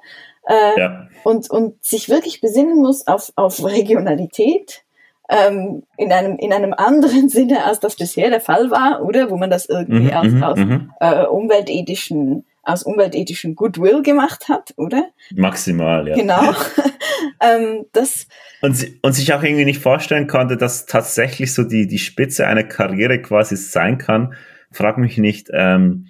Äh, 0.46 0.80
ja. 0.80 1.08
und, 1.24 1.48
und 1.50 1.82
sich 1.84 2.08
wirklich 2.08 2.40
besinnen 2.40 2.78
muss 2.78 3.06
auf, 3.06 3.32
auf 3.36 3.64
Regionalität, 3.64 4.82
ähm, 5.28 5.84
in, 5.96 6.12
einem, 6.12 6.36
in 6.36 6.52
einem 6.52 6.74
anderen 6.74 7.28
Sinne, 7.30 7.64
als 7.64 7.80
das 7.80 7.96
bisher 7.96 8.28
der 8.28 8.40
Fall 8.40 8.70
war, 8.70 9.02
oder? 9.02 9.30
Wo 9.30 9.36
man 9.36 9.50
das 9.50 9.66
irgendwie 9.66 10.10
mhm, 10.10 10.12
aus, 10.12 10.26
mhm, 10.26 10.42
aus 10.42 10.58
mhm. 10.58 10.92
äh, 11.00 11.24
umweltethischen 11.24 12.44
aus 12.62 12.84
umweltethischen 12.84 13.54
Goodwill 13.54 14.02
gemacht 14.02 14.48
hat, 14.48 14.72
oder? 14.76 15.10
Maximal, 15.34 16.08
ja. 16.08 16.14
Genau. 16.14 16.54
ähm, 17.40 17.86
das 17.92 18.26
und, 18.60 18.76
sie, 18.76 18.98
und 19.02 19.12
sich 19.12 19.32
auch 19.34 19.42
irgendwie 19.42 19.64
nicht 19.64 19.80
vorstellen 19.80 20.28
konnte, 20.28 20.56
dass 20.56 20.86
tatsächlich 20.86 21.52
so 21.52 21.64
die, 21.64 21.86
die 21.86 21.98
Spitze 21.98 22.46
einer 22.46 22.62
Karriere 22.62 23.20
quasi 23.20 23.56
sein 23.56 23.98
kann. 23.98 24.34
Frag 24.70 24.98
mich 24.98 25.18
nicht, 25.18 25.50
ähm, 25.52 26.06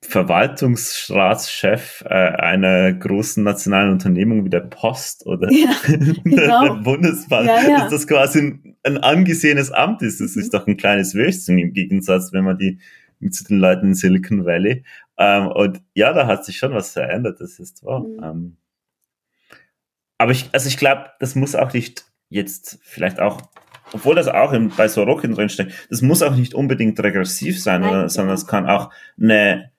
Verwaltungsratschef 0.00 2.04
äh, 2.06 2.14
einer 2.14 2.92
großen 2.92 3.42
nationalen 3.42 3.90
Unternehmung 3.90 4.44
wie 4.44 4.48
der 4.48 4.60
Post 4.60 5.26
oder 5.26 5.50
ja, 5.50 5.70
genau. 6.24 6.64
der, 6.64 6.74
Bundesbank, 6.82 7.46
ja, 7.46 7.62
ja. 7.62 7.80
dass 7.80 7.90
das 7.90 8.06
quasi 8.06 8.38
ein, 8.38 8.76
ein, 8.84 8.98
angesehenes 8.98 9.70
Amt 9.70 10.02
ist. 10.02 10.20
Das 10.20 10.36
ist 10.36 10.54
doch 10.54 10.66
ein 10.66 10.78
kleines 10.78 11.14
Würstchen 11.14 11.58
im 11.58 11.74
Gegensatz, 11.74 12.32
wenn 12.32 12.44
man 12.44 12.56
die 12.56 12.78
zu 13.30 13.44
den 13.44 13.58
Leuten 13.58 13.88
in 13.88 13.94
Silicon 13.94 14.44
Valley. 14.44 14.84
Ähm, 15.16 15.48
und 15.48 15.82
ja, 15.94 16.12
da 16.12 16.26
hat 16.26 16.44
sich 16.44 16.58
schon 16.58 16.72
was 16.72 16.92
verändert, 16.92 17.40
das 17.40 17.58
ist 17.58 17.84
wahr. 17.84 18.00
Mhm. 18.00 18.20
Ähm, 18.22 18.56
aber 20.18 20.32
ich, 20.32 20.50
also 20.52 20.68
ich 20.68 20.76
glaube, 20.76 21.10
das 21.20 21.34
muss 21.34 21.54
auch 21.54 21.72
nicht 21.72 22.04
jetzt 22.28 22.78
vielleicht 22.82 23.20
auch, 23.20 23.40
obwohl 23.92 24.16
das 24.16 24.28
auch 24.28 24.52
in, 24.52 24.70
bei 24.70 24.88
Sorokin 24.88 25.34
drinsteckt, 25.34 25.72
das 25.90 26.02
muss 26.02 26.22
auch 26.22 26.34
nicht 26.34 26.54
unbedingt 26.54 27.00
regressiv 27.00 27.62
sein, 27.62 27.80
Nein, 27.80 27.90
oder, 27.90 28.08
sondern 28.08 28.34
es 28.34 28.46
kann 28.46 28.68
auch 28.68 28.92
eine, 29.20 29.70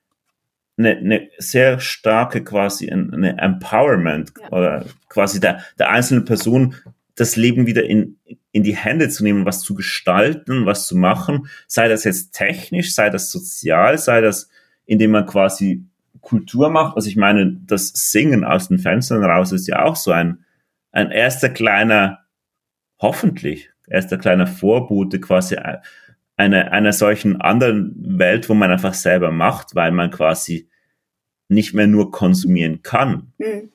eine, 0.78 0.98
eine 0.98 1.30
sehr 1.38 1.80
starke 1.80 2.44
quasi 2.44 2.90
eine 2.90 3.38
Empowerment 3.38 4.34
ja. 4.42 4.52
oder 4.52 4.86
quasi 5.10 5.40
der, 5.40 5.64
der 5.78 5.90
einzelnen 5.90 6.26
Person 6.26 6.76
das 7.20 7.36
Leben 7.36 7.68
wieder 7.68 7.84
in, 7.84 8.18
in 8.52 8.64
die 8.64 8.76
Hände 8.76 9.10
zu 9.10 9.24
nehmen, 9.24 9.46
was 9.46 9.62
zu 9.62 9.76
gestalten, 9.76 10.66
was 10.66 10.88
zu 10.88 10.98
machen, 10.98 11.48
sei 11.68 11.88
das 11.88 12.04
jetzt 12.04 12.32
technisch, 12.32 12.96
sei 12.96 13.10
das 13.10 13.32
sozial, 13.32 13.98
sei 13.98 14.22
das, 14.22 14.50
indem 14.86 15.12
man 15.12 15.26
quasi 15.26 15.84
Kultur 16.22 16.70
macht. 16.70 16.96
Also 16.96 17.10
ich 17.10 17.18
meine, 17.18 17.58
das 17.66 17.90
Singen 17.90 18.44
aus 18.44 18.70
den 18.70 18.80
Fenstern 18.80 19.24
raus 19.24 19.52
ist 19.52 19.68
ja 19.68 19.84
auch 19.84 19.96
so 19.96 20.12
ein, 20.12 20.46
ein 20.92 21.12
erster 21.12 21.50
kleiner, 21.50 22.20
hoffentlich, 23.00 23.70
erster 23.88 24.18
kleiner 24.18 24.48
Vorbote 24.48 25.20
quasi 25.20 25.58
einer, 26.38 26.72
einer 26.72 26.94
solchen 26.94 27.42
anderen 27.42 27.94
Welt, 28.18 28.48
wo 28.48 28.54
man 28.54 28.72
einfach 28.72 28.94
selber 28.94 29.32
macht, 29.32 29.76
weil 29.76 29.92
man 29.92 30.10
quasi 30.10 30.70
nicht 31.50 31.74
mehr 31.74 31.88
nur 31.88 32.12
konsumieren 32.12 32.82
kann. 32.82 33.34
Hm. 33.40 33.72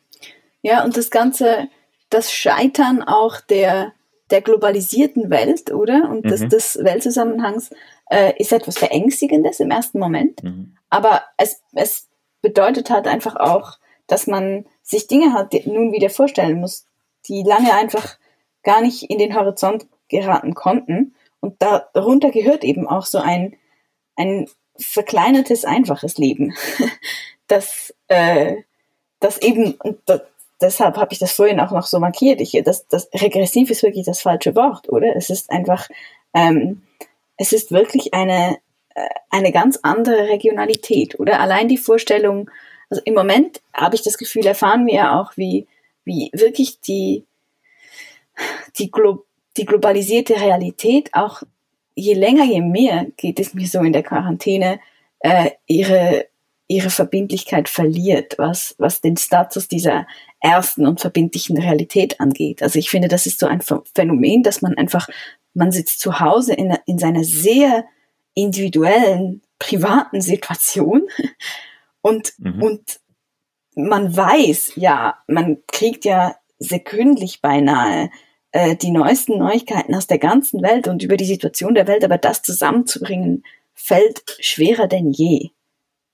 Ja, 0.62 0.82
und 0.82 0.96
das 0.96 1.10
Ganze 1.10 1.68
das 2.14 2.32
Scheitern 2.32 3.02
auch 3.02 3.40
der, 3.40 3.92
der 4.30 4.40
globalisierten 4.40 5.30
Welt, 5.30 5.72
oder? 5.72 6.08
Und 6.08 6.24
mhm. 6.24 6.48
des, 6.48 6.78
Weltzusammenhangs 6.82 7.70
äh, 8.10 8.32
ist 8.38 8.52
etwas 8.52 8.78
Verängstigendes 8.78 9.60
im 9.60 9.70
ersten 9.70 9.98
Moment. 9.98 10.42
Mhm. 10.42 10.76
Aber 10.90 11.22
es, 11.36 11.60
es 11.72 12.08
bedeutet 12.40 12.90
halt 12.90 13.06
einfach 13.08 13.36
auch, 13.36 13.78
dass 14.06 14.26
man 14.26 14.64
sich 14.82 15.08
Dinge 15.08 15.32
halt 15.32 15.66
nun 15.66 15.92
wieder 15.92 16.10
vorstellen 16.10 16.60
muss, 16.60 16.86
die 17.26 17.42
lange 17.42 17.74
einfach 17.74 18.16
gar 18.62 18.80
nicht 18.80 19.10
in 19.10 19.18
den 19.18 19.34
Horizont 19.34 19.86
geraten 20.08 20.54
konnten. 20.54 21.14
Und 21.40 21.60
darunter 21.60 22.30
gehört 22.30 22.64
eben 22.64 22.86
auch 22.86 23.06
so 23.06 23.18
ein, 23.18 23.56
ein 24.16 24.48
verkleinertes, 24.78 25.64
einfaches 25.64 26.18
Leben, 26.18 26.54
das, 27.46 27.94
äh, 28.08 28.56
das 29.20 29.38
eben, 29.38 29.78
deshalb 30.64 30.96
habe 30.96 31.12
ich 31.12 31.18
das 31.18 31.32
vorhin 31.32 31.60
auch 31.60 31.70
noch 31.70 31.86
so 31.86 31.98
markiert. 32.00 32.40
Ich, 32.40 32.60
das, 32.64 32.86
das 32.88 33.08
regressiv 33.14 33.70
ist 33.70 33.82
wirklich 33.82 34.06
das 34.06 34.20
falsche 34.20 34.54
Wort, 34.54 34.88
oder? 34.88 35.14
Es 35.16 35.30
ist 35.30 35.50
einfach, 35.50 35.88
ähm, 36.32 36.82
es 37.36 37.52
ist 37.52 37.72
wirklich 37.72 38.14
eine, 38.14 38.58
äh, 38.94 39.08
eine 39.30 39.52
ganz 39.52 39.78
andere 39.82 40.28
Regionalität, 40.28 41.18
oder? 41.20 41.40
Allein 41.40 41.68
die 41.68 41.78
Vorstellung, 41.78 42.50
also 42.90 43.02
im 43.04 43.14
Moment 43.14 43.60
habe 43.72 43.94
ich 43.94 44.02
das 44.02 44.18
Gefühl, 44.18 44.46
erfahren 44.46 44.86
wir 44.86 44.94
ja 44.94 45.20
auch, 45.20 45.36
wie, 45.36 45.66
wie 46.04 46.30
wirklich 46.32 46.80
die, 46.80 47.24
die, 48.78 48.90
Glo 48.90 49.24
die 49.56 49.66
globalisierte 49.66 50.34
Realität 50.34 51.10
auch 51.12 51.42
je 51.94 52.14
länger, 52.14 52.44
je 52.44 52.60
mehr 52.60 53.06
geht 53.16 53.38
es 53.38 53.54
mir 53.54 53.68
so 53.68 53.80
in 53.80 53.92
der 53.92 54.02
Quarantäne, 54.02 54.80
äh, 55.20 55.50
ihre, 55.66 56.26
ihre 56.66 56.90
Verbindlichkeit 56.90 57.68
verliert, 57.68 58.34
was, 58.38 58.74
was 58.78 59.00
den 59.00 59.16
Status 59.16 59.68
dieser 59.68 60.06
ersten 60.40 60.86
und 60.86 61.00
verbindlichen 61.00 61.58
Realität 61.58 62.20
angeht. 62.20 62.62
Also 62.62 62.78
ich 62.78 62.90
finde, 62.90 63.08
das 63.08 63.26
ist 63.26 63.38
so 63.38 63.46
ein 63.46 63.62
Phänomen, 63.94 64.42
dass 64.42 64.62
man 64.62 64.76
einfach, 64.76 65.08
man 65.52 65.72
sitzt 65.72 66.00
zu 66.00 66.20
Hause 66.20 66.54
in, 66.54 66.76
in 66.86 66.98
seiner 66.98 67.24
sehr 67.24 67.84
individuellen, 68.34 69.42
privaten 69.58 70.20
Situation 70.20 71.02
und, 72.02 72.32
mhm. 72.38 72.62
und 72.62 73.00
man 73.76 74.16
weiß, 74.16 74.72
ja, 74.76 75.18
man 75.26 75.58
kriegt 75.66 76.04
ja 76.04 76.36
sekündlich 76.58 77.40
beinahe 77.40 78.10
äh, 78.52 78.76
die 78.76 78.90
neuesten 78.90 79.38
Neuigkeiten 79.38 79.94
aus 79.94 80.06
der 80.06 80.18
ganzen 80.18 80.62
Welt 80.62 80.88
und 80.88 81.02
über 81.02 81.16
die 81.16 81.24
Situation 81.24 81.74
der 81.74 81.86
Welt, 81.86 82.04
aber 82.04 82.18
das 82.18 82.42
zusammenzubringen, 82.42 83.42
fällt 83.74 84.22
schwerer 84.40 84.86
denn 84.86 85.10
je, 85.10 85.50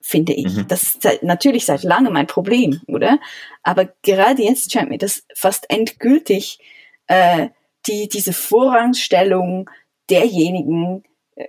finde 0.01 0.33
ich. 0.33 0.57
Mhm. 0.57 0.67
Das 0.67 0.83
ist 0.83 1.03
seit, 1.03 1.23
natürlich 1.23 1.65
seit 1.65 1.83
langem 1.83 2.15
ein 2.15 2.27
Problem, 2.27 2.81
oder? 2.87 3.19
Aber 3.63 3.89
gerade 4.01 4.43
jetzt 4.43 4.71
scheint 4.71 4.89
mir 4.89 4.97
das 4.97 5.23
fast 5.35 5.69
endgültig 5.69 6.59
äh, 7.07 7.49
die, 7.87 8.09
diese 8.09 8.33
Vorrangstellung 8.33 9.69
derjenigen 10.09 11.03
äh, 11.35 11.47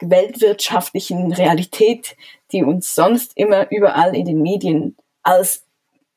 weltwirtschaftlichen 0.00 1.32
Realität, 1.32 2.16
die 2.52 2.62
uns 2.62 2.94
sonst 2.94 3.36
immer 3.36 3.70
überall 3.70 4.14
in 4.14 4.26
den 4.26 4.42
Medien 4.42 4.96
als 5.22 5.64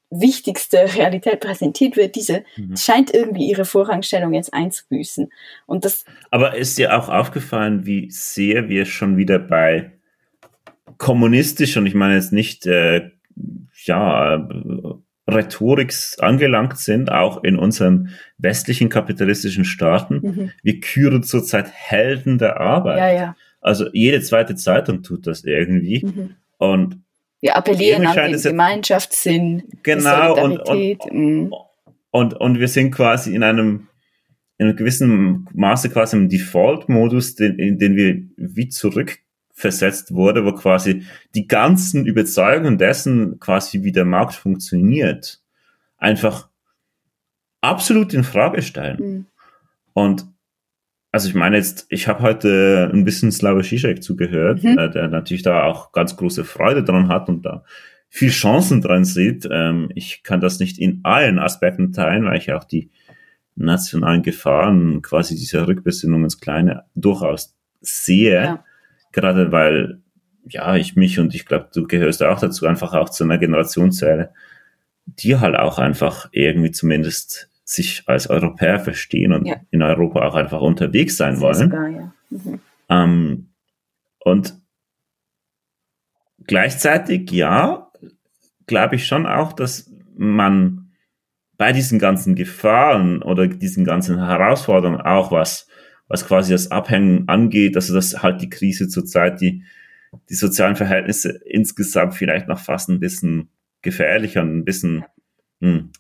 wichtigste 0.10 0.96
Realität 0.96 1.40
präsentiert 1.40 1.98
wird, 1.98 2.16
diese 2.16 2.44
mhm. 2.56 2.78
scheint 2.78 3.14
irgendwie 3.14 3.50
ihre 3.50 3.66
Vorrangstellung 3.66 4.34
jetzt 4.34 4.54
einzubüßen. 4.54 5.32
Und 5.66 5.86
das. 5.86 6.06
Aber 6.32 6.56
ist 6.56 6.78
dir 6.78 6.98
auch 6.98 7.10
aufgefallen, 7.10 7.86
wie 7.86 8.10
sehr 8.12 8.70
wir 8.70 8.86
schon 8.86 9.18
wieder 9.18 9.40
bei 9.40 9.95
kommunistisch 10.98 11.78
und 11.78 11.86
ich 11.86 11.96
meine 11.96 12.16
jetzt 12.16 12.34
nicht 12.34 12.66
äh, 12.66 13.12
ja 13.86 14.48
Rhetorik 15.28 15.94
angelangt 16.20 16.78
sind, 16.78 17.12
auch 17.12 17.44
in 17.44 17.58
unseren 17.58 18.10
westlichen 18.38 18.90
kapitalistischen 18.90 19.66
Staaten. 19.66 20.22
Mhm. 20.22 20.52
Wir 20.62 20.80
küren 20.80 21.24
zurzeit 21.24 21.68
Helden 21.72 22.38
der 22.38 22.60
Arbeit. 22.60 22.98
Ja, 23.00 23.12
ja. 23.12 23.36
Also 23.60 23.88
jede 23.92 24.22
zweite 24.22 24.56
Zeitung 24.56 25.02
tut 25.02 25.26
das 25.26 25.44
irgendwie. 25.44 26.06
Mhm. 26.06 26.36
Und 26.58 27.00
wir 27.42 27.56
appellieren 27.56 28.06
an 28.06 28.32
den 28.32 28.42
Gemeinschaftssinn, 28.42 29.64
genau. 29.84 30.44
Und, 30.44 30.60
und, 30.68 30.98
mm. 31.12 31.54
und, 32.10 32.34
und, 32.34 32.60
wir 32.60 32.68
sind 32.68 32.90
quasi 32.90 33.36
in 33.36 33.44
einem, 33.44 33.88
in 34.58 34.68
einem 34.68 34.76
gewissen 34.76 35.48
Maße 35.54 35.90
quasi 35.90 36.18
im 36.18 36.30
Default-Modus, 36.30 37.36
den, 37.36 37.60
in 37.60 37.78
den 37.78 37.96
wir 37.96 38.24
wie 38.38 38.70
zurückversetzt 39.56 40.14
wurde, 40.14 40.46
wo 40.46 40.54
quasi 40.54 41.04
die 41.34 41.48
ganzen 41.48 42.06
Überzeugungen 42.06 42.78
dessen 42.78 43.40
quasi 43.40 43.84
wie 43.84 43.92
der 43.92 44.06
Markt 44.06 44.36
funktioniert, 44.36 45.42
einfach 45.98 46.50
absolut 47.62 48.14
in 48.14 48.24
Frage 48.24 48.62
stellen. 48.62 48.98
Mhm. 49.00 49.26
Und 49.94 50.26
also 51.12 51.30
ich 51.30 51.36
meine 51.36 51.56
jetzt, 51.56 51.86
ich 51.90 52.08
habe 52.10 52.22
heute 52.22 52.92
ein 52.94 53.06
bisschen 53.06 53.32
Slava 53.32 53.62
Zizek 53.62 54.04
zugehört, 54.04 54.64
mhm. 54.64 54.78
äh, 54.78 54.90
der 54.90 55.08
natürlich 55.08 55.44
da 55.44 55.64
auch 55.64 55.94
ganz 55.94 56.18
große 56.18 56.44
Freude 56.44 56.84
dran 56.84 57.08
hat 57.08 57.30
und 57.30 57.46
da 57.46 57.64
viel 58.10 58.30
Chancen 58.30 58.82
dran 58.82 59.06
sieht. 59.06 59.48
Ähm, 59.50 59.90
ich 59.96 60.24
kann 60.24 60.42
das 60.42 60.60
nicht 60.60 60.78
in 60.78 61.00
allen 61.04 61.40
Aspekten 61.40 61.94
teilen, 61.94 62.26
weil 62.26 62.38
ich 62.38 62.52
auch 62.52 62.66
die 62.66 62.90
nationalen 63.56 64.22
Gefahren 64.22 65.02
quasi 65.02 65.36
dieser 65.36 65.66
Rückbesinnung 65.66 66.26
ins 66.26 66.42
Kleine 66.42 66.84
durchaus 66.94 67.56
sehe. 67.80 68.44
Ja. 68.44 68.66
Gerade 69.16 69.54
weil, 69.54 70.02
ja, 70.44 70.76
ich 70.76 70.98
mich 70.98 71.20
und 71.20 71.34
ich 71.34 71.46
glaube, 71.46 71.70
du 71.74 71.88
gehörst 71.88 72.22
auch 72.22 72.38
dazu, 72.38 72.66
einfach 72.66 72.94
auch 72.94 73.10
zu 73.10 73.24
einer 73.24 73.38
Generationszelle, 73.38 74.34
die 75.06 75.38
halt 75.38 75.56
auch 75.56 75.80
einfach 75.80 76.28
irgendwie 76.34 76.72
zumindest 76.72 77.50
sich 77.64 78.04
als 78.08 78.30
Europäer 78.30 78.82
verstehen 78.82 79.32
und 79.32 79.46
ja. 79.46 79.56
in 79.72 79.82
Europa 79.82 80.22
auch 80.28 80.36
einfach 80.36 80.60
unterwegs 80.60 81.16
sein 81.16 81.40
wollen. 81.40 81.56
Sogar, 81.56 81.88
ja. 81.88 82.14
mhm. 82.30 82.60
ähm, 82.90 83.50
und 84.20 84.60
gleichzeitig, 86.46 87.32
ja, 87.32 87.90
glaube 88.68 88.96
ich 88.96 89.08
schon 89.08 89.26
auch, 89.26 89.54
dass 89.54 89.90
man 90.18 90.92
bei 91.58 91.72
diesen 91.72 92.00
ganzen 92.00 92.36
Gefahren 92.36 93.22
oder 93.22 93.48
diesen 93.48 93.86
ganzen 93.86 94.18
Herausforderungen 94.18 95.00
auch 95.00 95.32
was, 95.32 95.70
was 96.08 96.28
quasi 96.28 96.52
das 96.52 96.72
Abhängen 96.72 97.28
angeht, 97.28 97.76
also 97.76 97.94
dass 97.94 98.22
halt 98.22 98.42
die 98.42 98.50
Krise 98.50 98.88
zurzeit 98.88 99.42
die, 99.42 99.64
die 100.30 100.36
sozialen 100.36 100.76
Verhältnisse 100.76 101.42
insgesamt 101.46 102.16
vielleicht 102.16 102.48
noch 102.48 102.60
fast 102.60 102.90
ein 102.90 103.00
bisschen 103.00 103.50
gefährlicher 103.82 104.42
und 104.42 104.58
ein 104.58 104.66
bisschen 104.66 105.06
hm, 105.62 105.92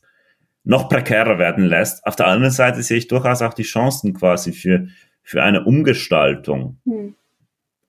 noch 0.63 0.89
prekärer 0.89 1.37
werden 1.37 1.65
lässt. 1.65 2.05
Auf 2.05 2.15
der 2.15 2.27
anderen 2.27 2.51
Seite 2.51 2.81
sehe 2.81 2.97
ich 2.97 3.07
durchaus 3.07 3.41
auch 3.41 3.53
die 3.53 3.63
Chancen 3.63 4.13
quasi 4.13 4.51
für, 4.51 4.87
für 5.21 5.43
eine 5.43 5.63
Umgestaltung 5.63 6.79
hm. 6.85 7.15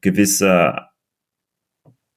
gewisser 0.00 0.90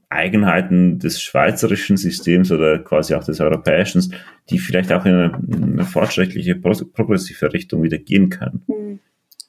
Eigenheiten 0.09 0.97
des 0.97 1.21
schweizerischen 1.21 1.95
Systems 1.95 2.51
oder 2.51 2.79
quasi 2.79 3.13
auch 3.13 3.23
des 3.23 3.39
europäischen, 3.39 4.15
die 4.49 4.57
vielleicht 4.57 4.91
auch 4.91 5.05
in 5.05 5.13
eine, 5.13 5.39
eine 5.53 5.85
fortschrittliche, 5.85 6.55
progressive 6.55 7.53
Richtung 7.53 7.83
wieder 7.83 7.99
gehen 7.99 8.29
können. 8.29 8.63
Hm. 8.67 8.99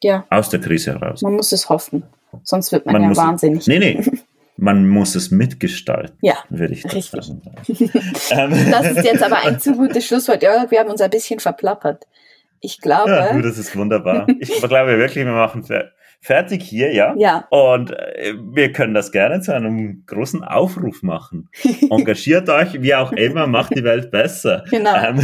Ja. 0.03 0.27
Aus 0.31 0.49
der 0.49 0.61
Krise 0.61 0.93
heraus. 0.93 1.23
Man 1.23 1.35
muss 1.35 1.53
es 1.53 1.69
hoffen. 1.69 2.03
Sonst 2.43 2.73
wird 2.73 2.87
man, 2.87 3.01
man 3.01 3.11
ja 3.11 3.17
wahnsinnig. 3.17 3.67
Nee, 3.67 3.79
nee. 3.79 4.05
man 4.57 4.89
muss 4.89 5.15
es 5.15 5.31
mitgestalten. 5.31 6.17
Ja, 6.21 6.37
würde 6.49 6.75
ich 6.75 6.83
das 6.83 6.95
richtig. 6.95 7.25
sagen. 7.25 7.43
Ähm. 8.31 8.71
das 8.71 8.93
ist 8.93 9.05
jetzt 9.05 9.23
aber 9.23 9.45
ein 9.45 9.59
zu 9.59 9.73
gutes 9.75 10.07
Schlusswort. 10.07 10.43
Ja, 10.43 10.71
wir 10.71 10.81
haben 10.81 10.91
uns 10.91 11.01
ein 11.01 11.11
bisschen 11.11 11.41
verplappert. 11.41 12.07
Ich 12.61 12.81
glaube. 12.81 13.11
Ja, 13.11 13.33
du, 13.33 13.41
das 13.41 13.59
ist 13.59 13.75
wunderbar. 13.75 14.27
Ich 14.39 14.61
glaube 14.61 14.99
wirklich, 14.99 15.25
wir 15.25 15.33
machen 15.33 15.65
fertig 16.21 16.63
hier, 16.63 16.93
ja. 16.93 17.15
Ja. 17.17 17.47
Und 17.51 17.91
äh, 17.93 18.35
wir 18.53 18.73
können 18.73 18.95
das 18.95 19.13
gerne 19.13 19.41
zu 19.41 19.55
einem 19.55 20.05
großen 20.07 20.45
Aufruf 20.45 21.03
machen. 21.03 21.49
Engagiert 21.91 22.49
euch, 22.49 22.81
wie 22.83 22.95
auch 22.95 23.13
immer, 23.13 23.47
macht 23.47 23.75
die 23.75 23.85
Welt 23.85 24.11
besser. 24.11 24.65
Genau. 24.71 24.95
Ähm, 24.95 25.21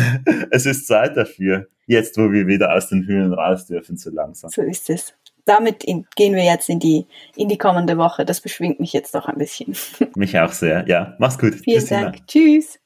es 0.51 0.67
ist 0.67 0.87
Zeit 0.87 1.17
dafür. 1.17 1.67
Jetzt, 1.87 2.19
wo 2.19 2.33
wir 2.33 2.47
wieder 2.47 2.75
aus 2.75 2.89
den 2.89 3.07
Höhlen 3.07 3.33
raus 3.33 3.67
dürfen, 3.67 3.97
so 3.97 4.11
langsam. 4.11 4.51
So 4.51 4.63
ist 4.63 4.91
es 4.91 5.15
damit 5.47 5.85
in, 5.85 6.07
gehen 6.15 6.35
wir 6.35 6.45
jetzt 6.45 6.69
in 6.69 6.79
die, 6.79 7.07
in 7.37 7.49
die 7.49 7.57
kommende 7.57 7.97
Woche. 7.97 8.25
Das 8.25 8.41
beschwingt 8.41 8.81
mich 8.81 8.93
jetzt 8.93 9.15
doch 9.15 9.27
ein 9.27 9.39
bisschen. 9.39 9.75
Mich 10.17 10.39
auch 10.39 10.53
sehr. 10.53 10.87
Ja, 10.87 11.15
mach's 11.19 11.39
gut. 11.39 11.55
Vielen 11.55 11.79
Tschüss, 11.79 11.89
Dank. 11.89 12.27
Tschüss. 12.27 12.79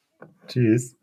Tschüss. 0.46 0.99